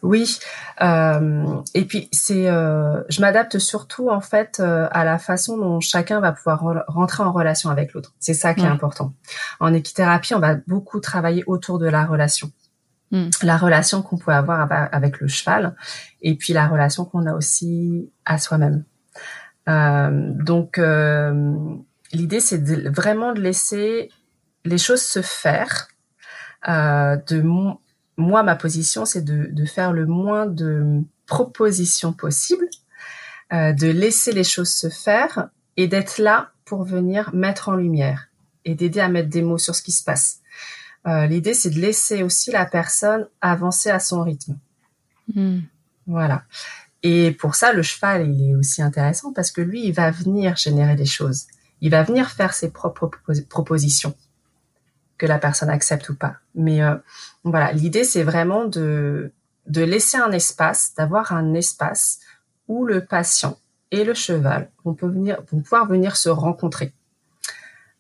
Oui, 0.04 0.40
euh, 0.82 1.62
et 1.74 1.86
puis 1.86 2.10
c'est, 2.12 2.50
euh, 2.50 3.02
je 3.10 3.22
m'adapte 3.22 3.58
surtout 3.58 4.10
en 4.10 4.22
fait 4.22 4.60
euh, 4.60 4.88
à 4.92 5.04
la 5.04 5.18
façon 5.18 5.58
dont 5.58 5.80
chacun 5.80 6.20
va 6.20 6.32
pouvoir 6.32 6.64
rentrer 6.88 7.24
en 7.24 7.32
relation 7.32 7.70
avec 7.70 7.94
l'autre. 7.94 8.14
C'est 8.20 8.34
ça 8.34 8.54
qui 8.54 8.62
est 8.62 8.68
important. 8.68 9.14
En 9.60 9.74
équithérapie, 9.74 10.36
on 10.36 10.40
va 10.40 10.56
beaucoup 10.68 11.00
travailler 11.00 11.44
autour 11.48 11.80
de 11.80 11.88
la 11.88 12.06
relation, 12.06 12.52
hmm. 13.12 13.30
la 13.44 13.58
relation 13.58 14.02
qu'on 14.02 14.18
peut 14.18 14.34
avoir 14.34 14.68
avec 14.92 15.20
le 15.20 15.28
cheval, 15.28 15.76
et 16.22 16.36
puis 16.36 16.54
la 16.54 16.68
relation 16.68 17.06
qu'on 17.06 17.26
a 17.26 17.34
aussi 17.34 18.12
à 18.26 18.38
soi-même. 18.38 18.84
donc 19.68 20.80
l'idée 22.14 22.40
c'est 22.40 22.88
vraiment 22.88 23.34
de 23.34 23.42
laisser 23.42 24.10
les 24.64 24.78
choses 24.78 25.02
se 25.02 25.22
faire, 25.22 25.88
de 26.68 27.42
moi, 28.18 28.44
ma 28.44 28.56
position, 28.56 29.06
c'est 29.06 29.22
de, 29.22 29.48
de, 29.52 29.66
faire 29.66 29.94
le 29.94 30.06
moins 30.06 30.48
de 30.48 31.02
propositions 31.28 32.14
possibles, 32.14 32.68
euh, 33.54 33.74
de 33.74 33.88
laisser 33.88 34.32
les 34.32 34.44
choses 34.44 34.72
se 34.72 34.90
faire 34.90 35.50
et 35.78 35.88
d'être 35.88 36.18
là 36.18 36.52
pour 36.66 36.84
venir 36.84 37.34
mettre 37.34 37.70
en 37.70 37.76
lumière 37.76 38.28
et 38.66 38.76
d'aider 38.76 39.00
à 39.00 39.08
mettre 39.08 39.30
des 39.30 39.44
mots 39.44 39.60
sur 39.60 39.76
ce 39.76 39.84
qui 39.84 39.92
se 39.92 40.04
passe. 40.04 40.40
Euh, 41.08 41.28
L'idée, 41.28 41.54
c'est 41.54 41.70
de 41.70 41.80
laisser 41.80 42.24
aussi 42.24 42.52
la 42.52 42.66
personne 42.66 43.28
avancer 43.40 43.90
à 43.90 44.00
son 44.00 44.24
rythme. 44.24 44.58
Hmm. 45.34 45.60
Voilà. 46.08 46.44
Et 47.04 47.32
pour 47.32 47.56
ça, 47.56 47.72
le 47.72 47.84
cheval, 47.84 48.28
il 48.28 48.50
est 48.50 48.56
aussi 48.56 48.82
intéressant 48.82 49.32
parce 49.32 49.52
que 49.52 49.62
lui, 49.62 49.86
il 49.86 49.94
va 49.94 50.10
venir 50.12 50.58
générer 50.58 50.96
des 50.96 51.06
choses. 51.06 51.46
Il 51.80 51.92
va 51.92 52.04
venir 52.04 52.30
faire 52.32 52.54
ses 52.54 52.72
propres 52.72 53.10
propositions 53.48 54.16
que 55.18 55.26
la 55.26 55.40
personne 55.40 55.70
accepte 55.70 56.10
ou 56.10 56.16
pas. 56.16 56.36
Mais 56.56 56.82
euh, 56.82 56.96
voilà, 57.44 57.72
l'idée 57.72 58.04
c'est 58.04 58.24
vraiment 58.24 58.66
de 58.66 59.32
de 59.68 59.82
laisser 59.82 60.18
un 60.18 60.32
espace, 60.32 60.94
d'avoir 60.98 61.34
un 61.34 61.54
espace 61.54 62.20
où 62.68 62.86
le 62.86 63.06
patient 63.06 63.58
et 63.92 64.04
le 64.04 64.14
cheval 64.14 64.70
vont, 64.84 64.94
pouvoir 64.94 65.88
venir 65.88 66.16
se 66.18 66.30
rencontrer. 66.30 66.94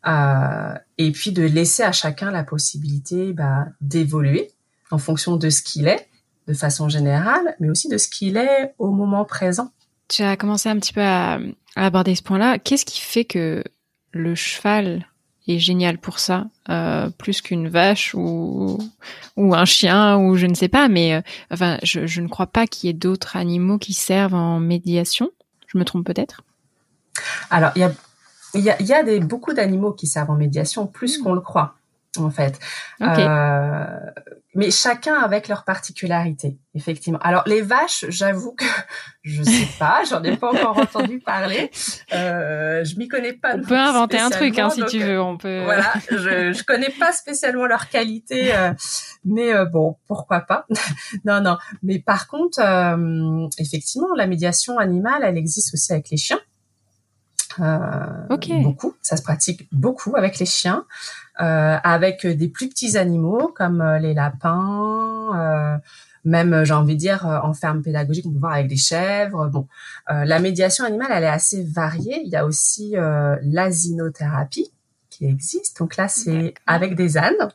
Euh, 0.07 0.73
et 0.97 1.11
puis 1.11 1.31
de 1.31 1.43
laisser 1.43 1.83
à 1.83 1.91
chacun 1.91 2.31
la 2.31 2.43
possibilité 2.43 3.33
bah, 3.33 3.65
d'évoluer 3.81 4.51
en 4.91 4.97
fonction 4.97 5.35
de 5.35 5.49
ce 5.49 5.61
qu'il 5.61 5.87
est, 5.87 6.07
de 6.47 6.53
façon 6.53 6.87
générale, 6.87 7.55
mais 7.59 7.69
aussi 7.69 7.89
de 7.89 7.97
ce 7.97 8.07
qu'il 8.07 8.37
est 8.37 8.73
au 8.77 8.91
moment 8.91 9.25
présent. 9.25 9.71
Tu 10.07 10.23
as 10.23 10.37
commencé 10.37 10.69
un 10.69 10.79
petit 10.79 10.93
peu 10.93 11.03
à 11.03 11.39
aborder 11.75 12.15
ce 12.15 12.23
point-là. 12.23 12.59
Qu'est-ce 12.59 12.85
qui 12.85 13.01
fait 13.01 13.25
que 13.25 13.63
le 14.13 14.35
cheval 14.35 15.05
est 15.55 15.59
génial 15.59 15.97
pour 15.97 16.19
ça, 16.19 16.47
euh, 16.69 17.09
plus 17.17 17.41
qu'une 17.41 17.67
vache 17.67 18.13
ou 18.13 18.77
ou 19.35 19.55
un 19.55 19.65
chien 19.65 20.17
ou 20.17 20.35
je 20.35 20.45
ne 20.45 20.53
sais 20.53 20.67
pas. 20.67 20.87
Mais 20.87 21.13
euh, 21.13 21.21
enfin, 21.51 21.77
je, 21.83 22.05
je 22.05 22.21
ne 22.21 22.27
crois 22.27 22.47
pas 22.47 22.67
qu'il 22.67 22.87
y 22.87 22.91
ait 22.91 22.93
d'autres 22.93 23.35
animaux 23.35 23.77
qui 23.77 23.93
servent 23.93 24.35
en 24.35 24.59
médiation. 24.59 25.29
Je 25.67 25.77
me 25.77 25.85
trompe 25.85 26.05
peut-être? 26.05 26.41
Alors 27.49 27.71
il 27.75 27.79
y 27.79 27.85
a 27.85 27.91
il 28.53 28.63
y 28.63 28.69
a, 28.69 28.81
y 28.81 28.93
a 28.93 29.03
des, 29.03 29.19
beaucoup 29.19 29.53
d'animaux 29.53 29.91
qui 29.91 30.07
servent 30.07 30.31
en 30.31 30.35
médiation, 30.35 30.87
plus 30.87 31.19
hmm. 31.19 31.23
qu'on 31.23 31.33
le 31.33 31.41
croit 31.41 31.76
en 32.19 32.29
fait. 32.29 32.59
Euh, 33.01 33.85
mais 34.55 34.71
chacun 34.71 35.15
avec 35.15 35.47
leur 35.47 35.63
particularité, 35.63 36.57
effectivement. 36.73 37.19
Alors 37.21 37.43
les 37.45 37.61
vaches, 37.61 38.05
j'avoue 38.09 38.53
que 38.53 38.65
je 39.23 39.43
sais 39.43 39.67
pas, 39.77 40.03
j'en 40.09 40.23
ai 40.23 40.35
pas 40.35 40.51
encore 40.51 40.77
entendu 40.77 41.19
parler. 41.19 41.69
Euh, 42.13 42.83
je 42.83 42.97
m'y 42.97 43.07
connais 43.07 43.33
pas. 43.33 43.55
On 43.55 43.61
peut 43.61 43.77
inventer 43.77 44.17
un 44.17 44.29
truc 44.29 44.57
hein, 44.57 44.69
si 44.69 44.83
tu 44.85 44.99
veux. 44.99 45.21
On 45.21 45.37
peut. 45.37 45.63
Voilà, 45.63 45.93
je 46.09 46.53
je 46.53 46.63
connais 46.63 46.89
pas 46.99 47.11
spécialement 47.11 47.67
leur 47.67 47.89
qualité, 47.89 48.55
euh, 48.55 48.73
mais 49.23 49.53
euh, 49.53 49.65
bon, 49.65 49.97
pourquoi 50.07 50.41
pas. 50.41 50.65
non, 51.25 51.41
non. 51.41 51.57
Mais 51.83 51.99
par 51.99 52.27
contre, 52.27 52.59
euh, 52.59 53.47
effectivement, 53.59 54.13
la 54.15 54.27
médiation 54.27 54.79
animale, 54.79 55.21
elle 55.23 55.37
existe 55.37 55.73
aussi 55.73 55.93
avec 55.93 56.09
les 56.09 56.17
chiens. 56.17 56.39
Euh, 57.59 58.37
Beaucoup, 58.63 58.93
ça 59.01 59.17
se 59.17 59.23
pratique 59.23 59.67
beaucoup 59.71 60.15
avec 60.15 60.37
les 60.37 60.45
chiens, 60.45 60.85
euh, 60.85 61.26
avec 61.37 62.25
des 62.25 62.47
plus 62.47 62.69
petits 62.69 62.97
animaux 62.97 63.51
comme 63.55 63.81
euh, 63.81 63.99
les 63.99 64.13
lapins, 64.13 65.31
euh, 65.35 65.77
même 66.25 66.63
j'ai 66.65 66.73
envie 66.73 66.95
de 66.95 66.99
dire 66.99 67.25
en 67.25 67.53
ferme 67.53 67.81
pédagogique, 67.81 68.25
on 68.27 68.31
peut 68.31 68.39
voir 68.39 68.53
avec 68.53 68.67
des 68.67 68.77
chèvres. 68.77 69.47
Bon, 69.47 69.67
la 70.09 70.39
médiation 70.39 70.83
animale, 70.83 71.07
elle 71.11 71.23
est 71.23 71.27
assez 71.27 71.63
variée. 71.63 72.21
Il 72.25 72.29
y 72.29 72.35
a 72.35 72.45
aussi 72.45 72.95
l'asinothérapie 73.43 74.69
qui 75.09 75.25
existe. 75.25 75.77
Donc 75.79 75.95
là, 75.95 76.09
c'est 76.09 76.53
avec 76.65 76.95
des 76.95 77.17
ânes. 77.17 77.49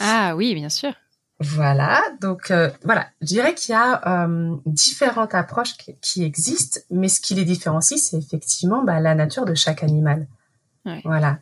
Ah 0.00 0.34
oui, 0.36 0.54
bien 0.54 0.68
sûr. 0.68 0.92
Voilà, 1.40 2.02
donc 2.20 2.50
euh, 2.50 2.68
voilà, 2.82 3.06
je 3.20 3.26
dirais 3.26 3.54
qu'il 3.54 3.72
y 3.72 3.76
a 3.76 4.26
euh, 4.26 4.56
différentes 4.66 5.36
approches 5.36 5.76
qui, 6.00 6.24
existent, 6.24 6.80
mais 6.90 7.08
ce 7.08 7.20
qui 7.20 7.34
les 7.34 7.44
différencie, 7.44 8.02
c'est 8.02 8.16
effectivement 8.16 8.82
bah, 8.82 8.98
la 8.98 9.14
nature 9.14 9.44
de 9.44 9.54
chaque 9.54 9.84
animal. 9.84 10.26
Voilà, 11.04 11.32
euh, 11.32 11.34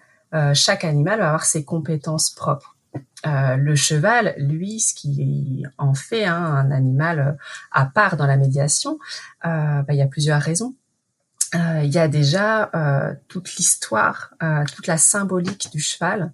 chaque 0.54 0.84
animal 0.84 1.20
va 1.20 1.28
avoir 1.28 1.44
ses 1.44 1.64
compétences 1.64 2.30
propres. 2.30 2.76
le 3.24 3.74
cheval, 3.74 4.34
lui, 4.38 4.80
ce 4.80 4.94
qui 4.94 5.64
en 5.78 5.94
fait 5.94 6.24
hein, 6.24 6.44
un 6.44 6.70
animal 6.70 7.38
à 7.72 7.86
part 7.86 8.16
dans 8.16 8.26
la 8.26 8.36
médiation, 8.36 8.98
bah, 9.42 9.84
il 9.88 9.96
y 9.96 10.02
a 10.02 10.06
plusieurs 10.06 10.42
raisons. 10.42 10.74
Il 11.54 11.90
y 11.90 11.98
a 11.98 12.08
déjà 12.08 12.70
toute 13.28 13.54
l'histoire, 13.56 14.34
toute 14.74 14.86
la 14.86 14.98
symbolique 14.98 15.70
du 15.72 15.80
cheval. 15.80 16.32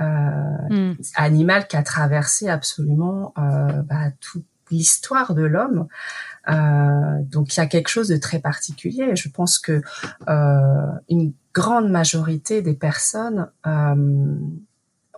Euh, 0.00 0.68
hmm. 0.70 0.94
animal 1.16 1.66
qui 1.66 1.76
a 1.76 1.82
traversé 1.82 2.48
absolument 2.48 3.34
euh, 3.36 3.82
bah, 3.82 4.12
tout, 4.20 4.44
l'histoire 4.70 5.34
de 5.34 5.42
l'homme. 5.42 5.88
Euh, 6.48 7.22
donc 7.24 7.56
il 7.56 7.60
y 7.60 7.62
a 7.62 7.66
quelque 7.66 7.88
chose 7.88 8.08
de 8.08 8.16
très 8.16 8.38
particulier. 8.38 9.14
Je 9.16 9.28
pense 9.28 9.58
que 9.58 9.82
euh, 10.28 10.86
une 11.08 11.32
grande 11.54 11.90
majorité 11.90 12.62
des 12.62 12.74
personnes 12.74 13.50
euh, 13.66 14.36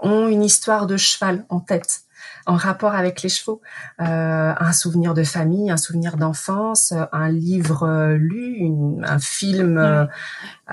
ont 0.03 0.29
une 0.29 0.43
histoire 0.43 0.87
de 0.87 0.97
cheval 0.97 1.45
en 1.49 1.61
tête 1.61 2.05
en 2.47 2.57
rapport 2.57 2.95
avec 2.95 3.23
les 3.23 3.29
chevaux, 3.29 3.61
euh, 4.01 4.55
un 4.59 4.73
souvenir 4.73 5.15
de 5.15 5.23
famille, 5.23 5.71
un 5.71 5.77
souvenir 5.77 6.17
d'enfance, 6.17 6.93
un 7.13 7.29
livre 7.29 7.85
euh, 7.85 8.17
lu, 8.17 8.55
une, 8.55 9.05
un 9.07 9.19
film 9.19 9.79
euh, 9.79 10.07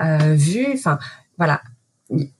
euh, 0.00 0.34
vu. 0.34 0.66
Enfin, 0.74 0.98
voilà. 1.36 1.62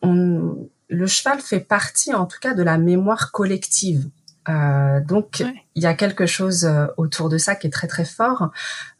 On, 0.02 0.68
le 0.88 1.06
cheval 1.06 1.40
fait 1.40 1.60
partie, 1.60 2.14
en 2.14 2.26
tout 2.26 2.38
cas, 2.40 2.54
de 2.54 2.62
la 2.62 2.78
mémoire 2.78 3.30
collective. 3.32 4.08
Euh, 4.48 5.00
donc, 5.00 5.44
il 5.74 5.82
y 5.82 5.86
a 5.86 5.94
quelque 5.94 6.26
chose 6.26 6.64
euh, 6.64 6.86
autour 6.96 7.28
de 7.28 7.38
ça 7.38 7.54
qui 7.54 7.66
est 7.66 7.70
très 7.70 7.86
très 7.86 8.04
fort. 8.04 8.50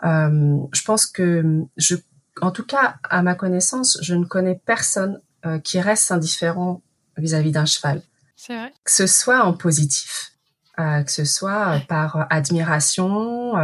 Euh, 0.05 0.59
je 0.73 0.83
pense 0.83 1.07
que, 1.07 1.65
je, 1.77 1.97
en 2.41 2.51
tout 2.51 2.65
cas, 2.65 2.97
à 3.03 3.23
ma 3.23 3.35
connaissance, 3.35 3.99
je 4.03 4.15
ne 4.15 4.25
connais 4.25 4.61
personne 4.65 5.21
euh, 5.47 5.59
qui 5.59 5.81
reste 5.81 6.13
indifférent 6.13 6.83
vis-à-vis 7.17 7.53
d'un 7.53 7.65
cheval. 7.65 8.03
C'est 8.37 8.57
vrai. 8.57 8.73
Que 8.85 8.91
ce 8.91 9.07
soit 9.07 9.43
en 9.43 9.55
positif, 9.55 10.33
euh, 10.79 11.03
que 11.03 11.11
ce 11.11 11.25
soit 11.25 11.81
par 11.89 12.27
admiration, 12.31 13.55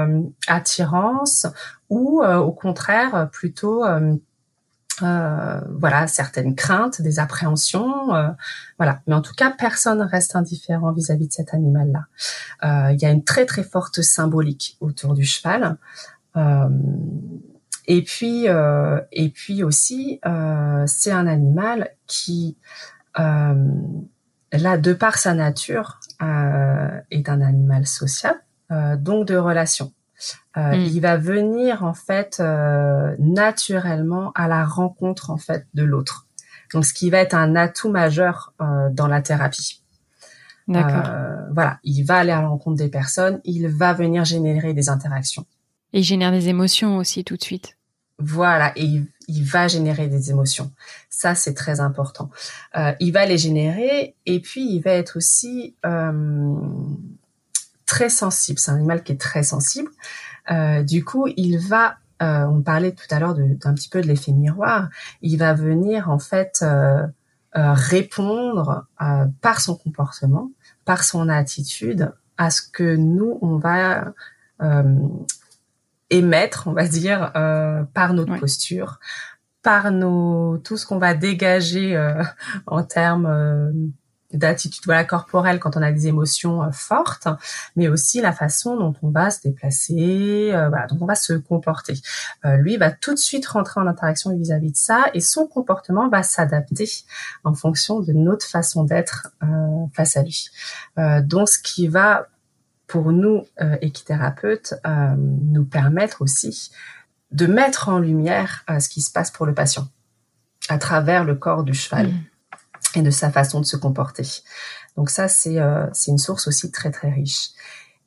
attirance, 0.49 1.47
ou 1.89 2.25
au 2.25 2.53
contraire 2.53 3.29
plutôt 3.31 3.85
euh, 5.03 5.61
voilà 5.81 6.07
certaines 6.07 6.55
craintes, 6.55 7.03
des 7.03 7.19
appréhensions, 7.19 8.15
euh, 8.15 8.29
voilà. 8.79 9.01
Mais 9.07 9.15
en 9.15 9.23
tout 9.23 9.35
cas, 9.35 9.51
personne 9.51 10.01
reste 10.01 10.37
indifférent 10.37 10.93
vis-à-vis 10.93 11.29
de 11.29 11.33
cet 11.33 11.53
animal-là. 11.53 12.07
Euh, 12.65 12.93
il 12.93 13.03
y 13.03 13.05
a 13.05 13.11
une 13.11 13.25
très 13.25 13.45
très 13.47 13.65
forte 13.65 14.03
symbolique 14.03 14.77
autour 14.81 15.15
du 15.15 15.25
cheval. 15.25 15.77
Et 17.87 18.03
puis 18.03 18.47
et 18.47 19.29
puis 19.29 19.63
aussi, 19.63 20.21
c'est 20.87 21.13
un 21.13 21.27
animal 21.27 21.91
qui 22.07 22.57
là, 23.17 24.79
de 24.79 24.93
par 24.93 25.19
sa 25.19 25.35
nature, 25.35 26.01
est 26.21 27.29
un 27.29 27.41
animal 27.41 27.87
social, 27.87 28.35
donc 28.99 29.29
de 29.29 29.37
relation. 29.37 29.93
Euh, 30.57 30.77
hmm. 30.77 30.81
Il 30.81 31.01
va 31.01 31.17
venir 31.17 31.85
en 31.85 31.95
fait 31.95 32.39
euh, 32.41 33.15
naturellement 33.19 34.33
à 34.35 34.49
la 34.49 34.65
rencontre 34.65 35.31
en 35.31 35.37
fait 35.37 35.67
de 35.75 35.83
l'autre. 35.83 36.27
Donc 36.73 36.85
ce 36.85 36.95
qui 36.95 37.11
va 37.11 37.19
être 37.19 37.35
un 37.35 37.57
atout 37.57 37.91
majeur 37.91 38.53
euh, 38.61 38.89
dans 38.91 39.07
la 39.07 39.23
thérapie. 39.23 39.81
D'accord. 40.67 41.11
voilà, 41.53 41.79
il 41.85 42.05
va 42.05 42.17
aller 42.17 42.33
à 42.33 42.41
la 42.41 42.49
rencontre 42.49 42.77
des 42.77 42.89
personnes, 42.89 43.39
il 43.45 43.69
va 43.69 43.93
venir 43.93 44.25
générer 44.25 44.73
des 44.73 44.89
interactions. 44.89 45.45
Et 45.93 45.99
il 45.99 46.05
génère 46.05 46.31
des 46.31 46.49
émotions 46.49 46.97
aussi 46.97 47.23
tout 47.23 47.37
de 47.37 47.43
suite. 47.43 47.77
Voilà, 48.19 48.73
et 48.75 48.85
il, 48.85 49.07
il 49.29 49.45
va 49.45 49.69
générer 49.69 50.09
des 50.09 50.31
émotions. 50.31 50.73
Ça, 51.11 51.35
c'est 51.35 51.53
très 51.53 51.81
important. 51.81 52.31
Il 52.99 53.13
va 53.13 53.27
les 53.27 53.37
générer 53.37 54.17
et 54.25 54.41
puis 54.41 54.75
il 54.75 54.81
va 54.81 54.93
être 54.93 55.19
aussi 55.19 55.77
très 57.95 58.09
sensible. 58.09 58.59
C'est 58.59 58.73
un 58.73 58.75
animal 58.75 59.05
qui 59.05 59.13
est 59.13 59.21
très 59.21 59.45
sensible. 59.45 59.89
Euh, 60.51 60.83
du 60.83 61.05
coup, 61.05 61.29
il 61.37 61.59
va, 61.59 61.97
euh, 62.23 62.45
on 62.47 62.61
parlait 62.61 62.91
tout 62.91 63.07
à 63.11 63.21
l'heure 63.21 63.37
d'un 63.37 63.73
petit 63.73 63.89
peu 63.89 64.01
de 64.01 64.09
l'effet 64.09 64.33
miroir, 64.33 64.89
il 65.23 65.39
va 65.39 65.55
venir 65.55 66.11
en 66.11 66.19
fait 66.19 66.65
euh, 66.65 67.07
répondre 67.55 68.89
par 69.41 69.61
son 69.61 69.77
comportement, 69.77 70.51
par 70.85 71.05
son 71.05 71.29
attitude 71.29 72.13
à 72.37 72.51
ce 72.51 72.63
que 72.63 72.97
nous, 72.97 73.39
on 73.43 73.59
va 73.59 74.13
émettre, 76.11 76.67
on 76.67 76.73
va 76.73 76.89
dire, 76.89 77.31
par 77.95 78.13
notre 78.13 78.37
posture, 78.41 78.99
par 79.63 79.93
nos 79.93 80.59
tout 80.59 80.77
ce 80.77 80.85
qu'on 80.85 80.99
va 80.99 81.15
dégager 81.15 81.97
en 82.67 82.83
termes 82.83 83.93
d'attitude 84.35 84.83
voilà 84.85 85.05
corporelle 85.05 85.59
quand 85.59 85.77
on 85.77 85.83
a 85.83 85.93
des 85.93 86.07
émotions 86.07 86.63
euh, 86.63 86.71
fortes, 86.71 87.29
mais 87.77 87.89
aussi 87.89 88.21
la 88.21 88.33
façon 88.33 88.77
dont 88.77 88.95
on 89.03 89.11
va 89.11 89.31
se 89.31 89.41
déplacer, 89.43 90.51
euh, 90.53 90.71
dont 90.91 90.99
on 91.03 91.07
va 91.07 91.15
se 91.15 91.35
comporter. 91.35 91.95
Euh, 92.45 92.57
lui 92.57 92.77
va 92.77 92.91
tout 92.91 93.15
de 93.15 93.19
suite 93.19 93.47
rentrer 93.47 93.81
en 93.81 93.87
interaction 93.87 94.37
vis-à-vis 94.37 94.73
de 94.73 94.77
ça 94.77 95.07
et 95.15 95.21
son 95.21 95.47
comportement 95.47 96.09
va 96.09 96.23
s'adapter 96.23 96.89
en 97.45 97.55
fonction 97.55 98.01
de 98.01 98.13
notre 98.13 98.47
façon 98.47 98.85
d'être 98.85 99.29
face 99.93 100.17
à 100.17 100.23
lui. 100.23 100.51
donc 101.23 101.49
ce 101.49 101.59
qui 101.59 101.89
va 101.89 102.29
pour 102.87 103.13
nous 103.13 103.45
équithérapeutes 103.81 104.75
nous 104.87 105.65
permettre 105.65 106.23
aussi 106.23 106.71
de 107.31 107.47
mettre 107.47 107.89
en 107.89 107.99
lumière 107.99 108.65
ce 108.81 108.89
qui 108.89 109.03
se 109.03 109.11
passe 109.11 109.31
pour 109.31 109.47
le 109.47 109.55
patient 109.55 109.89
à 110.69 110.79
travers 110.79 111.25
le 111.25 111.35
corps 111.35 111.65
du 111.65 111.75
cheval. 111.75 112.09
Mmh 112.09 112.25
et 112.97 113.03
de 113.03 113.11
sa 113.11 113.31
façon 113.31 113.61
de 113.61 113.67
se 113.67 113.77
comporter. 113.77 114.27
Donc 114.97 115.11
ça, 115.11 115.29
c'est 115.29 115.59
euh, 115.59 115.87
une 116.07 116.19
source 116.19 116.47
aussi 116.47 116.71
très 116.71 116.91
très 116.91 117.11
riche. 117.11 117.51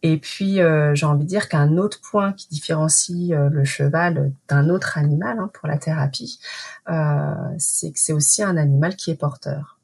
Et 0.03 0.17
puis, 0.17 0.61
euh, 0.61 0.93
j'ai 0.93 1.05
envie 1.05 1.23
de 1.23 1.29
dire 1.29 1.49
qu'un 1.49 1.77
autre 1.77 1.99
point 2.01 2.33
qui 2.33 2.47
différencie 2.49 3.31
euh, 3.31 3.49
le 3.49 3.63
cheval 3.63 4.31
d'un 4.47 4.69
autre 4.69 4.97
animal 4.97 5.39
hein, 5.39 5.49
pour 5.53 5.67
la 5.67 5.77
thérapie, 5.77 6.39
euh, 6.89 7.33
c'est 7.57 7.91
que 7.91 7.99
c'est 7.99 8.13
aussi 8.13 8.43
un 8.43 8.57
animal 8.57 8.95
qui 8.95 9.11
est 9.11 9.15
porteur. 9.15 9.79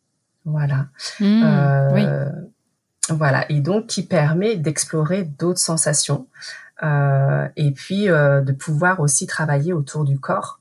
Voilà. 0.46 0.88
Mmh, 1.20 1.94
oui. 1.94 2.06
Voilà. 3.10 3.50
Et 3.50 3.60
donc, 3.60 3.88
qui 3.88 4.04
permet 4.04 4.56
d'explorer 4.56 5.24
d'autres 5.24 5.60
sensations 5.60 6.28
et 6.82 7.72
puis 7.72 8.08
de 8.08 8.52
pouvoir 8.52 9.00
aussi 9.00 9.26
travailler 9.26 9.72
autour 9.72 10.04
du 10.04 10.20
corps, 10.20 10.60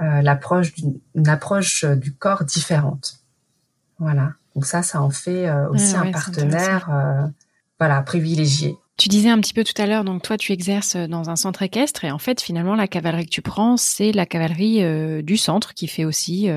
l'approche 0.00 0.74
d'une 0.74 1.28
approche 1.28 1.84
du 1.84 2.12
corps 2.12 2.42
différente. 2.42 3.19
Voilà. 4.00 4.32
Donc 4.54 4.66
ça, 4.66 4.82
ça 4.82 5.00
en 5.00 5.10
fait 5.10 5.46
euh, 5.46 5.68
aussi 5.68 5.94
un 5.94 6.10
partenaire, 6.10 6.88
euh, 6.90 7.26
voilà, 7.78 8.02
privilégié. 8.02 8.76
Tu 8.96 9.08
disais 9.08 9.30
un 9.30 9.40
petit 9.40 9.54
peu 9.54 9.64
tout 9.64 9.80
à 9.80 9.86
l'heure, 9.86 10.04
donc 10.04 10.22
toi, 10.22 10.36
tu 10.36 10.52
exerces 10.52 10.96
dans 10.96 11.30
un 11.30 11.36
centre 11.36 11.62
équestre 11.62 12.04
et 12.04 12.10
en 12.10 12.18
fait, 12.18 12.42
finalement, 12.42 12.74
la 12.74 12.86
cavalerie 12.86 13.24
que 13.24 13.30
tu 13.30 13.40
prends, 13.40 13.78
c'est 13.78 14.12
la 14.12 14.26
cavalerie 14.26 14.82
euh, 14.82 15.22
du 15.22 15.38
centre 15.38 15.72
qui 15.72 15.86
fait 15.86 16.04
aussi 16.04 16.48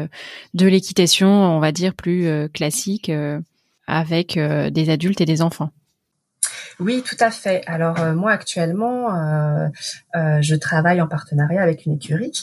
de 0.54 0.68
l'équitation, 0.68 1.30
on 1.30 1.60
va 1.60 1.72
dire, 1.72 1.94
plus 1.94 2.50
classique 2.50 3.12
avec 3.88 4.38
des 4.38 4.89
adultes 4.89 5.22
et 5.22 5.26
des 5.26 5.41
enfants. 5.41 5.70
Oui, 6.80 7.04
tout 7.06 7.16
à 7.20 7.32
fait. 7.32 7.64
Alors 7.66 7.98
moi 8.14 8.32
actuellement, 8.32 9.08
je 10.14 10.56
travaille 10.56 11.02
en 11.02 11.08
partenariat 11.08 11.62
avec 11.62 11.86
une 11.86 11.94
écurie 11.94 12.34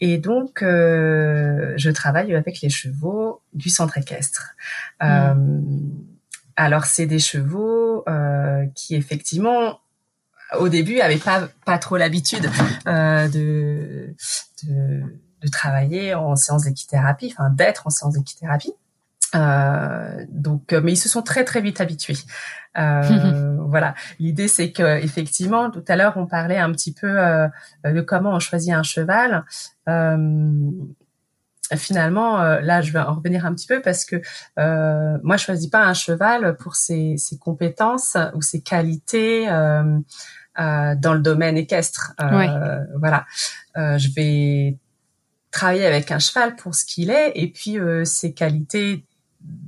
et 0.00 0.18
donc, 0.18 0.62
euh, 0.62 1.74
je 1.76 1.90
travaille 1.90 2.34
avec 2.34 2.60
les 2.60 2.70
chevaux 2.70 3.40
du 3.52 3.70
centre 3.70 3.98
équestre. 3.98 4.54
Mmh. 5.00 5.04
Euh, 5.04 5.34
alors, 6.56 6.84
c'est 6.84 7.06
des 7.06 7.18
chevaux 7.18 8.04
euh, 8.08 8.66
qui, 8.74 8.94
effectivement, 8.94 9.80
au 10.58 10.68
début, 10.68 10.96
n'avaient 10.96 11.16
pas, 11.16 11.48
pas 11.64 11.78
trop 11.78 11.96
l'habitude 11.96 12.50
euh, 12.86 13.28
de, 13.28 14.14
de, 14.64 15.02
de, 15.42 15.48
travailler 15.48 16.14
en 16.14 16.36
séance 16.36 16.64
d'équithérapie, 16.64 17.32
enfin 17.36 17.50
d'être 17.50 17.86
en 17.86 17.90
séance 17.90 18.14
d'équithérapie. 18.14 18.74
Euh, 19.34 20.26
donc, 20.28 20.72
mais 20.72 20.92
ils 20.92 20.96
se 20.96 21.08
sont 21.08 21.22
très 21.22 21.44
très 21.44 21.60
vite 21.60 21.80
habitués. 21.80 22.18
Euh, 22.78 23.56
voilà. 23.68 23.94
L'idée, 24.18 24.48
c'est 24.48 24.72
que 24.72 24.98
effectivement, 25.02 25.70
tout 25.70 25.84
à 25.88 25.96
l'heure, 25.96 26.14
on 26.16 26.26
parlait 26.26 26.58
un 26.58 26.72
petit 26.72 26.92
peu 26.92 27.18
euh, 27.18 27.48
de 27.84 28.00
comment 28.00 28.30
on 28.30 28.40
choisit 28.40 28.72
un 28.72 28.82
cheval. 28.82 29.44
Euh, 29.88 30.70
finalement, 31.76 32.40
euh, 32.40 32.60
là, 32.60 32.82
je 32.82 32.92
vais 32.92 32.98
en 32.98 33.14
revenir 33.14 33.46
un 33.46 33.54
petit 33.54 33.66
peu 33.66 33.80
parce 33.80 34.04
que 34.04 34.20
euh, 34.58 35.18
moi, 35.22 35.36
je 35.36 35.44
choisis 35.44 35.68
pas 35.68 35.84
un 35.84 35.94
cheval 35.94 36.56
pour 36.56 36.76
ses, 36.76 37.16
ses 37.16 37.38
compétences 37.38 38.16
ou 38.34 38.42
ses 38.42 38.60
qualités 38.60 39.48
euh, 39.48 39.98
dans 40.56 41.14
le 41.14 41.20
domaine 41.20 41.56
équestre. 41.56 42.14
Voilà, 42.18 43.24
je 43.76 44.14
vais 44.14 44.78
travailler 45.50 45.86
avec 45.86 46.10
un 46.10 46.18
cheval 46.18 46.56
pour 46.56 46.74
ce 46.74 46.84
qu'il 46.84 47.10
est 47.10 47.32
et 47.34 47.50
puis 47.50 47.78
ses 48.04 48.32
qualités 48.32 49.04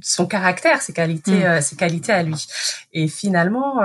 son 0.00 0.26
caractère, 0.26 0.82
ses 0.82 0.92
qualités, 0.92 1.48
mm. 1.48 1.60
ses 1.60 1.76
qualités 1.76 2.12
à 2.12 2.22
lui. 2.22 2.46
Et 2.92 3.08
finalement, 3.08 3.76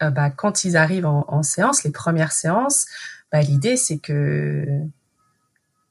bah, 0.00 0.30
quand 0.30 0.64
ils 0.64 0.76
arrivent 0.76 1.06
en, 1.06 1.24
en 1.28 1.42
séance, 1.42 1.84
les 1.84 1.92
premières 1.92 2.32
séances, 2.32 2.86
bah, 3.32 3.40
l'idée 3.40 3.76
c'est 3.76 3.98
que 3.98 4.86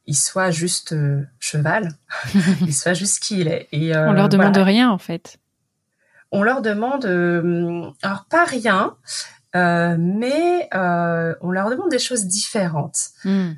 il 0.05 0.15
soit 0.15 0.51
juste 0.51 0.93
euh, 0.93 1.25
cheval, 1.39 1.89
il 2.61 2.73
soit 2.73 2.93
juste 2.93 3.21
qui 3.21 3.39
il 3.39 3.47
est. 3.47 3.67
Et, 3.71 3.95
euh, 3.95 4.09
on 4.09 4.13
leur 4.13 4.29
demande 4.29 4.57
rien 4.57 4.89
en 4.89 4.97
fait. 4.97 5.37
On 6.31 6.41
leur 6.41 6.61
demande, 6.61 7.05
euh, 7.05 7.89
alors 8.01 8.25
pas 8.25 8.43
rien, 8.43 8.95
mais 9.53 10.69
on 10.73 11.51
leur 11.51 11.69
demande 11.69 11.91
des 11.91 11.99
choses 11.99 12.25
différentes. 12.25 13.09
Hmm. 13.23 13.51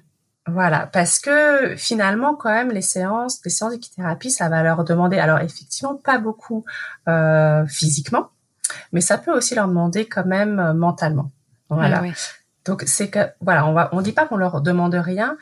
Voilà, 0.48 0.88
parce 0.94 1.20
que 1.20 1.76
finalement, 1.76 2.36
quand 2.36 2.52
même, 2.52 2.72
les 2.72 2.82
séances, 2.82 3.42
les 3.44 3.50
séances 3.50 3.72
d'équithérapie, 3.72 4.30
ça 4.30 4.48
va 4.48 4.62
leur 4.62 4.84
demander, 4.84 5.18
alors 5.18 5.40
effectivement, 5.40 5.96
pas 5.96 6.20
beaucoup 6.20 6.66
physiquement, 7.68 8.30
mais 8.92 9.02
ça 9.02 9.18
peut 9.18 9.36
aussi 9.36 9.56
leur 9.56 9.68
demander 9.68 10.06
quand 10.06 10.26
même 10.26 10.74
mentalement. 10.74 11.32
Voilà. 11.70 12.04
Ah 12.06 12.14
Donc 12.66 12.84
c'est 12.86 13.10
que 13.10 13.20
voilà, 13.42 13.66
on 13.66 13.74
va, 13.74 13.90
on 13.92 14.02
dit 14.02 14.12
pas 14.12 14.28
qu'on 14.28 14.38
leur 14.38 14.62
demande 14.62 14.94
rien, 14.94 15.36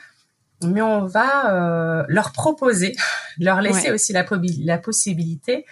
mais 0.64 0.82
on 0.82 1.06
va 1.06 2.06
leur 2.08 2.32
proposer, 2.32 2.96
leur 3.40 3.62
laisser 3.62 3.92
aussi 3.92 4.14
la, 4.14 4.26
la 4.64 4.78
possibilité 4.78 5.66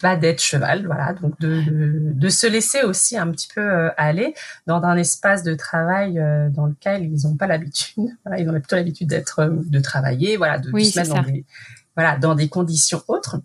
va 0.00 0.16
d'être 0.16 0.42
cheval, 0.42 0.86
voilà, 0.86 1.12
donc 1.14 1.38
de, 1.40 1.62
de, 2.12 2.28
se 2.28 2.46
laisser 2.46 2.82
aussi 2.82 3.16
un 3.16 3.30
petit 3.30 3.48
peu 3.52 3.60
euh, 3.60 3.90
aller 3.96 4.34
dans 4.66 4.82
un 4.82 4.96
espace 4.96 5.42
de 5.42 5.54
travail 5.54 6.18
euh, 6.18 6.50
dans 6.50 6.66
lequel 6.66 7.04
ils 7.04 7.26
n'ont 7.26 7.36
pas 7.36 7.46
l'habitude, 7.46 8.08
voilà, 8.24 8.40
ils 8.40 8.48
ont 8.48 8.52
plutôt 8.52 8.76
l'habitude 8.76 9.08
d'être, 9.08 9.40
euh, 9.40 9.50
de 9.50 9.80
travailler, 9.80 10.36
voilà, 10.36 10.58
de, 10.58 10.68
se 10.68 10.98
mettre 10.98 11.14
dans 11.14 11.22
des, 11.22 11.44
voilà, 11.96 12.18
dans 12.18 12.34
des 12.34 12.48
conditions 12.48 13.02
autres. 13.08 13.40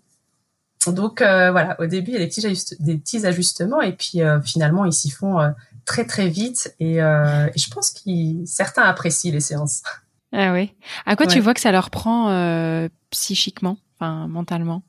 Donc 0.86 1.20
voilà, 1.20 1.80
au 1.80 1.86
début 1.86 2.10
il 2.10 2.14
y 2.14 2.16
a 2.16 2.20
des 2.20 2.26
petits, 2.26 2.76
des 2.78 2.98
petits 2.98 3.24
ajustements 3.24 3.80
et 3.80 3.92
puis 3.92 4.20
finalement 4.44 4.84
ils 4.84 4.92
s'y 4.92 5.08
font 5.08 5.38
très 5.86 6.04
très 6.04 6.28
vite 6.28 6.74
et, 6.78 6.96
et 6.96 7.58
je 7.58 7.70
pense 7.70 7.90
qu'ils 7.90 8.46
certains 8.46 8.82
apprécient 8.82 9.32
les 9.32 9.40
séances. 9.40 9.82
Ah 10.36 10.52
oui. 10.52 10.74
À 11.06 11.14
quoi 11.14 11.28
tu 11.28 11.38
vois 11.38 11.54
que 11.54 11.60
ça 11.60 11.70
leur 11.70 11.90
prend 11.90 12.88
psychiquement, 13.10 13.78
enfin 13.96 14.26
mentalement? 14.26 14.82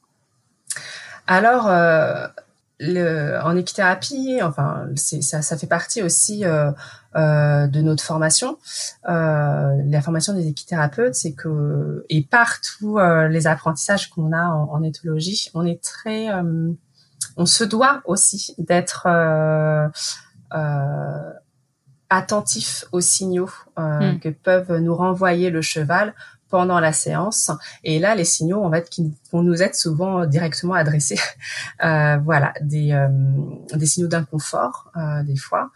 Alors, 1.27 1.67
euh, 1.67 2.27
le, 2.79 3.39
en 3.41 3.55
équithérapie, 3.55 4.39
enfin, 4.43 4.87
ça, 4.95 5.41
ça 5.41 5.57
fait 5.57 5.67
partie 5.67 6.01
aussi 6.01 6.45
euh, 6.45 6.71
euh, 7.15 7.67
de 7.67 7.81
notre 7.81 8.03
formation. 8.03 8.57
Euh, 9.07 9.73
la 9.85 10.01
formation 10.01 10.33
des 10.33 10.47
équithérapeutes, 10.47 11.15
c'est 11.15 11.33
que 11.33 12.05
et 12.09 12.23
partout 12.23 12.99
euh, 12.99 13.27
les 13.27 13.47
apprentissages 13.47 14.09
qu'on 14.09 14.33
a 14.33 14.45
en, 14.47 14.69
en, 14.71 14.83
éthologie, 14.83 15.49
on 15.53 15.65
est 15.65 15.81
très, 15.81 16.29
euh, 16.29 16.71
on 17.37 17.45
se 17.45 17.63
doit 17.63 18.01
aussi 18.05 18.55
d'être 18.57 19.07
attentif 22.09 22.85
aux 22.91 23.01
signaux 23.01 23.49
hmm. 23.77 24.19
que 24.19 24.29
peuvent 24.29 24.77
nous 24.77 24.95
renvoyer 24.95 25.49
le 25.49 25.61
cheval 25.61 26.13
pendant 26.55 26.79
la 26.79 26.93
séance. 26.93 27.51
Et 27.83 27.99
là, 27.99 28.15
les 28.15 28.23
signaux, 28.23 28.63
en 28.63 28.71
fait, 28.71 28.89
qui 28.89 29.13
vont 29.33 29.43
nous 29.43 29.61
être 29.61 29.75
souvent 29.75 30.25
directement 30.25 30.73
adressés, 30.73 31.19
euh, 31.83 32.15
voilà, 32.23 32.53
des, 32.61 32.93
euh, 32.93 33.09
des 33.73 33.85
signaux 33.85 34.07
d'inconfort, 34.07 34.89
euh, 34.95 35.21
des 35.23 35.35
fois. 35.35 35.71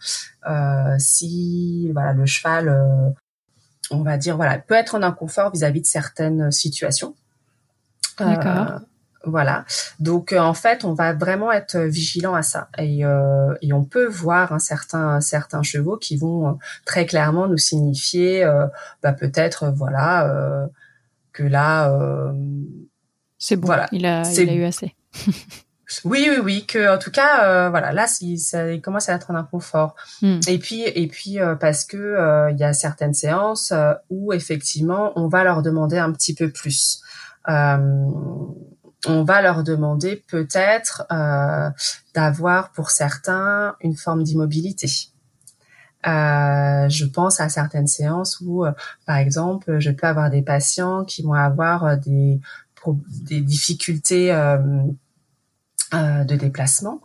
Euh, 0.48 0.96
si, 0.98 1.90
voilà, 1.92 2.14
le 2.14 2.24
cheval, 2.24 2.70
euh, 2.70 3.10
on 3.90 4.02
va 4.02 4.16
dire, 4.16 4.36
voilà, 4.36 4.56
peut 4.56 4.72
être 4.72 4.94
en 4.94 5.02
inconfort 5.02 5.52
vis-à-vis 5.52 5.82
de 5.82 5.86
certaines 5.86 6.50
situations. 6.50 7.14
D'accord. 8.18 8.80
Voilà. 9.24 9.66
Donc 9.98 10.32
en 10.32 10.54
fait, 10.54 10.84
on 10.84 10.94
va 10.94 11.12
vraiment 11.12 11.52
être 11.52 11.78
vigilant 11.78 12.34
à 12.34 12.42
ça 12.42 12.68
et, 12.78 13.04
euh, 13.04 13.54
et 13.60 13.72
on 13.72 13.84
peut 13.84 14.06
voir 14.06 14.52
un 14.52 14.58
certain 14.58 15.20
certains 15.20 15.62
chevaux 15.62 15.98
qui 15.98 16.16
vont 16.16 16.58
très 16.86 17.04
clairement 17.04 17.46
nous 17.46 17.58
signifier, 17.58 18.42
euh, 18.44 18.66
bah, 19.02 19.12
peut-être 19.12 19.70
voilà 19.76 20.26
euh, 20.26 20.66
que 21.32 21.42
là. 21.42 21.94
c'est 23.38 23.56
bon. 23.56 23.66
Voilà. 23.66 23.88
Il 23.92 24.06
a, 24.06 24.22
il 24.22 24.48
a 24.48 24.54
eu 24.54 24.64
assez. 24.64 24.94
Oui, 26.04 26.28
oui, 26.30 26.36
oui, 26.40 26.66
que 26.66 26.94
en 26.94 26.98
tout 26.98 27.10
cas, 27.10 27.68
voilà, 27.68 27.90
là, 27.90 28.06
si 28.06 28.38
ça 28.38 28.78
commence 28.78 29.08
à 29.08 29.14
être 29.16 29.32
un 29.32 29.34
inconfort. 29.34 29.96
Hmm. 30.22 30.38
Et 30.46 30.60
puis, 30.60 30.82
et 30.82 31.08
puis 31.08 31.38
parce 31.58 31.84
que 31.84 32.48
il 32.52 32.56
y 32.58 32.62
a 32.62 32.72
certaines 32.72 33.12
séances 33.12 33.72
où 34.08 34.32
effectivement, 34.32 35.10
on 35.16 35.26
va 35.26 35.42
leur 35.42 35.62
demander 35.62 35.98
un 35.98 36.12
petit 36.12 36.32
peu 36.32 36.48
plus. 36.52 37.02
Euh, 39.06 39.10
on 39.10 39.24
va 39.24 39.42
leur 39.42 39.62
demander 39.62 40.22
peut-être 40.28 41.04
euh, 41.10 41.70
d'avoir 42.14 42.70
pour 42.72 42.90
certains 42.90 43.76
une 43.80 43.96
forme 43.96 44.22
d'immobilité. 44.22 44.88
Euh, 46.06 46.88
je 46.88 47.04
pense 47.04 47.40
à 47.40 47.48
certaines 47.48 47.86
séances 47.86 48.40
où, 48.40 48.64
euh, 48.64 48.72
par 49.06 49.16
exemple, 49.16 49.78
je 49.80 49.90
peux 49.90 50.06
avoir 50.06 50.30
des 50.30 50.42
patients 50.42 51.04
qui 51.04 51.22
vont 51.22 51.34
avoir 51.34 51.98
des, 51.98 52.40
des 53.28 53.40
difficultés 53.40 54.32
de 55.92 56.34
déplacement. 56.36 57.00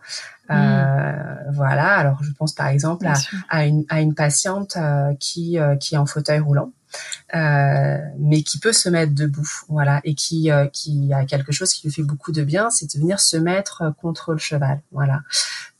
Hmm. 0.49 1.49
Voilà. 1.53 1.95
Alors, 1.95 2.23
je 2.23 2.31
pense 2.31 2.53
par 2.53 2.67
exemple 2.67 3.07
à, 3.49 3.65
une, 3.65 3.83
à, 3.89 4.01
une, 4.01 4.13
patiente 4.13 4.77
qui, 5.19 5.57
qui 5.79 5.95
est 5.95 5.97
en 5.97 6.05
fauteuil 6.05 6.39
roulant 6.39 6.71
euh, 6.71 6.84
mais 7.33 8.43
qui 8.43 8.59
peut 8.59 8.73
se 8.73 8.89
mettre 8.89 9.13
debout, 9.13 9.49
voilà, 9.69 10.01
et 10.03 10.15
qui 10.15 10.51
euh, 10.51 10.67
qui 10.67 11.11
a 11.13 11.25
quelque 11.25 11.51
chose 11.51 11.73
qui 11.73 11.87
lui 11.87 11.93
fait 11.93 12.03
beaucoup 12.03 12.31
de 12.31 12.43
bien, 12.43 12.69
c'est 12.69 12.93
de 12.93 12.99
venir 12.99 13.19
se 13.19 13.37
mettre 13.37 13.93
contre 14.01 14.33
le 14.33 14.37
cheval, 14.37 14.81
voilà. 14.91 15.21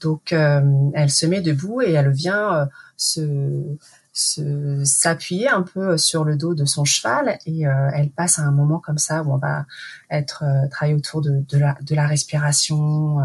Donc 0.01 0.33
euh, 0.33 0.61
elle 0.93 1.11
se 1.11 1.25
met 1.25 1.41
debout 1.41 1.81
et 1.81 1.91
elle 1.93 2.11
vient 2.11 2.69
se 2.97 3.77
s'appuyer 4.17 5.49
un 5.49 5.61
peu 5.61 5.97
sur 5.97 6.23
le 6.23 6.37
dos 6.37 6.53
de 6.53 6.63
son 6.63 6.85
cheval 6.85 7.37
et 7.45 7.63
elle 7.93 8.11
passe 8.11 8.39
à 8.39 8.43
un 8.43 8.51
moment 8.51 8.79
comme 8.79 8.97
ça 8.97 9.23
où 9.23 9.33
on 9.33 9.37
va 9.37 9.65
être 10.09 10.45
travailler 10.71 10.95
autour 10.95 11.21
de, 11.21 11.43
la, 11.51 11.75
de 11.81 11.95
la 11.95 12.07
respiration 12.07 13.17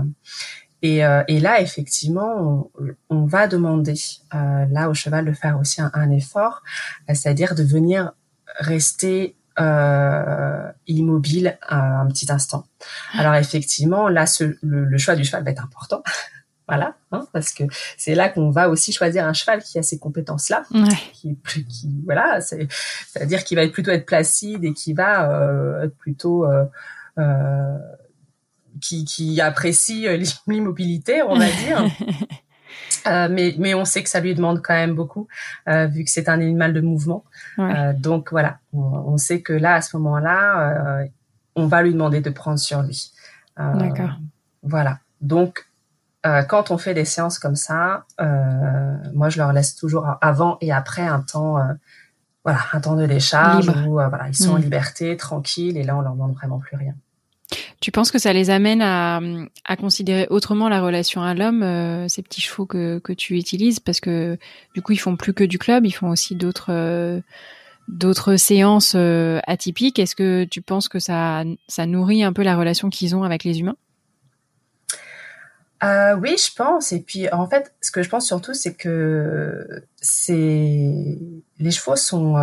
et, 0.82 1.04
euh, 1.04 1.22
et, 1.28 1.40
là, 1.40 1.60
effectivement, 1.60 2.70
on, 2.78 2.94
on 3.10 3.24
va 3.26 3.46
demander 3.46 3.94
euh, 4.34 4.64
là 4.70 4.88
au 4.88 4.94
cheval 4.94 5.26
de 5.26 5.32
faire 5.32 5.58
aussi 5.58 5.80
un, 5.80 5.90
un 5.94 6.10
effort, 6.10 6.62
c'est-à-dire 7.08 7.54
de 7.54 7.62
venir 7.62 8.12
rester 8.58 9.36
euh, 9.58 10.70
immobile 10.86 11.58
un, 11.68 12.00
un, 12.00 12.06
petit 12.06 12.30
instant. 12.32 12.64
Alors 13.14 13.34
effectivement, 13.34 14.08
là, 14.08 14.26
ce, 14.26 14.56
le, 14.62 14.98
choix 14.98 15.16
du 15.16 15.24
cheval 15.24 15.44
va 15.44 15.50
être 15.50 15.64
important. 15.64 16.02
voilà, 16.68 16.94
hein, 17.12 17.26
parce 17.32 17.52
que 17.52 17.64
c'est 17.98 18.14
là 18.14 18.28
qu'on 18.28 18.50
va 18.50 18.68
aussi 18.68 18.92
choisir 18.92 19.26
un 19.26 19.32
cheval 19.32 19.62
qui 19.62 19.78
a 19.78 19.82
ces 19.82 19.98
compétences-là, 19.98 20.62
qui, 21.12 21.36
qui, 21.68 22.02
voilà, 22.04 22.40
c'est-à-dire 22.40 23.44
qu'il 23.44 23.56
va 23.56 23.64
être 23.64 23.72
plutôt 23.72 23.90
être 23.90 24.06
placide 24.06 24.64
et 24.64 24.72
qui 24.72 24.92
va 24.92 25.30
euh, 25.30 25.82
être 25.82 25.96
plutôt 25.96 26.46
euh, 26.46 26.64
euh 27.18 27.76
qui, 28.80 29.04
qui 29.04 29.40
apprécie 29.40 30.06
euh, 30.06 30.22
l'immobilité, 30.46 31.22
on 31.22 31.38
va 31.38 31.46
dire. 31.46 31.84
Euh, 33.06 33.28
mais, 33.30 33.54
mais 33.58 33.74
on 33.74 33.84
sait 33.84 34.02
que 34.02 34.08
ça 34.08 34.20
lui 34.20 34.34
demande 34.34 34.62
quand 34.62 34.74
même 34.74 34.94
beaucoup, 34.94 35.28
euh, 35.68 35.86
vu 35.86 36.04
que 36.04 36.10
c'est 36.10 36.28
un 36.28 36.40
animal 36.40 36.72
de 36.72 36.80
mouvement. 36.80 37.24
Euh, 37.58 37.92
donc 37.94 38.30
voilà, 38.30 38.58
on, 38.72 39.16
sait 39.16 39.40
que 39.40 39.52
là, 39.52 39.74
à 39.74 39.80
ce 39.80 39.96
moment-là, 39.96 41.06
on 41.54 41.66
va 41.66 41.82
lui 41.82 41.92
demander 41.92 42.20
de 42.20 42.30
prendre 42.30 42.58
sur 42.58 42.82
lui. 42.82 43.12
D'accord. 43.56 44.10
Voilà. 44.62 44.98
Donc, 45.20 45.66
quand 46.22 46.70
on 46.70 46.78
fait 46.78 46.94
des 46.94 47.04
séances 47.04 47.38
comme 47.38 47.56
ça, 47.56 48.04
moi, 49.14 49.28
je 49.28 49.38
leur 49.38 49.52
laisse 49.52 49.74
toujours 49.76 50.06
avant 50.20 50.58
et 50.60 50.72
après 50.72 51.06
un 51.06 51.20
temps, 51.20 51.58
voilà, 52.44 52.60
un 52.72 52.80
temps 52.80 52.96
de 52.96 53.06
décharge 53.06 53.68
où 53.68 53.92
voilà, 53.92 54.28
ils 54.28 54.36
sont 54.36 54.52
en 54.52 54.58
mm. 54.58 54.62
liberté, 54.62 55.16
tranquilles, 55.16 55.76
et 55.76 55.82
là, 55.82 55.96
on 55.96 56.00
leur 56.00 56.12
demande 56.12 56.34
vraiment 56.34 56.58
plus 56.58 56.76
rien. 56.76 56.94
Tu 57.80 57.90
penses 57.92 58.10
que 58.10 58.18
ça 58.18 58.34
les 58.34 58.50
amène 58.50 58.82
à, 58.82 59.20
à 59.64 59.76
considérer 59.76 60.26
autrement 60.28 60.68
la 60.68 60.82
relation 60.82 61.22
à 61.22 61.32
l'homme, 61.32 61.62
euh, 61.62 62.08
ces 62.08 62.22
petits 62.22 62.42
chevaux 62.42 62.66
que, 62.66 62.98
que 62.98 63.14
tu 63.14 63.38
utilises, 63.38 63.80
parce 63.80 64.00
que 64.00 64.36
du 64.74 64.82
coup 64.82 64.92
ils 64.92 64.98
font 64.98 65.16
plus 65.16 65.32
que 65.32 65.44
du 65.44 65.58
club, 65.58 65.86
ils 65.86 65.92
font 65.92 66.10
aussi 66.10 66.34
d'autres 66.34 66.70
euh, 66.72 68.36
séances 68.36 68.92
euh, 68.96 69.40
atypiques. 69.46 69.98
Est-ce 69.98 70.14
que 70.14 70.44
tu 70.44 70.60
penses 70.60 70.90
que 70.90 70.98
ça 70.98 71.44
ça 71.68 71.86
nourrit 71.86 72.22
un 72.22 72.34
peu 72.34 72.42
la 72.42 72.54
relation 72.54 72.90
qu'ils 72.90 73.16
ont 73.16 73.22
avec 73.22 73.44
les 73.44 73.60
humains? 73.60 73.76
Oui, 75.82 76.36
je 76.36 76.54
pense. 76.54 76.92
Et 76.92 77.00
puis, 77.00 77.32
en 77.32 77.48
fait, 77.48 77.72
ce 77.80 77.90
que 77.90 78.02
je 78.02 78.10
pense 78.10 78.26
surtout, 78.26 78.52
c'est 78.52 78.74
que 78.74 79.82
c'est 80.02 81.18
les 81.58 81.70
chevaux 81.70 81.96
sont 81.96 82.36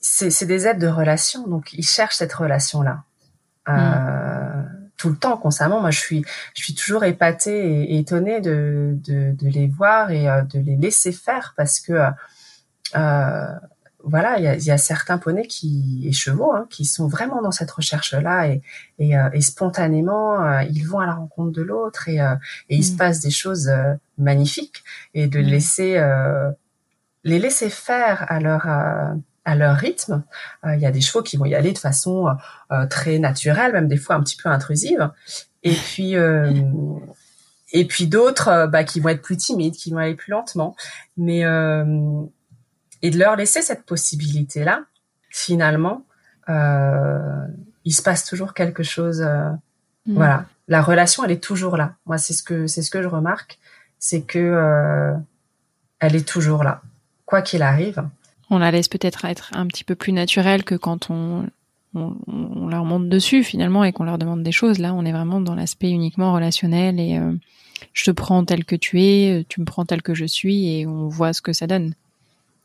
c'est 0.00 0.46
des 0.46 0.66
aides 0.66 0.78
de 0.78 0.86
relation, 0.86 1.46
donc 1.46 1.74
ils 1.74 1.86
cherchent 1.86 2.16
cette 2.16 2.32
relation-là. 2.32 2.92
Mm. 2.94 3.07
Euh, 3.68 4.62
tout 4.98 5.10
le 5.10 5.16
temps, 5.16 5.36
constamment. 5.38 5.80
Moi, 5.80 5.90
je 5.90 6.00
suis, 6.00 6.24
je 6.54 6.62
suis 6.64 6.74
toujours 6.74 7.04
épatée 7.04 7.82
et, 7.84 7.98
étonnée 7.98 8.40
de, 8.40 8.98
de, 9.06 9.32
de, 9.32 9.48
les 9.48 9.68
voir 9.68 10.10
et 10.10 10.28
euh, 10.28 10.42
de 10.42 10.58
les 10.58 10.76
laisser 10.76 11.12
faire 11.12 11.54
parce 11.56 11.80
que 11.80 11.92
euh, 12.96 13.46
voilà, 14.04 14.38
il 14.38 14.44
y 14.44 14.48
a, 14.48 14.56
y 14.56 14.70
a, 14.70 14.78
certains 14.78 15.18
poneys 15.18 15.46
qui 15.46 16.04
et 16.06 16.12
chevaux 16.12 16.52
hein, 16.52 16.66
qui 16.70 16.84
sont 16.84 17.08
vraiment 17.08 17.42
dans 17.42 17.50
cette 17.50 17.70
recherche-là 17.70 18.48
et, 18.48 18.62
et, 18.98 19.16
euh, 19.16 19.28
et 19.32 19.40
spontanément 19.40 20.42
euh, 20.42 20.62
ils 20.62 20.86
vont 20.86 21.00
à 21.00 21.06
la 21.06 21.14
rencontre 21.14 21.52
de 21.52 21.62
l'autre 21.62 22.08
et, 22.08 22.18
et 22.18 22.76
il 22.76 22.84
se 22.84 22.94
mm. 22.94 22.96
passe 22.96 23.20
des 23.20 23.30
choses 23.30 23.70
magnifiques 24.16 24.84
et 25.14 25.26
de 25.26 25.40
mm. 25.40 25.42
laisser 25.42 26.08
les 27.24 27.38
laisser 27.38 27.70
faire 27.70 28.24
à 28.28 28.40
leur 28.40 28.66
à 29.48 29.54
leur 29.54 29.76
rythme. 29.76 30.22
Euh, 30.64 30.74
il 30.74 30.80
y 30.80 30.86
a 30.86 30.90
des 30.90 31.00
chevaux 31.00 31.22
qui 31.22 31.38
vont 31.38 31.46
y 31.46 31.54
aller 31.54 31.72
de 31.72 31.78
façon 31.78 32.28
euh, 32.70 32.86
très 32.86 33.18
naturelle, 33.18 33.72
même 33.72 33.88
des 33.88 33.96
fois 33.96 34.16
un 34.16 34.20
petit 34.20 34.36
peu 34.36 34.48
intrusive. 34.50 35.10
Et 35.62 35.72
puis 35.72 36.16
euh, 36.16 36.52
et 37.72 37.86
puis 37.86 38.06
d'autres 38.06 38.66
bah, 38.66 38.84
qui 38.84 39.00
vont 39.00 39.08
être 39.08 39.22
plus 39.22 39.36
timides, 39.36 39.74
qui 39.74 39.90
vont 39.90 39.98
aller 39.98 40.14
plus 40.14 40.30
lentement. 40.30 40.76
Mais 41.16 41.40
et 43.00 43.10
de 43.10 43.18
leur 43.18 43.36
laisser 43.36 43.62
cette 43.62 43.84
possibilité 43.84 44.64
là, 44.64 44.84
finalement, 45.30 46.04
il 46.48 47.92
se 47.92 48.02
passe 48.02 48.24
toujours 48.24 48.54
quelque 48.54 48.82
chose. 48.82 49.22
Mmh. 49.22 50.14
Voilà. 50.14 50.46
la 50.68 50.80
relation, 50.80 51.24
elle 51.24 51.32
est 51.32 51.42
toujours 51.42 51.76
là. 51.76 51.94
Moi, 52.06 52.18
c'est 52.18 52.32
ce 52.32 52.42
que 52.42 52.66
c'est 52.66 52.82
ce 52.82 52.90
que 52.90 53.02
je 53.02 53.08
remarque, 53.08 53.58
c'est 53.98 54.22
que 54.22 54.38
euh, 54.38 55.14
elle 56.00 56.16
est 56.16 56.26
toujours 56.26 56.64
là, 56.64 56.82
quoi 57.26 57.42
qu'il 57.42 57.62
arrive. 57.62 58.02
On 58.50 58.58
la 58.58 58.70
laisse 58.70 58.88
peut-être 58.88 59.24
être 59.24 59.50
un 59.54 59.66
petit 59.66 59.84
peu 59.84 59.94
plus 59.94 60.12
naturelle 60.12 60.64
que 60.64 60.74
quand 60.74 61.10
on, 61.10 61.46
on, 61.94 62.68
leur 62.68 62.84
monte 62.84 63.08
dessus 63.08 63.44
finalement 63.44 63.84
et 63.84 63.92
qu'on 63.92 64.04
leur 64.04 64.18
demande 64.18 64.42
des 64.42 64.52
choses. 64.52 64.78
Là, 64.78 64.94
on 64.94 65.04
est 65.04 65.12
vraiment 65.12 65.40
dans 65.40 65.54
l'aspect 65.54 65.90
uniquement 65.90 66.32
relationnel 66.32 67.00
et 67.00 67.18
euh, 67.18 67.32
je 67.92 68.04
te 68.04 68.10
prends 68.10 68.44
tel 68.44 68.64
que 68.64 68.76
tu 68.76 69.02
es, 69.02 69.44
tu 69.48 69.60
me 69.60 69.66
prends 69.66 69.84
tel 69.84 70.02
que 70.02 70.14
je 70.14 70.24
suis 70.24 70.68
et 70.68 70.86
on 70.86 71.08
voit 71.08 71.32
ce 71.32 71.42
que 71.42 71.52
ça 71.52 71.66
donne 71.66 71.94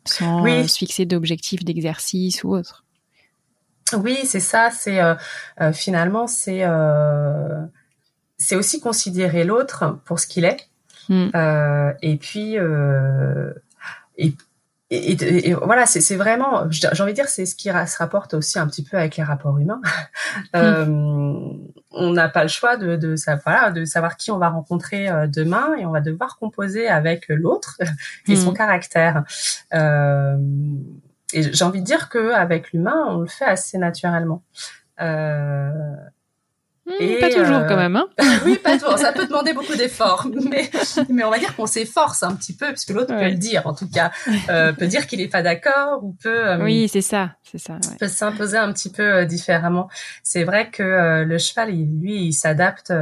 sans 0.05 0.43
se 0.67 0.77
fixer 0.77 1.05
d'objectifs 1.05 1.63
d'exercice 1.63 2.43
ou 2.43 2.53
autre. 2.53 2.83
Oui, 3.93 4.17
c'est 4.25 4.41
ça. 4.41 4.69
C'est 4.71 4.99
euh, 4.99 5.15
finalement 5.71 6.27
c'est 6.27 6.63
c'est 8.37 8.55
aussi 8.55 8.81
considérer 8.81 9.43
l'autre 9.45 9.99
pour 10.05 10.19
ce 10.19 10.27
qu'il 10.27 10.45
est. 10.45 10.67
Hmm. 11.09 11.29
Euh, 11.35 11.93
et 12.01 12.15
puis 12.17 12.57
et, 14.89 15.49
et, 15.49 15.53
voilà, 15.53 15.85
c'est 15.85 16.15
vraiment, 16.15 16.69
j'ai 16.69 16.87
envie 17.01 17.13
de 17.13 17.15
dire, 17.15 17.27
c'est 17.27 17.45
ce 17.45 17.55
qui 17.55 17.69
se 17.69 17.97
rapporte 17.97 18.33
aussi 18.33 18.59
un 18.59 18.67
petit 18.67 18.83
peu 18.83 18.97
avec 18.97 19.17
les 19.17 19.23
rapports 19.23 19.57
humains. 19.57 19.81
Hmm. 20.53 20.55
euh, 20.55 20.85
on 21.91 22.11
n'a 22.11 22.29
pas 22.29 22.43
le 22.43 22.49
choix 22.49 22.77
de, 22.77 22.95
de, 22.95 23.15
savoir, 23.15 23.73
de 23.73 23.85
savoir 23.85 24.17
qui 24.17 24.31
on 24.31 24.37
va 24.37 24.49
rencontrer 24.49 25.09
euh, 25.09 25.27
demain 25.27 25.75
et 25.77 25.85
on 25.85 25.91
va 25.91 26.01
devoir 26.01 26.37
composer 26.37 26.87
avec 26.87 27.25
l'autre 27.29 27.77
et 28.27 28.35
son 28.35 28.51
hmm. 28.51 28.57
caractère. 28.57 29.23
Euh, 29.73 30.37
et 31.33 31.41
j'ai 31.41 31.65
envie 31.65 31.81
de 31.81 31.85
dire 31.85 32.09
que 32.09 32.31
avec 32.31 32.71
l'humain, 32.71 33.05
on 33.07 33.19
le 33.19 33.27
fait 33.27 33.45
assez 33.45 33.77
naturellement. 33.77 34.43
Euh, 35.01 35.71
et 36.85 37.19
pas 37.19 37.29
toujours 37.29 37.65
quand 37.67 37.77
même, 37.77 37.95
hein 37.95 38.07
Oui, 38.45 38.57
pas 38.57 38.77
toujours. 38.77 38.97
Ça 38.97 39.13
peut 39.13 39.25
demander 39.25 39.53
beaucoup 39.53 39.75
d'efforts, 39.75 40.27
mais 40.49 40.69
mais 41.09 41.23
on 41.23 41.29
va 41.29 41.39
dire 41.39 41.55
qu'on 41.55 41.65
s'efforce 41.65 42.23
un 42.23 42.35
petit 42.35 42.53
peu, 42.53 42.67
puisque 42.67 42.89
l'autre 42.89 43.15
peut 43.15 43.29
le 43.29 43.35
dire, 43.35 43.65
en 43.67 43.73
tout 43.73 43.89
cas, 43.89 44.11
euh, 44.49 44.73
peut 44.73 44.87
dire 44.87 45.07
qu'il 45.07 45.21
est 45.21 45.29
pas 45.29 45.41
d'accord 45.41 46.03
ou 46.03 46.13
peut. 46.21 46.47
Euh, 46.47 46.63
oui, 46.63 46.89
c'est 46.89 47.01
ça, 47.01 47.35
c'est 47.43 47.57
ça. 47.57 47.75
Ouais. 47.75 47.97
Peut 47.99 48.09
s'imposer 48.09 48.57
un 48.57 48.71
petit 48.73 48.91
peu 48.91 49.03
euh, 49.03 49.25
différemment. 49.25 49.89
C'est 50.23 50.43
vrai 50.43 50.69
que 50.69 50.83
euh, 50.83 51.23
le 51.23 51.37
cheval, 51.37 51.73
il, 51.73 52.01
lui, 52.01 52.25
il 52.25 52.33
s'adapte. 52.33 52.93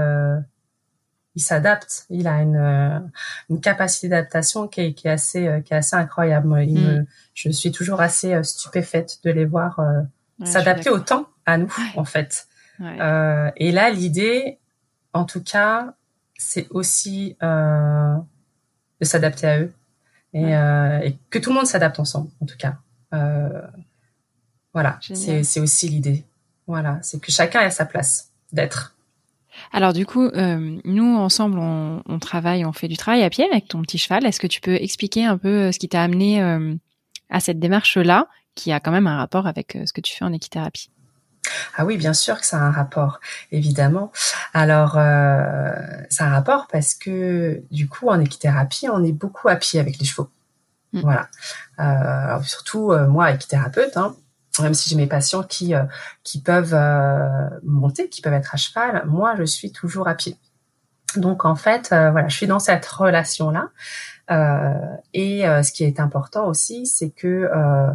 il 1.35 1.41
s'adapte. 1.41 2.05
Il 2.11 2.27
a 2.27 2.39
une, 2.41 3.09
une 3.49 3.61
capacité 3.61 4.09
d'adaptation 4.09 4.67
qui 4.67 4.81
est, 4.81 4.93
qui 4.93 5.07
est 5.07 5.11
assez 5.11 5.61
qui 5.65 5.73
est 5.73 5.77
assez 5.77 5.95
incroyable. 5.95 6.49
Mm. 6.49 7.05
je 7.33 7.49
suis 7.49 7.71
toujours 7.71 7.99
assez 8.01 8.43
stupéfaite 8.43 9.17
de 9.23 9.31
les 9.31 9.45
voir 9.45 9.79
s'adapter 10.43 10.91
autant 10.91 11.25
à 11.47 11.57
nous, 11.57 11.73
en 11.95 12.05
fait. 12.05 12.47
Euh, 12.81 13.51
et 13.55 13.71
là, 13.71 13.89
l'idée, 13.89 14.57
en 15.13 15.25
tout 15.25 15.43
cas, 15.43 15.93
c'est 16.37 16.67
aussi 16.69 17.37
euh, 17.43 18.15
de 18.99 19.05
s'adapter 19.05 19.47
à 19.47 19.59
eux 19.59 19.73
et, 20.33 20.55
euh, 20.55 20.99
et, 20.99 21.15
que 21.29 21.37
tout 21.39 21.51
le 21.51 21.57
monde 21.57 21.67
s'adapte 21.67 21.99
ensemble, 21.99 22.29
en 22.41 22.45
tout 22.45 22.57
cas. 22.57 22.77
Voilà, 24.73 24.99
c'est 25.01 25.59
aussi 25.59 25.89
l'idée. 25.89 26.23
Voilà, 26.67 26.99
c'est 27.01 27.21
que 27.21 27.31
chacun 27.31 27.61
ait 27.61 27.71
sa 27.71 27.85
place 27.85 28.31
d'être. 28.53 28.95
Alors 29.71 29.93
du 29.93 30.05
coup, 30.05 30.25
euh, 30.27 30.79
nous 30.85 31.17
ensemble, 31.17 31.59
on, 31.59 32.01
on, 32.05 32.19
travaille, 32.19 32.65
on 32.65 32.71
fait 32.71 32.87
du 32.87 32.97
travail 32.97 33.23
à 33.23 33.29
pied 33.29 33.45
avec 33.49 33.67
ton 33.67 33.81
petit 33.81 33.97
cheval. 33.97 34.25
Est-ce 34.25 34.39
que 34.39 34.47
tu 34.47 34.61
peux 34.61 34.75
expliquer 34.75 35.25
un 35.25 35.37
peu 35.37 35.71
ce 35.71 35.79
qui 35.79 35.89
t'a 35.89 36.03
amené 36.03 36.41
euh, 36.41 36.75
à 37.29 37.39
cette 37.39 37.59
démarche-là, 37.59 38.27
qui 38.55 38.71
a 38.71 38.79
quand 38.79 38.91
même 38.91 39.07
un 39.07 39.17
rapport 39.17 39.47
avec 39.47 39.77
ce 39.85 39.93
que 39.93 40.01
tu 40.01 40.15
fais 40.15 40.25
en 40.25 40.33
équithérapie? 40.33 40.90
Ah 41.75 41.85
oui, 41.85 41.97
bien 41.97 42.13
sûr 42.13 42.39
que 42.39 42.45
ça 42.45 42.57
a 42.57 42.61
un 42.61 42.71
rapport, 42.71 43.19
évidemment. 43.51 44.11
Alors, 44.53 44.97
euh, 44.97 45.71
ça 46.09 46.25
a 46.25 46.27
un 46.27 46.31
rapport 46.31 46.67
parce 46.71 46.93
que 46.93 47.61
du 47.71 47.87
coup, 47.87 48.09
en 48.09 48.19
équithérapie, 48.19 48.89
on 48.89 49.03
est 49.03 49.13
beaucoup 49.13 49.49
à 49.49 49.55
pied 49.55 49.79
avec 49.79 49.97
les 49.99 50.05
chevaux. 50.05 50.29
Mm. 50.93 51.01
Voilà. 51.01 51.27
Euh, 51.79 52.41
surtout 52.43 52.91
euh, 52.91 53.07
moi, 53.07 53.31
équithérapeute, 53.31 53.97
hein, 53.97 54.15
même 54.61 54.73
si 54.73 54.89
j'ai 54.89 54.95
mes 54.95 55.07
patients 55.07 55.43
qui 55.43 55.73
euh, 55.73 55.83
qui 56.23 56.41
peuvent 56.41 56.73
euh, 56.73 57.49
monter, 57.63 58.09
qui 58.09 58.21
peuvent 58.21 58.33
être 58.33 58.53
à 58.53 58.57
cheval, 58.57 59.03
moi, 59.05 59.35
je 59.37 59.43
suis 59.43 59.71
toujours 59.71 60.07
à 60.07 60.15
pied. 60.15 60.37
Donc 61.17 61.43
en 61.43 61.55
fait, 61.55 61.89
voilà, 61.89 62.29
je 62.29 62.37
suis 62.37 62.47
dans 62.47 62.59
cette 62.59 62.85
relation 62.85 63.51
là. 63.51 63.69
et 65.13 65.41
ce 65.41 65.71
qui 65.73 65.83
est 65.83 65.99
important 65.99 66.45
aussi, 66.47 66.85
c'est 66.85 67.09
que 67.09 67.49
euh, 67.53 67.91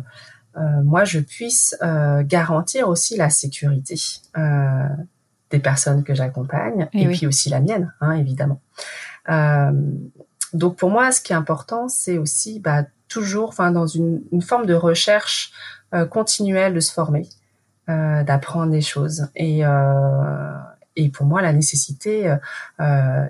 moi 0.85 1.05
je 1.05 1.21
puisse 1.21 1.77
euh, 1.83 2.23
garantir 2.25 2.89
aussi 2.89 3.17
la 3.17 3.31
sécurité 3.31 3.97
euh, 4.37 4.89
des 5.51 5.59
personnes 5.59 6.03
que 6.03 6.15
j'accompagne 6.15 6.89
et, 6.93 7.07
puis 7.09 7.27
aussi 7.27 7.51
la 7.51 7.61
mienne, 7.61 7.93
hein, 8.01 8.13
évidemment. 8.13 8.61
donc 10.53 10.77
pour 10.77 10.91
moi, 10.91 11.13
ce 11.13 11.21
qui 11.21 11.33
est 11.33 11.37
important, 11.37 11.89
c'est 11.89 12.19
aussi 12.19 12.61
bah, 12.61 12.85
toujours, 13.09 13.51
enfin 13.51 13.71
dans 13.71 13.87
une, 13.87 14.23
une, 14.33 14.43
forme 14.43 14.67
de 14.67 14.75
recherche 14.75 15.53
continuelle 16.11 16.75
de 16.75 16.81
se 16.81 16.93
former, 16.93 17.29
d'apprendre 17.87 18.73
des 18.73 18.81
choses 18.81 19.29
et 19.37 19.63
et 20.97 21.11
pour 21.11 21.27
moi, 21.27 21.43
la 21.43 21.53
nécessité 21.53 22.35
euh, 22.81 23.27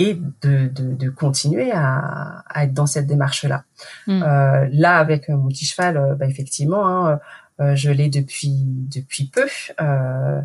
et 0.00 0.14
de, 0.14 0.66
de, 0.68 0.94
de 0.94 1.10
continuer 1.10 1.70
à, 1.72 2.42
à, 2.48 2.64
être 2.64 2.72
dans 2.72 2.86
cette 2.86 3.06
démarche-là. 3.06 3.64
Mm. 4.06 4.22
Euh, 4.22 4.68
là, 4.72 4.96
avec 4.96 5.28
mon 5.28 5.48
petit 5.48 5.66
cheval, 5.66 5.98
euh, 5.98 6.14
bah, 6.14 6.26
effectivement, 6.26 6.88
hein, 6.88 7.20
euh, 7.60 7.76
je 7.76 7.90
l'ai 7.90 8.08
depuis 8.08 8.64
depuis 8.64 9.26
peu. 9.26 9.46
Euh, 9.82 10.40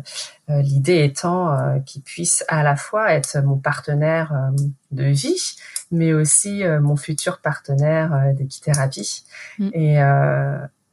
euh 0.50 0.60
L'idée 0.60 1.02
étant 1.02 1.80
qu'il 1.86 2.02
puisse 2.02 2.44
à 2.48 2.62
la 2.62 2.76
fois 2.76 3.14
être 3.14 3.38
mon 3.42 3.56
partenaire 3.56 4.50
de 4.90 5.04
vie, 5.04 5.56
mais 5.90 6.12
aussi 6.12 6.62
mon 6.82 6.96
futur 6.96 7.40
partenaire 7.40 8.34
d'équithérapie. 8.34 9.24
Mm. 9.58 9.70
Et, 9.72 9.94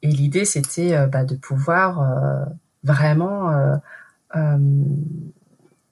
et 0.04 0.08
l'idée, 0.08 0.46
c'était 0.46 1.06
bah, 1.08 1.26
de 1.26 1.36
pouvoir 1.36 2.48
vraiment, 2.84 3.80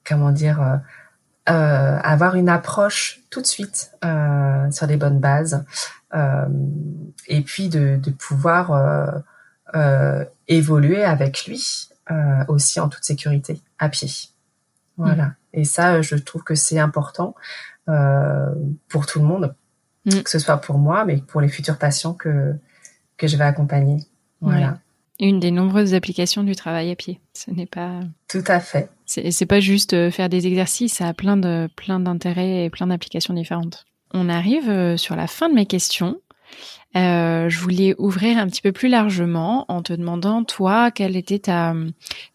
comment 0.04 0.32
dire 0.32 0.80
euh, 1.48 1.98
avoir 2.02 2.34
une 2.36 2.48
approche 2.48 3.20
tout 3.30 3.40
de 3.40 3.46
suite 3.46 3.92
euh, 4.04 4.70
sur 4.70 4.86
les 4.86 4.96
bonnes 4.96 5.18
bases 5.18 5.64
euh, 6.14 6.46
et 7.26 7.42
puis 7.42 7.68
de, 7.68 7.96
de 7.96 8.10
pouvoir 8.10 8.70
euh, 8.72 9.10
euh, 9.74 10.24
évoluer 10.48 11.02
avec 11.04 11.46
lui 11.46 11.88
euh, 12.10 12.44
aussi 12.48 12.78
en 12.80 12.88
toute 12.88 13.04
sécurité 13.04 13.60
à 13.78 13.88
pied. 13.88 14.10
Voilà. 14.96 15.24
Mmh. 15.26 15.34
Et 15.54 15.64
ça, 15.64 16.02
je 16.02 16.16
trouve 16.16 16.44
que 16.44 16.54
c'est 16.54 16.78
important 16.78 17.34
pour 18.88 19.06
tout 19.06 19.18
le 19.18 19.24
monde, 19.24 19.54
mmh. 20.06 20.20
que 20.20 20.30
ce 20.30 20.38
soit 20.38 20.58
pour 20.58 20.78
moi, 20.78 21.04
mais 21.04 21.16
pour 21.16 21.40
les 21.40 21.48
futurs 21.48 21.78
patients 21.78 22.14
que 22.14 22.54
que 23.16 23.26
je 23.26 23.36
vais 23.36 23.44
accompagner. 23.44 24.06
Voilà. 24.40 24.78
Une 25.20 25.40
des 25.40 25.50
nombreuses 25.50 25.94
applications 25.94 26.42
du 26.42 26.56
travail 26.56 26.90
à 26.90 26.96
pied. 26.96 27.20
Ce 27.34 27.50
n'est 27.50 27.66
pas. 27.66 28.00
Tout 28.28 28.44
à 28.46 28.60
fait. 28.60 28.90
C'est 29.06 29.46
pas 29.46 29.60
juste 29.60 29.92
euh, 29.92 30.10
faire 30.10 30.28
des 30.28 30.46
exercices, 30.46 30.94
ça 30.94 31.08
a 31.08 31.14
plein 31.14 31.36
de 31.36 31.68
plein 31.76 32.00
d'intérêts 32.00 32.64
et 32.64 32.70
plein 32.70 32.86
d'applications 32.86 33.34
différentes. 33.34 33.84
On 34.14 34.28
arrive 34.28 34.68
euh, 34.68 34.96
sur 34.96 35.16
la 35.16 35.26
fin 35.26 35.48
de 35.48 35.54
mes 35.54 35.66
questions. 35.66 36.20
Euh, 36.94 37.48
je 37.48 37.58
voulais 37.58 37.94
ouvrir 37.98 38.36
un 38.36 38.46
petit 38.46 38.60
peu 38.60 38.72
plus 38.72 38.88
largement 38.88 39.64
en 39.68 39.82
te 39.82 39.94
demandant, 39.94 40.44
toi, 40.44 40.90
quelle 40.90 41.16
était 41.16 41.38
ta, 41.38 41.74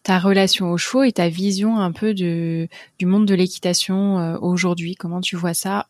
ta 0.02 0.18
relation 0.18 0.72
aux 0.72 0.78
chevaux 0.78 1.04
et 1.04 1.12
ta 1.12 1.28
vision 1.28 1.78
un 1.78 1.92
peu 1.92 2.12
de, 2.12 2.68
du 2.98 3.06
monde 3.06 3.26
de 3.26 3.34
l'équitation 3.34 4.18
euh, 4.18 4.38
aujourd'hui? 4.40 4.96
Comment 4.96 5.20
tu 5.20 5.36
vois 5.36 5.54
ça 5.54 5.86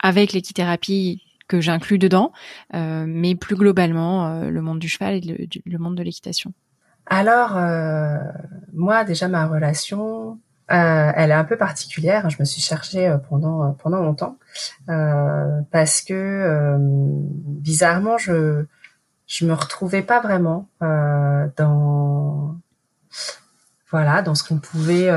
avec 0.00 0.32
l'équithérapie 0.32 1.22
que 1.48 1.60
j'inclus 1.60 1.98
dedans, 1.98 2.32
euh, 2.74 3.04
mais 3.08 3.34
plus 3.34 3.56
globalement 3.56 4.26
euh, 4.26 4.50
le 4.50 4.62
monde 4.62 4.78
du 4.78 4.88
cheval 4.88 5.14
et 5.14 5.20
le, 5.20 5.36
le 5.64 5.78
monde 5.78 5.96
de 5.96 6.02
l'équitation. 6.02 6.52
Alors 7.06 7.56
euh, 7.56 8.18
moi 8.74 9.04
déjà 9.04 9.28
ma 9.28 9.46
relation, 9.46 10.38
elle 10.68 11.30
est 11.30 11.34
un 11.34 11.44
peu 11.44 11.56
particulière. 11.56 12.28
Je 12.28 12.36
me 12.38 12.44
suis 12.44 12.60
cherchée 12.60 13.16
pendant 13.30 13.72
pendant 13.72 14.02
longtemps 14.02 14.36
parce 14.86 16.02
que 16.02 16.76
bizarrement 16.78 18.18
je 18.18 18.66
je 19.26 19.46
me 19.46 19.54
retrouvais 19.54 20.02
pas 20.02 20.20
vraiment 20.20 20.68
dans 20.80 22.56
voilà 23.90 24.20
dans 24.20 24.34
ce 24.34 24.46
qu'on 24.46 24.58
pouvait 24.58 25.08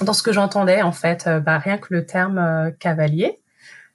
dans 0.00 0.12
ce 0.12 0.22
que 0.22 0.32
j'entendais 0.32 0.82
en 0.82 0.92
fait 0.92 1.28
bah, 1.44 1.58
rien 1.58 1.78
que 1.78 1.92
le 1.92 2.06
terme 2.06 2.70
cavalier 2.78 3.40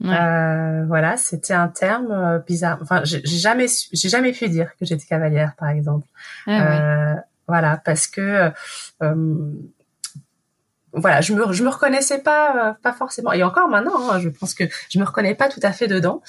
euh, 0.06 0.86
voilà, 0.86 1.18
c'était 1.18 1.54
un 1.54 1.68
terme 1.68 2.12
euh, 2.12 2.40
bizarre. 2.40 2.80
Enfin, 2.82 3.02
j'ai 3.04 3.22
jamais, 3.26 3.68
j'ai 3.92 4.10
jamais 4.10 4.32
pu 4.32 4.48
dire 4.48 4.72
que 4.80 4.86
j'étais 4.86 5.06
cavalière, 5.06 5.56
par 5.58 5.70
exemple. 5.70 6.08
Ah, 6.48 7.12
euh, 7.12 7.16
Voilà, 7.48 7.78
parce 7.84 8.08
que 8.08 8.52
euh, 9.02 9.54
voilà, 10.94 11.22
je 11.22 11.34
me 11.34 11.52
je 11.54 11.64
me 11.64 11.70
reconnaissais 11.70 12.20
pas 12.20 12.78
pas 12.82 12.94
forcément. 12.94 13.34
Et 13.34 13.44
encore 13.44 13.68
maintenant, 13.68 14.10
hein, 14.10 14.20
je 14.20 14.30
pense 14.30 14.54
que 14.54 14.64
je 14.90 15.00
me 15.00 15.04
reconnais 15.04 15.36
pas 15.36 15.50
tout 15.50 15.60
à 15.64 15.72
fait 15.72 15.88
dedans. 15.88 16.22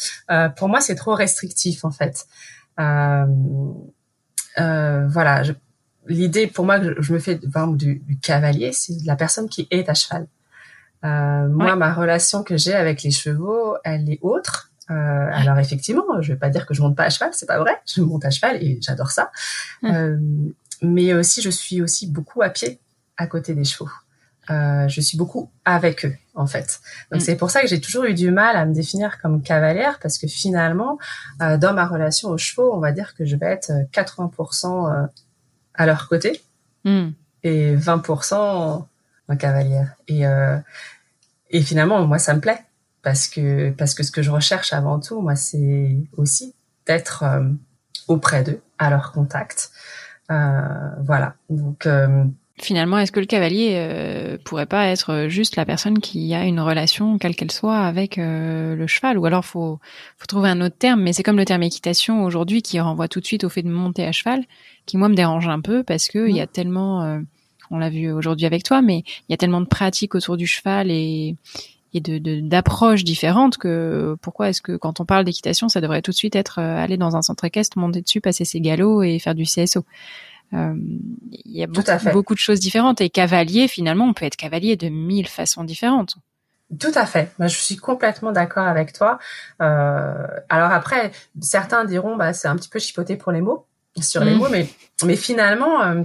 pour 0.56 0.68
moi, 0.68 0.80
c'est 0.80 0.96
trop 0.96 1.14
restrictif 1.14 1.84
en 1.84 1.90
fait. 1.90 2.26
voilà, 4.56 5.42
je, 5.44 5.52
l'idée 6.06 6.46
pour 6.48 6.64
moi 6.64 6.80
que 6.80 7.00
je 7.00 7.12
me 7.12 7.18
fais 7.18 7.36
du, 7.36 8.00
du 8.00 8.18
cavalier, 8.18 8.72
c'est 8.72 8.94
la 9.04 9.16
personne 9.16 9.48
qui 9.48 9.68
est 9.70 9.88
à 9.88 9.94
cheval. 9.94 10.26
Euh, 11.04 11.48
moi, 11.48 11.76
ma 11.76 11.92
relation 11.92 12.42
que 12.42 12.56
j'ai 12.56 12.74
avec 12.74 13.02
les 13.02 13.10
chevaux, 13.10 13.76
elle 13.84 14.10
est 14.10 14.18
autre. 14.22 14.70
Euh, 14.90 14.94
alors 14.94 15.58
effectivement, 15.58 16.20
je 16.20 16.32
vais 16.32 16.38
pas 16.38 16.50
dire 16.50 16.66
que 16.66 16.74
je 16.74 16.82
monte 16.82 16.96
pas 16.96 17.04
à 17.04 17.10
cheval, 17.10 17.30
c'est 17.32 17.46
pas 17.46 17.58
vrai. 17.58 17.80
Je 17.86 18.02
monte 18.02 18.24
à 18.24 18.30
cheval 18.30 18.62
et 18.62 18.78
j'adore 18.82 19.10
ça. 19.10 19.30
Euh, 19.84 20.18
mais 20.82 21.14
aussi, 21.14 21.42
je 21.42 21.50
suis 21.50 21.80
aussi 21.80 22.06
beaucoup 22.06 22.42
à 22.42 22.50
pied 22.50 22.80
à 23.16 23.26
côté 23.26 23.54
des 23.54 23.64
chevaux. 23.64 23.90
Euh, 24.50 24.88
je 24.88 25.00
suis 25.00 25.16
beaucoup 25.16 25.50
avec 25.64 26.04
eux 26.04 26.14
en 26.34 26.46
fait. 26.46 26.80
Donc 27.12 27.20
mm. 27.20 27.24
c'est 27.24 27.36
pour 27.36 27.50
ça 27.50 27.60
que 27.60 27.68
j'ai 27.68 27.80
toujours 27.80 28.04
eu 28.04 28.14
du 28.14 28.30
mal 28.30 28.56
à 28.56 28.64
me 28.64 28.74
définir 28.74 29.20
comme 29.20 29.42
cavalière 29.42 29.98
parce 30.02 30.18
que 30.18 30.26
finalement, 30.26 30.98
euh, 31.40 31.56
dans 31.56 31.72
ma 31.72 31.86
relation 31.86 32.30
aux 32.30 32.38
chevaux, 32.38 32.74
on 32.74 32.80
va 32.80 32.90
dire 32.90 33.14
que 33.14 33.24
je 33.24 33.36
vais 33.36 33.46
être 33.46 33.70
80% 33.92 35.04
euh, 35.04 35.06
à 35.74 35.86
leur 35.86 36.08
côté 36.08 36.42
mm. 36.84 37.10
et 37.44 37.76
20% 37.76 38.86
en 39.30 39.36
cavalière. 39.36 39.94
Et 40.08 40.24
et 41.52 41.62
finalement, 41.62 42.06
moi, 42.06 42.18
ça 42.18 42.34
me 42.34 42.40
plaît 42.40 42.60
parce 43.02 43.26
que 43.28 43.70
parce 43.70 43.94
que 43.94 44.02
ce 44.02 44.12
que 44.12 44.22
je 44.22 44.30
recherche 44.30 44.72
avant 44.72 45.00
tout, 45.00 45.20
moi, 45.20 45.36
c'est 45.36 45.96
aussi 46.16 46.54
d'être 46.86 47.24
auprès 48.08 48.42
d'eux, 48.44 48.60
à 48.78 48.90
leur 48.90 49.12
contact. 49.12 49.70
voilà. 50.28 51.34
Donc 51.48 51.86
Finalement, 52.60 52.98
est-ce 52.98 53.10
que 53.10 53.20
le 53.20 53.26
cavalier 53.26 53.72
euh, 53.74 54.36
pourrait 54.44 54.66
pas 54.66 54.86
être 54.88 55.28
juste 55.28 55.56
la 55.56 55.64
personne 55.64 55.98
qui 55.98 56.34
a 56.34 56.44
une 56.44 56.60
relation, 56.60 57.16
quelle 57.16 57.34
qu'elle 57.34 57.50
soit, 57.50 57.78
avec 57.78 58.18
euh, 58.18 58.76
le 58.76 58.86
cheval? 58.86 59.16
Ou 59.16 59.24
alors, 59.24 59.46
faut, 59.46 59.78
faut 60.18 60.26
trouver 60.26 60.50
un 60.50 60.60
autre 60.60 60.76
terme, 60.76 61.00
mais 61.00 61.14
c'est 61.14 61.22
comme 61.22 61.38
le 61.38 61.46
terme 61.46 61.62
équitation 61.62 62.22
aujourd'hui 62.22 62.60
qui 62.60 62.78
renvoie 62.78 63.08
tout 63.08 63.20
de 63.20 63.24
suite 63.24 63.44
au 63.44 63.48
fait 63.48 63.62
de 63.62 63.70
monter 63.70 64.06
à 64.06 64.12
cheval, 64.12 64.44
qui 64.84 64.98
moi 64.98 65.08
me 65.08 65.14
dérange 65.14 65.48
un 65.48 65.60
peu 65.60 65.82
parce 65.82 66.08
que 66.08 66.28
il 66.28 66.36
y 66.36 66.40
a 66.40 66.46
tellement, 66.46 67.02
euh, 67.02 67.20
on 67.70 67.78
l'a 67.78 67.90
vu 67.90 68.10
aujourd'hui 68.10 68.46
avec 68.46 68.62
toi, 68.62 68.82
mais 68.82 68.98
il 68.98 69.30
y 69.30 69.34
a 69.34 69.36
tellement 69.36 69.60
de 69.60 69.66
pratiques 69.66 70.14
autour 70.14 70.36
du 70.36 70.46
cheval 70.46 70.90
et 70.90 71.36
et 71.92 72.00
de 72.00 72.40
d'approches 72.40 73.02
différentes 73.02 73.58
que 73.58 74.16
pourquoi 74.22 74.50
est-ce 74.50 74.62
que 74.62 74.76
quand 74.76 75.00
on 75.00 75.04
parle 75.04 75.24
d'équitation, 75.24 75.68
ça 75.68 75.80
devrait 75.80 76.02
tout 76.02 76.12
de 76.12 76.16
suite 76.16 76.36
être 76.36 76.60
aller 76.60 76.96
dans 76.96 77.16
un 77.16 77.22
centre 77.22 77.44
équestre, 77.44 77.78
monter 77.78 78.00
dessus, 78.00 78.20
passer 78.20 78.44
ses 78.44 78.60
galops 78.60 79.04
et 79.04 79.18
faire 79.18 79.34
du 79.34 79.42
CSO 79.42 79.84
euh, 80.52 80.74
il 81.30 81.56
y 81.56 81.62
a 81.62 81.66
beaucoup, 81.66 82.10
beaucoup, 82.12 82.34
de 82.34 82.38
choses 82.38 82.60
différentes. 82.60 83.00
Et 83.00 83.10
cavalier, 83.10 83.68
finalement, 83.68 84.06
on 84.06 84.14
peut 84.14 84.24
être 84.24 84.36
cavalier 84.36 84.76
de 84.76 84.88
mille 84.88 85.28
façons 85.28 85.64
différentes. 85.64 86.16
Tout 86.78 86.92
à 86.94 87.06
fait. 87.06 87.32
Moi, 87.38 87.48
je 87.48 87.56
suis 87.56 87.76
complètement 87.76 88.32
d'accord 88.32 88.66
avec 88.66 88.92
toi. 88.92 89.18
Euh, 89.60 90.26
alors 90.48 90.70
après, 90.70 91.10
certains 91.40 91.84
diront, 91.84 92.16
bah, 92.16 92.32
c'est 92.32 92.48
un 92.48 92.56
petit 92.56 92.68
peu 92.68 92.78
chipoté 92.78 93.16
pour 93.16 93.32
les 93.32 93.40
mots, 93.40 93.66
sur 94.00 94.24
les 94.24 94.34
mm. 94.34 94.38
mots, 94.38 94.48
mais, 94.50 94.68
mais 95.04 95.16
finalement, 95.16 95.82
euh, 95.82 96.02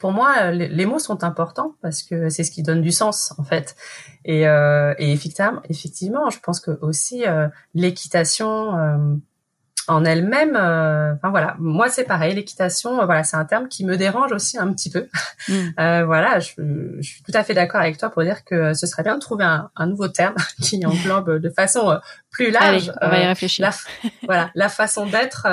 pour 0.00 0.12
moi, 0.12 0.50
les, 0.50 0.86
mots 0.86 0.98
sont 0.98 1.22
importants 1.22 1.74
parce 1.82 2.02
que 2.02 2.30
c'est 2.30 2.42
ce 2.42 2.50
qui 2.50 2.62
donne 2.62 2.80
du 2.80 2.90
sens, 2.90 3.34
en 3.38 3.44
fait. 3.44 3.76
Et, 4.24 4.48
euh, 4.48 4.94
et 4.98 5.12
effectivement, 5.12 5.60
effectivement, 5.68 6.30
je 6.30 6.40
pense 6.40 6.58
que 6.58 6.72
aussi 6.80 7.26
euh, 7.26 7.48
l'équitation 7.74 9.20
en 9.90 10.04
elle-même, 10.04 10.56
euh, 10.56 11.14
enfin 11.14 11.30
voilà, 11.30 11.56
moi 11.58 11.88
c'est 11.88 12.04
pareil, 12.04 12.34
l'équitation, 12.34 13.00
euh, 13.00 13.06
voilà, 13.06 13.24
c'est 13.24 13.36
un 13.36 13.44
terme 13.44 13.68
qui 13.68 13.84
me 13.84 13.96
dérange 13.96 14.32
aussi 14.32 14.58
un 14.58 14.72
petit 14.72 14.90
peu. 14.90 15.08
Mm. 15.48 15.54
Euh, 15.80 16.04
voilà, 16.04 16.40
je, 16.40 16.52
je, 16.98 17.08
suis 17.08 17.22
tout 17.22 17.32
à 17.32 17.42
fait 17.42 17.54
d'accord 17.54 17.80
avec 17.80 17.96
toi 17.96 18.10
pour 18.10 18.22
dire 18.22 18.44
que 18.44 18.74
ce 18.74 18.86
serait 18.86 19.02
bien 19.02 19.14
de 19.14 19.20
trouver 19.20 19.44
un, 19.44 19.70
un 19.74 19.86
nouveau 19.86 20.08
terme 20.08 20.34
qui 20.62 20.84
englobe 20.84 21.38
de 21.38 21.48
façon 21.48 21.98
plus 22.30 22.50
large. 22.50 22.92
on 23.00 23.08
va 23.08 23.18
y 23.20 23.26
réfléchir. 23.26 23.64
La, 23.64 24.10
voilà, 24.26 24.50
la 24.54 24.68
façon 24.68 25.06
d'être 25.06 25.46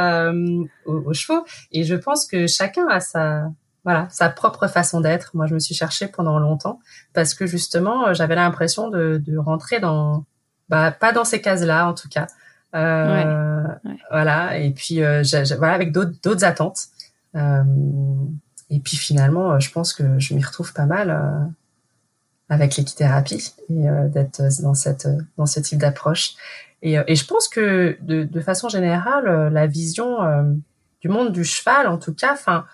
aux, 0.85 1.13
chevaux. 1.13 1.45
Et 1.71 1.83
je 1.83 1.95
pense 1.95 2.25
que 2.25 2.47
chacun 2.47 2.87
a 2.89 2.99
sa 2.99 3.49
voilà 3.87 4.05
sa 4.09 4.27
propre 4.27 4.67
façon 4.67 4.99
d'être. 4.99 5.31
Moi, 5.33 5.45
je 5.47 5.53
me 5.53 5.59
suis 5.59 5.73
cherchée 5.73 6.09
pendant 6.09 6.39
longtemps 6.39 6.81
parce 7.13 7.33
que 7.33 7.45
justement, 7.45 8.13
j'avais 8.13 8.35
l'impression 8.35 8.89
de, 8.89 9.23
de 9.25 9.37
rentrer 9.37 9.79
dans, 9.79 10.25
bah, 10.67 10.91
pas 10.91 11.13
dans 11.13 11.23
ces 11.23 11.39
cases-là 11.39 11.87
en 11.87 11.93
tout 11.93 12.09
cas. 12.09 12.27
Euh, 12.75 13.63
voilà. 14.11 14.57
Et 14.57 14.71
puis 14.71 15.01
euh, 15.01 15.23
voilà 15.57 15.73
avec 15.73 15.93
d'autres 15.93 16.11
d'autres 16.21 16.43
attentes. 16.43 16.87
Euh, 17.37 17.63
et 18.69 18.81
puis 18.81 18.97
finalement, 18.97 19.57
je 19.57 19.71
pense 19.71 19.93
que 19.93 20.19
je 20.19 20.33
m'y 20.33 20.43
retrouve 20.43 20.73
pas 20.73 20.85
mal 20.85 21.47
avec 22.49 22.75
l'équithérapie 22.75 23.53
et 23.69 23.87
d'être 24.09 24.41
dans 24.63 24.73
cette 24.73 25.07
dans 25.37 25.45
ce 25.45 25.61
type 25.61 25.79
d'approche. 25.79 26.33
Et, 26.81 26.97
et, 27.07 27.15
je 27.15 27.25
pense 27.25 27.47
que 27.47 27.97
de, 28.01 28.25
de 28.25 28.41
façon 28.41 28.67
générale, 28.67 29.47
la 29.53 29.65
vision 29.65 30.17
du 31.01 31.09
monde 31.09 31.31
du 31.31 31.43
cheval, 31.43 31.87
en 31.87 31.97
tout 31.97 32.13
cas, 32.13 32.33
enfin, 32.33 32.65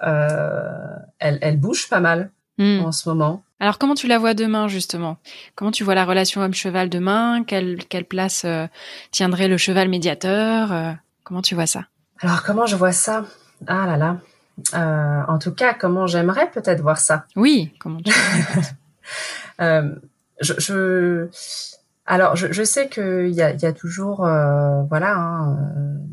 elle, 0.00 1.38
elle 1.40 1.58
bouge 1.58 1.88
pas 1.88 2.00
mal 2.00 2.30
hmm. 2.58 2.80
en 2.84 2.92
ce 2.92 3.08
moment. 3.08 3.42
Alors 3.60 3.76
comment 3.76 3.94
tu 3.94 4.06
la 4.06 4.18
vois 4.18 4.32
demain 4.32 4.68
justement? 4.68 5.18
Comment 5.54 5.70
tu 5.70 5.84
vois 5.84 5.94
la 5.94 6.06
relation 6.06 6.40
homme-cheval 6.40 6.88
demain? 6.88 7.44
Quelle, 7.44 7.84
quelle 7.84 8.06
place 8.06 8.44
euh, 8.46 8.66
tiendrait 9.10 9.48
le 9.48 9.58
cheval 9.58 9.90
médiateur 9.90 10.72
euh, 10.72 10.92
Comment 11.24 11.42
tu 11.42 11.54
vois 11.54 11.66
ça? 11.66 11.84
Alors 12.20 12.42
comment 12.42 12.64
je 12.64 12.74
vois 12.74 12.92
ça? 12.92 13.26
Ah 13.66 13.86
là 13.86 13.98
là. 13.98 14.16
Euh, 14.74 15.22
en 15.28 15.38
tout 15.38 15.52
cas, 15.52 15.74
comment 15.74 16.06
j'aimerais 16.06 16.50
peut-être 16.50 16.80
voir 16.80 16.98
ça? 16.98 17.26
Oui, 17.36 17.72
comment 17.78 18.00
tu 18.00 18.12
euh, 19.60 19.94
je, 20.40 20.54
je, 20.58 21.28
alors 22.10 22.36
je, 22.36 22.52
je 22.52 22.62
sais 22.62 22.88
qu'il 22.88 23.30
y 23.30 23.40
a, 23.42 23.54
y 23.54 23.66
a 23.66 23.72
toujours 23.72 24.18
voilà 24.88 25.16
hein, 25.16 25.56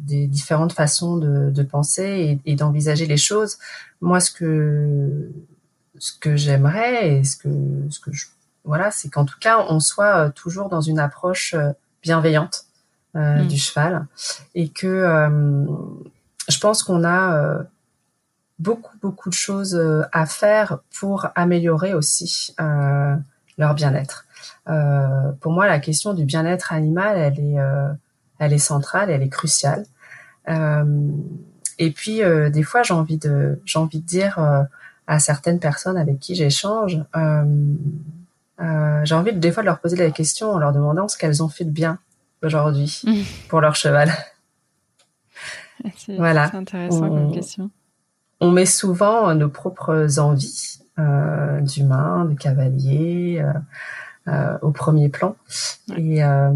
des 0.07 0.27
différentes 0.27 0.73
façons 0.73 1.17
de, 1.17 1.49
de 1.51 1.63
penser 1.63 2.39
et, 2.45 2.51
et 2.51 2.55
d'envisager 2.55 3.05
les 3.05 3.17
choses. 3.17 3.57
Moi, 4.01 4.19
ce 4.19 4.31
que 4.31 5.31
ce 5.99 6.11
que 6.17 6.35
j'aimerais 6.35 7.09
et 7.09 7.23
ce 7.23 7.35
que 7.35 7.49
ce 7.89 7.99
que 7.99 8.11
je 8.13 8.27
voilà, 8.63 8.91
c'est 8.91 9.09
qu'en 9.09 9.25
tout 9.25 9.39
cas 9.39 9.65
on 9.69 9.79
soit 9.79 10.17
euh, 10.17 10.29
toujours 10.29 10.69
dans 10.69 10.81
une 10.81 10.99
approche 10.99 11.53
euh, 11.53 11.71
bienveillante 12.03 12.65
euh, 13.15 13.43
mm. 13.43 13.47
du 13.47 13.57
cheval 13.57 14.05
et 14.55 14.69
que 14.69 14.87
je 16.49 16.59
pense 16.59 16.83
qu'on 16.83 17.03
a 17.03 17.65
beaucoup 18.59 18.95
beaucoup 19.01 19.29
de 19.29 19.35
choses 19.35 19.81
à 20.11 20.25
faire 20.25 20.79
pour 20.97 21.27
améliorer 21.35 21.93
aussi 21.93 22.55
leur 23.57 23.73
bien-être. 23.73 24.26
Pour 24.65 25.51
moi, 25.51 25.67
la 25.67 25.79
question 25.79 26.13
du 26.13 26.25
bien-être 26.25 26.73
animal, 26.73 27.17
elle 27.17 27.39
est 27.39 27.57
elle 28.39 28.53
est 28.53 28.59
centrale, 28.59 29.09
elle 29.09 29.23
est 29.23 29.29
cruciale. 29.29 29.85
et 30.47 31.91
puis 31.91 32.21
des 32.51 32.63
fois, 32.63 32.83
j'ai 32.83 32.93
envie 32.93 33.17
de 33.17 33.61
j'ai 33.65 33.79
envie 33.79 33.99
de 33.99 34.05
dire 34.05 34.39
à 35.07 35.19
certaines 35.19 35.59
personnes 35.59 35.97
avec 35.97 36.19
qui 36.19 36.35
j'échange, 36.35 36.99
euh, 37.15 37.43
euh, 38.59 39.01
j'ai 39.05 39.15
envie 39.15 39.33
de, 39.33 39.39
des 39.39 39.51
fois 39.51 39.63
de 39.63 39.67
leur 39.67 39.79
poser 39.79 39.95
la 39.95 40.11
question 40.11 40.51
en 40.51 40.59
leur 40.59 40.73
demandant 40.73 41.07
ce 41.07 41.17
qu'elles 41.17 41.41
ont 41.41 41.47
fait 41.47 41.63
de 41.63 41.71
bien 41.71 41.97
aujourd'hui 42.43 43.01
mmh. 43.05 43.13
pour 43.47 43.61
leur 43.61 43.75
cheval. 43.75 44.11
C'est 45.95 46.17
voilà. 46.17 46.51
intéressant 46.53 47.07
comme 47.07 47.31
question. 47.31 47.71
On 48.39 48.51
met 48.51 48.65
souvent 48.65 49.33
nos 49.33 49.49
propres 49.49 50.19
envies 50.19 50.79
euh, 50.99 51.61
d'humain, 51.61 52.25
de 52.25 52.35
cavalier, 52.35 53.39
euh, 53.39 53.53
euh, 54.27 54.57
au 54.61 54.71
premier 54.71 55.09
plan. 55.09 55.35
Et, 55.95 56.23
euh, 56.23 56.51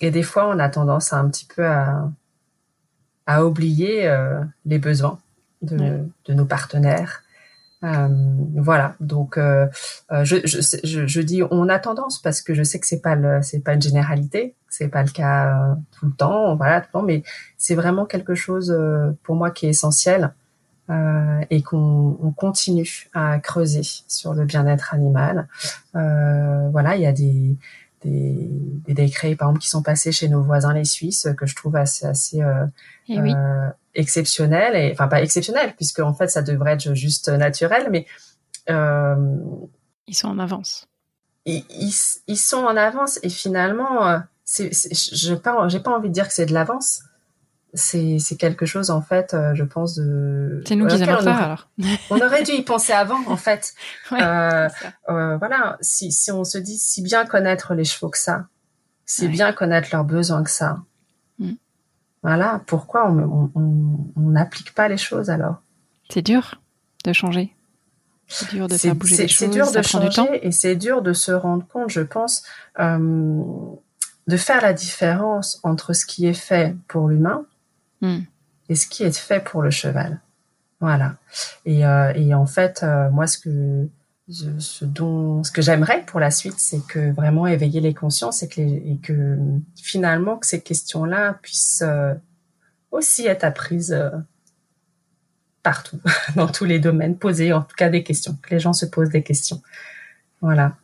et 0.00 0.10
des 0.10 0.22
fois, 0.22 0.48
on 0.48 0.58
a 0.58 0.68
tendance 0.68 1.12
à 1.12 1.18
un 1.18 1.28
petit 1.28 1.46
peu 1.46 1.66
à, 1.66 2.10
à 3.26 3.44
oublier 3.44 4.12
les 4.66 4.78
besoins 4.78 5.18
de, 5.62 6.06
de 6.26 6.34
nos 6.34 6.44
partenaires. 6.44 7.24
Euh, 7.84 8.08
voilà, 8.56 8.94
donc 9.00 9.36
euh, 9.36 9.66
euh, 10.10 10.24
je, 10.24 10.36
je, 10.44 11.06
je, 11.06 11.20
dis 11.20 11.42
on 11.50 11.68
a 11.68 11.78
tendance 11.78 12.18
parce 12.18 12.40
que 12.40 12.54
je 12.54 12.62
sais 12.62 12.80
que 12.80 12.86
c'est 12.86 13.02
pas 13.02 13.14
le, 13.14 13.42
c'est 13.42 13.60
pas 13.60 13.74
une 13.74 13.82
généralité, 13.82 14.54
c'est 14.70 14.88
pas 14.88 15.02
le 15.02 15.10
cas 15.10 15.76
tout 15.92 16.06
le 16.06 16.12
temps, 16.12 16.56
voilà, 16.56 16.80
tout 16.80 16.88
le 16.94 17.00
temps, 17.00 17.04
mais 17.04 17.22
c'est 17.58 17.74
vraiment 17.74 18.06
quelque 18.06 18.34
chose 18.34 18.74
pour 19.22 19.36
moi 19.36 19.50
qui 19.50 19.66
est 19.66 19.70
essentiel 19.70 20.32
et 20.88 21.62
qu'on 21.62 22.18
on 22.22 22.30
continue 22.30 23.08
à 23.14 23.38
creuser 23.38 23.82
sur 24.08 24.34
le 24.34 24.44
bien-être 24.44 24.94
animal. 24.94 25.48
voilà, 25.92 26.96
il 26.96 27.02
y 27.02 27.06
a 27.06 27.12
des 27.12 27.56
des, 28.04 28.48
des, 28.86 28.94
décrets, 28.94 29.34
par 29.34 29.48
exemple, 29.48 29.62
qui 29.62 29.68
sont 29.68 29.82
passés 29.82 30.12
chez 30.12 30.28
nos 30.28 30.42
voisins 30.42 30.74
les 30.74 30.84
Suisses, 30.84 31.28
que 31.36 31.46
je 31.46 31.56
trouve 31.56 31.76
assez, 31.76 32.06
assez 32.06 32.42
euh, 32.42 32.66
eh 33.08 33.18
euh, 33.18 33.70
exceptionnel, 33.94 34.76
et 34.76 34.92
enfin 34.92 35.08
pas 35.08 35.22
exceptionnel, 35.22 35.74
puisque 35.76 36.00
en 36.00 36.14
fait 36.14 36.28
ça 36.28 36.42
devrait 36.42 36.72
être 36.74 36.94
juste 36.94 37.28
naturel, 37.28 37.88
mais 37.90 38.06
euh, 38.70 39.16
ils 40.06 40.14
sont 40.14 40.28
en 40.28 40.38
avance. 40.38 40.86
Ils, 41.46 41.64
ils, 42.26 42.36
sont 42.36 42.64
en 42.64 42.76
avance, 42.76 43.18
et 43.22 43.28
finalement, 43.28 44.06
euh, 44.06 44.18
c'est, 44.44 44.70
je 44.72 45.34
pas, 45.34 45.68
j'ai 45.68 45.80
pas 45.80 45.90
envie 45.90 46.08
de 46.08 46.14
dire 46.14 46.26
que 46.26 46.34
c'est 46.34 46.46
de 46.46 46.54
l'avance, 46.54 47.02
c'est 47.74 48.18
c'est 48.20 48.36
quelque 48.36 48.66
chose 48.66 48.90
en 48.90 49.02
fait 49.02 49.34
euh, 49.34 49.54
je 49.54 49.64
pense 49.64 49.96
de 49.96 50.62
c'est 50.66 50.76
nous 50.76 50.86
qui 50.86 51.02
allons 51.02 51.20
faire 51.20 51.42
alors 51.42 51.68
on 52.10 52.20
aurait 52.20 52.44
dû 52.44 52.52
y 52.52 52.62
penser 52.62 52.92
avant 52.92 53.20
en 53.26 53.36
fait 53.36 53.74
euh, 54.12 54.68
euh, 55.08 55.36
voilà 55.36 55.76
si 55.80 56.12
si 56.12 56.30
on 56.30 56.44
se 56.44 56.58
dit 56.58 56.78
si 56.78 57.02
bien 57.02 57.26
connaître 57.26 57.74
les 57.74 57.84
chevaux 57.84 58.08
que 58.08 58.18
ça 58.18 58.46
si 59.06 59.28
bien 59.28 59.52
connaître 59.52 59.88
leurs 59.92 60.04
besoins 60.04 60.44
que 60.44 60.50
ça 60.50 60.78
mm. 61.38 61.52
voilà 62.22 62.62
pourquoi 62.66 63.10
on 63.10 63.50
n'applique 64.16 64.70
on, 64.70 64.74
pas 64.74 64.88
les 64.88 64.96
choses 64.96 65.28
alors? 65.28 65.56
C'est 66.10 66.22
dur 66.22 66.60
de 67.04 67.12
changer. 67.12 67.54
C'est 68.28 68.48
dur 68.50 68.68
de 68.68 68.76
faire 68.76 68.94
bouger 68.94 69.16
les 69.16 69.28
choses. 69.28 69.38
C'est 69.38 69.48
dur 69.48 69.70
de 69.70 69.82
changer 69.82 70.46
et 70.46 70.52
c'est 70.52 70.76
dur 70.76 71.02
de 71.02 71.12
se 71.12 71.32
rendre 71.32 71.66
compte, 71.66 71.90
je 71.90 72.00
pense, 72.00 72.44
de 72.78 74.36
faire 74.36 74.62
la 74.62 74.72
différence 74.72 75.60
entre 75.62 75.92
ce 75.92 76.06
qui 76.06 76.26
est 76.26 76.34
fait 76.34 76.74
pour 76.88 77.08
l'humain 77.08 77.44
hmm. 78.04 78.22
et 78.68 78.74
ce 78.74 78.86
qui 78.86 79.02
est 79.02 79.16
fait 79.16 79.40
pour 79.40 79.62
le 79.62 79.70
cheval. 79.70 80.20
Voilà. 80.80 81.16
Et, 81.64 81.86
euh, 81.86 82.12
et 82.14 82.34
en 82.34 82.46
fait, 82.46 82.82
euh, 82.82 83.10
moi, 83.10 83.26
ce 83.26 83.38
que 83.38 83.88
ce 84.28 84.86
dont 84.86 85.44
ce 85.44 85.50
que 85.50 85.60
j'aimerais 85.60 86.02
pour 86.06 86.18
la 86.18 86.30
suite, 86.30 86.58
c'est 86.58 86.84
que 86.86 87.12
vraiment 87.12 87.46
éveiller 87.46 87.80
les 87.80 87.92
consciences 87.92 88.42
et 88.42 88.48
que, 88.48 88.60
et 88.60 88.98
que 89.02 89.38
finalement 89.76 90.38
que 90.38 90.46
ces 90.46 90.62
questions-là 90.62 91.38
puissent 91.42 91.82
euh, 91.84 92.14
aussi 92.90 93.26
être 93.26 93.44
apprises 93.44 93.94
partout, 95.62 96.00
dans 96.36 96.48
tous 96.48 96.64
les 96.64 96.78
domaines, 96.78 97.18
poser 97.18 97.52
en 97.52 97.62
tout 97.62 97.76
cas 97.76 97.90
des 97.90 98.02
questions, 98.02 98.36
que 98.42 98.50
les 98.50 98.60
gens 98.60 98.72
se 98.72 98.86
posent 98.86 99.10
des 99.10 99.22
questions. 99.22 99.62
Voilà. 100.40 100.76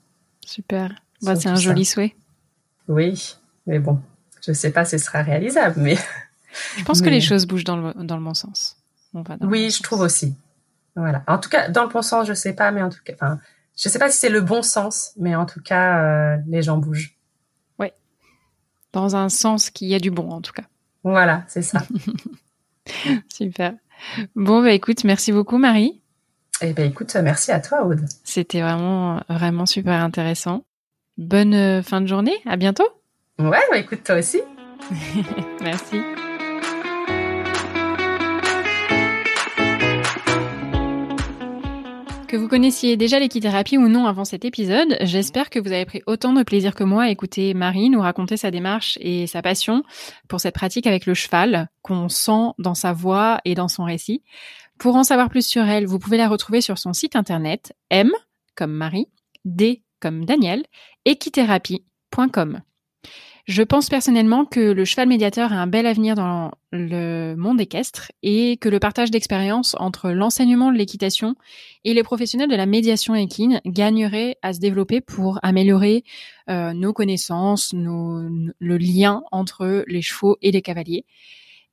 Super. 0.45 0.91
Bah, 1.23 1.37
c'est 1.37 1.49
un 1.49 1.57
joli 1.57 1.85
souhait. 1.85 2.15
Oui, 2.89 3.37
mais 3.67 3.79
bon, 3.79 4.01
je 4.45 4.51
ne 4.51 4.57
sais 4.57 4.71
pas 4.71 4.85
si 4.85 4.99
ce 4.99 5.05
sera 5.05 5.23
réalisable, 5.23 5.77
mais. 5.79 5.97
Je 6.77 6.85
pense 6.85 7.01
que 7.01 7.09
les 7.09 7.21
choses 7.21 7.47
bougent 7.47 7.65
dans 7.65 7.77
le, 7.77 7.95
dans 7.95 8.17
le 8.17 8.25
bon 8.25 8.35
sens. 8.35 8.77
oui, 9.43 9.71
je 9.71 9.83
trouve 9.83 10.01
aussi. 10.01 10.35
Voilà. 10.97 11.23
En 11.27 11.39
tout 11.39 11.49
cas, 11.49 11.69
dans 11.69 11.85
le 11.85 11.89
bon 11.89 12.03
sens, 12.03 12.27
je 12.27 12.35
sais 12.35 12.55
pas, 12.55 12.71
mais 12.71 12.83
en 12.83 12.91
tout 12.91 12.99
cas, 13.05 13.13
enfin, 13.15 13.39
je 13.77 13.89
sais 13.89 13.99
pas 13.99 14.11
si 14.11 14.19
c'est 14.19 14.29
le 14.29 14.41
bon 14.41 14.63
sens, 14.63 15.13
mais 15.17 15.35
en 15.35 15.47
tout 15.47 15.63
cas, 15.63 16.03
euh, 16.03 16.37
les 16.49 16.63
gens 16.63 16.79
bougent. 16.79 17.17
Oui. 17.79 17.89
Dans 18.93 19.17
un 19.17 19.29
sens 19.29 19.71
qui 19.71 19.95
a 19.95 19.99
du 19.99 20.11
bon, 20.11 20.31
en 20.31 20.41
tout 20.41 20.53
cas. 20.53 20.65
Voilà, 21.05 21.45
c'est 21.49 21.63
ça. 21.63 21.83
Super. 23.33 23.75
Bon, 24.35 24.63
bah 24.63 24.73
écoute, 24.73 25.05
merci 25.05 25.33
beaucoup, 25.33 25.59
Marie. 25.59 26.01
Eh 26.63 26.73
ben 26.73 26.91
écoute, 26.91 27.15
merci 27.17 27.53
à 27.53 27.61
toi, 27.61 27.85
Aude. 27.85 28.05
C'était 28.25 28.61
vraiment, 28.61 29.23
vraiment 29.29 29.67
super 29.67 30.03
intéressant. 30.03 30.65
Bonne 31.17 31.55
euh, 31.55 31.83
fin 31.83 32.01
de 32.01 32.07
journée. 32.07 32.37
À 32.47 32.57
bientôt. 32.57 32.89
Ouais, 33.39 33.61
bah 33.71 33.79
écoute, 33.79 34.03
toi 34.05 34.17
aussi. 34.17 34.41
merci. 35.63 36.01
Que 42.31 42.37
vous 42.37 42.47
connaissiez 42.47 42.97
déjà 42.97 43.19
l'équithérapie 43.19 43.77
ou 43.77 43.89
non 43.89 44.07
avant 44.07 44.25
cet 44.25 44.45
épisode, 44.45 44.97
j'espère 45.01 45.51
que 45.51 45.59
vous 45.59 45.73
avez 45.73 45.85
pris 45.85 46.01
autant 46.07 46.33
de 46.33 46.45
plaisir 46.45 46.77
que 46.77 46.85
moi 46.85 47.03
à 47.03 47.11
écouter 47.11 47.55
Marie 47.55 47.91
nous 47.91 48.01
raconter 48.01 48.37
sa 48.37 48.53
démarche 48.53 48.97
et 49.01 49.27
sa 49.27 49.43
passion 49.43 49.83
pour 50.29 50.41
cette 50.41 50.55
pratique 50.55 50.87
avec 50.87 51.07
le 51.07 51.15
cheval 51.15 51.69
qu'on 51.83 52.09
sent 52.09 52.53
dans 52.61 52.77
sa 52.77 52.93
voix 52.93 53.41
et 53.45 53.57
dans 53.57 53.67
son 53.67 53.83
récit. 53.83 54.23
Pour 54.79 54.95
en 54.95 55.03
savoir 55.03 55.29
plus 55.29 55.45
sur 55.45 55.65
elle, 55.65 55.87
vous 55.87 55.99
pouvez 55.99 56.19
la 56.19 56.29
retrouver 56.29 56.61
sur 56.61 56.79
son 56.79 56.93
site 56.93 57.17
internet 57.17 57.75
M 57.91 58.13
comme 58.55 58.75
Marie, 58.75 59.09
D 59.45 59.83
comme 59.99 60.25
Daniel, 60.25 60.63
équithérapie.com. 61.07 62.61
Je 63.51 63.65
pense 63.65 63.89
personnellement 63.89 64.45
que 64.45 64.61
le 64.61 64.85
cheval 64.85 65.09
médiateur 65.09 65.53
a 65.53 65.57
un 65.57 65.67
bel 65.67 65.85
avenir 65.85 66.15
dans 66.15 66.53
le 66.71 67.35
monde 67.35 67.61
équestre 67.61 68.13
et 68.23 68.57
que 68.59 68.69
le 68.69 68.79
partage 68.79 69.11
d'expérience 69.11 69.75
entre 69.81 70.11
l'enseignement 70.11 70.71
de 70.71 70.79
l'équitation 70.79 71.35
et 71.83 71.93
les 71.93 72.05
professionnels 72.05 72.49
de 72.49 72.55
la 72.55 72.67
médiation 72.67 73.17
équine 73.17 73.61
gagnerait 73.67 74.37
à 74.43 74.53
se 74.53 74.61
développer 74.61 75.01
pour 75.01 75.41
améliorer 75.43 76.05
euh, 76.49 76.73
nos 76.75 76.93
connaissances, 76.93 77.73
le 77.75 78.79
lien 78.79 79.25
entre 79.33 79.83
les 79.89 80.01
chevaux 80.01 80.39
et 80.43 80.53
les 80.53 80.63
cavaliers. 80.63 81.05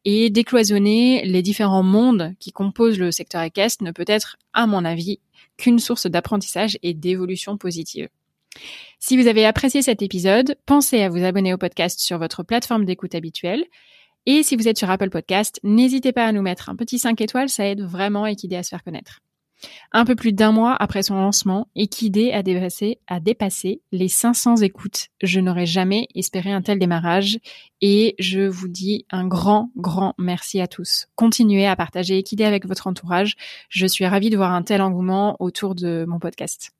Et 0.03 0.32
décloisonner 0.32 1.25
les 1.25 1.43
différents 1.43 1.84
mondes 1.84 2.34
qui 2.39 2.51
composent 2.51 2.97
le 2.97 3.11
secteur 3.11 3.43
équestre 3.43 3.84
ne 3.84 3.91
peut 3.91 4.05
être, 4.07 4.38
à 4.51 4.65
mon 4.65 4.84
avis, 4.84 5.19
qu'une 5.57 5.78
source 5.78 6.07
d'apprentissage 6.07 6.80
et 6.82 6.95
d'évolution 6.95 7.55
positive. 7.55 8.09
Si 8.99 9.16
vous 9.16 9.28
avez 9.28 9.45
apprécié 9.45 9.82
cet 9.82 10.01
épisode, 10.01 10.58
pensez 10.66 11.01
à 11.01 11.10
vous 11.10 11.24
abonner 11.24 11.53
au 11.53 11.58
podcast 11.58 11.99
sur 11.99 12.18
votre 12.18 12.43
plateforme 12.43 12.86
d'écoute 12.86 13.16
habituelle. 13.16 13.64
Et 14.26 14.43
si 14.43 14.55
vous 14.55 14.68
êtes 14.68 14.78
sur 14.78 14.89
Apple 14.89 15.10
Podcast, 15.10 15.60
n'hésitez 15.64 16.12
pas 16.12 16.26
à 16.26 16.32
nous 16.32 16.41
mettre 16.41 16.70
un 16.70 16.76
petit 16.76 16.99
5 16.99 17.22
étoiles, 17.22 17.49
ça 17.49 17.66
aide 17.66 17.82
vraiment 17.82 18.26
Equidé 18.26 18.58
à 18.58 18.64
se 18.64 18.70
faire 18.70 18.84
connaître. 18.84 19.22
Un 19.91 20.05
peu 20.05 20.16
plus 20.16 20.34
d'un 20.34 20.51
mois 20.51 20.76
après 20.76 21.01
son 21.01 21.16
lancement, 21.16 21.68
Equidé 21.76 22.32
a 22.32 22.43
dépassé, 22.43 22.99
a 23.08 23.20
dépassé 23.20 23.82
les 23.91 24.08
500 24.08 24.58
écoutes. 24.58 25.08
Je 25.24 25.39
n'aurais 25.39 25.66
jamais 25.66 26.08
espéré 26.14 26.51
un 26.51 26.62
tel 26.62 26.78
démarrage 26.78 27.39
et 27.82 28.16
je 28.20 28.41
vous 28.41 28.68
dis 28.68 29.05
un 29.10 29.26
grand, 29.26 29.72
grand 29.76 30.14
merci 30.18 30.60
à 30.60 30.68
tous. 30.68 31.08
Continuez 31.16 31.66
à 31.66 31.76
partager 31.76 32.18
Equidé 32.18 32.43
avec 32.43 32.68
votre 32.68 32.88
entourage. 32.88 33.36
Je 33.70 33.88
suis 33.88 34.05
ravie 34.05 34.30
de 34.30 34.38
voir 34.38 34.51
un 34.51 34.64
tel 34.64 34.82
engouement 34.82 35.36
autour 35.39 35.74
de 35.74 36.05
mon 36.08 36.20
podcast. 36.20 36.76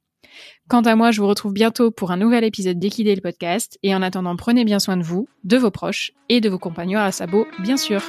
Quant 0.68 0.82
à 0.82 0.96
moi, 0.96 1.12
je 1.12 1.22
vous 1.22 1.28
retrouve 1.28 1.54
bientôt 1.54 1.92
pour 1.92 2.12
un 2.12 2.18
nouvel 2.18 2.44
épisode 2.44 2.80
d'Equidé 2.80 3.16
le 3.16 3.22
podcast. 3.22 3.78
Et 3.84 3.96
en 3.96 4.02
attendant, 4.02 4.36
prenez 4.36 4.66
bien 4.66 4.80
soin 4.80 4.98
de 4.98 5.04
vous, 5.04 5.28
de 5.44 5.58
vos 5.58 5.72
proches 5.72 6.12
et 6.30 6.42
de 6.42 6.50
vos 6.50 6.60
compagnons 6.60 7.00
à 7.00 7.12
sabot, 7.12 7.48
bien 7.60 7.78
sûr. 7.78 8.02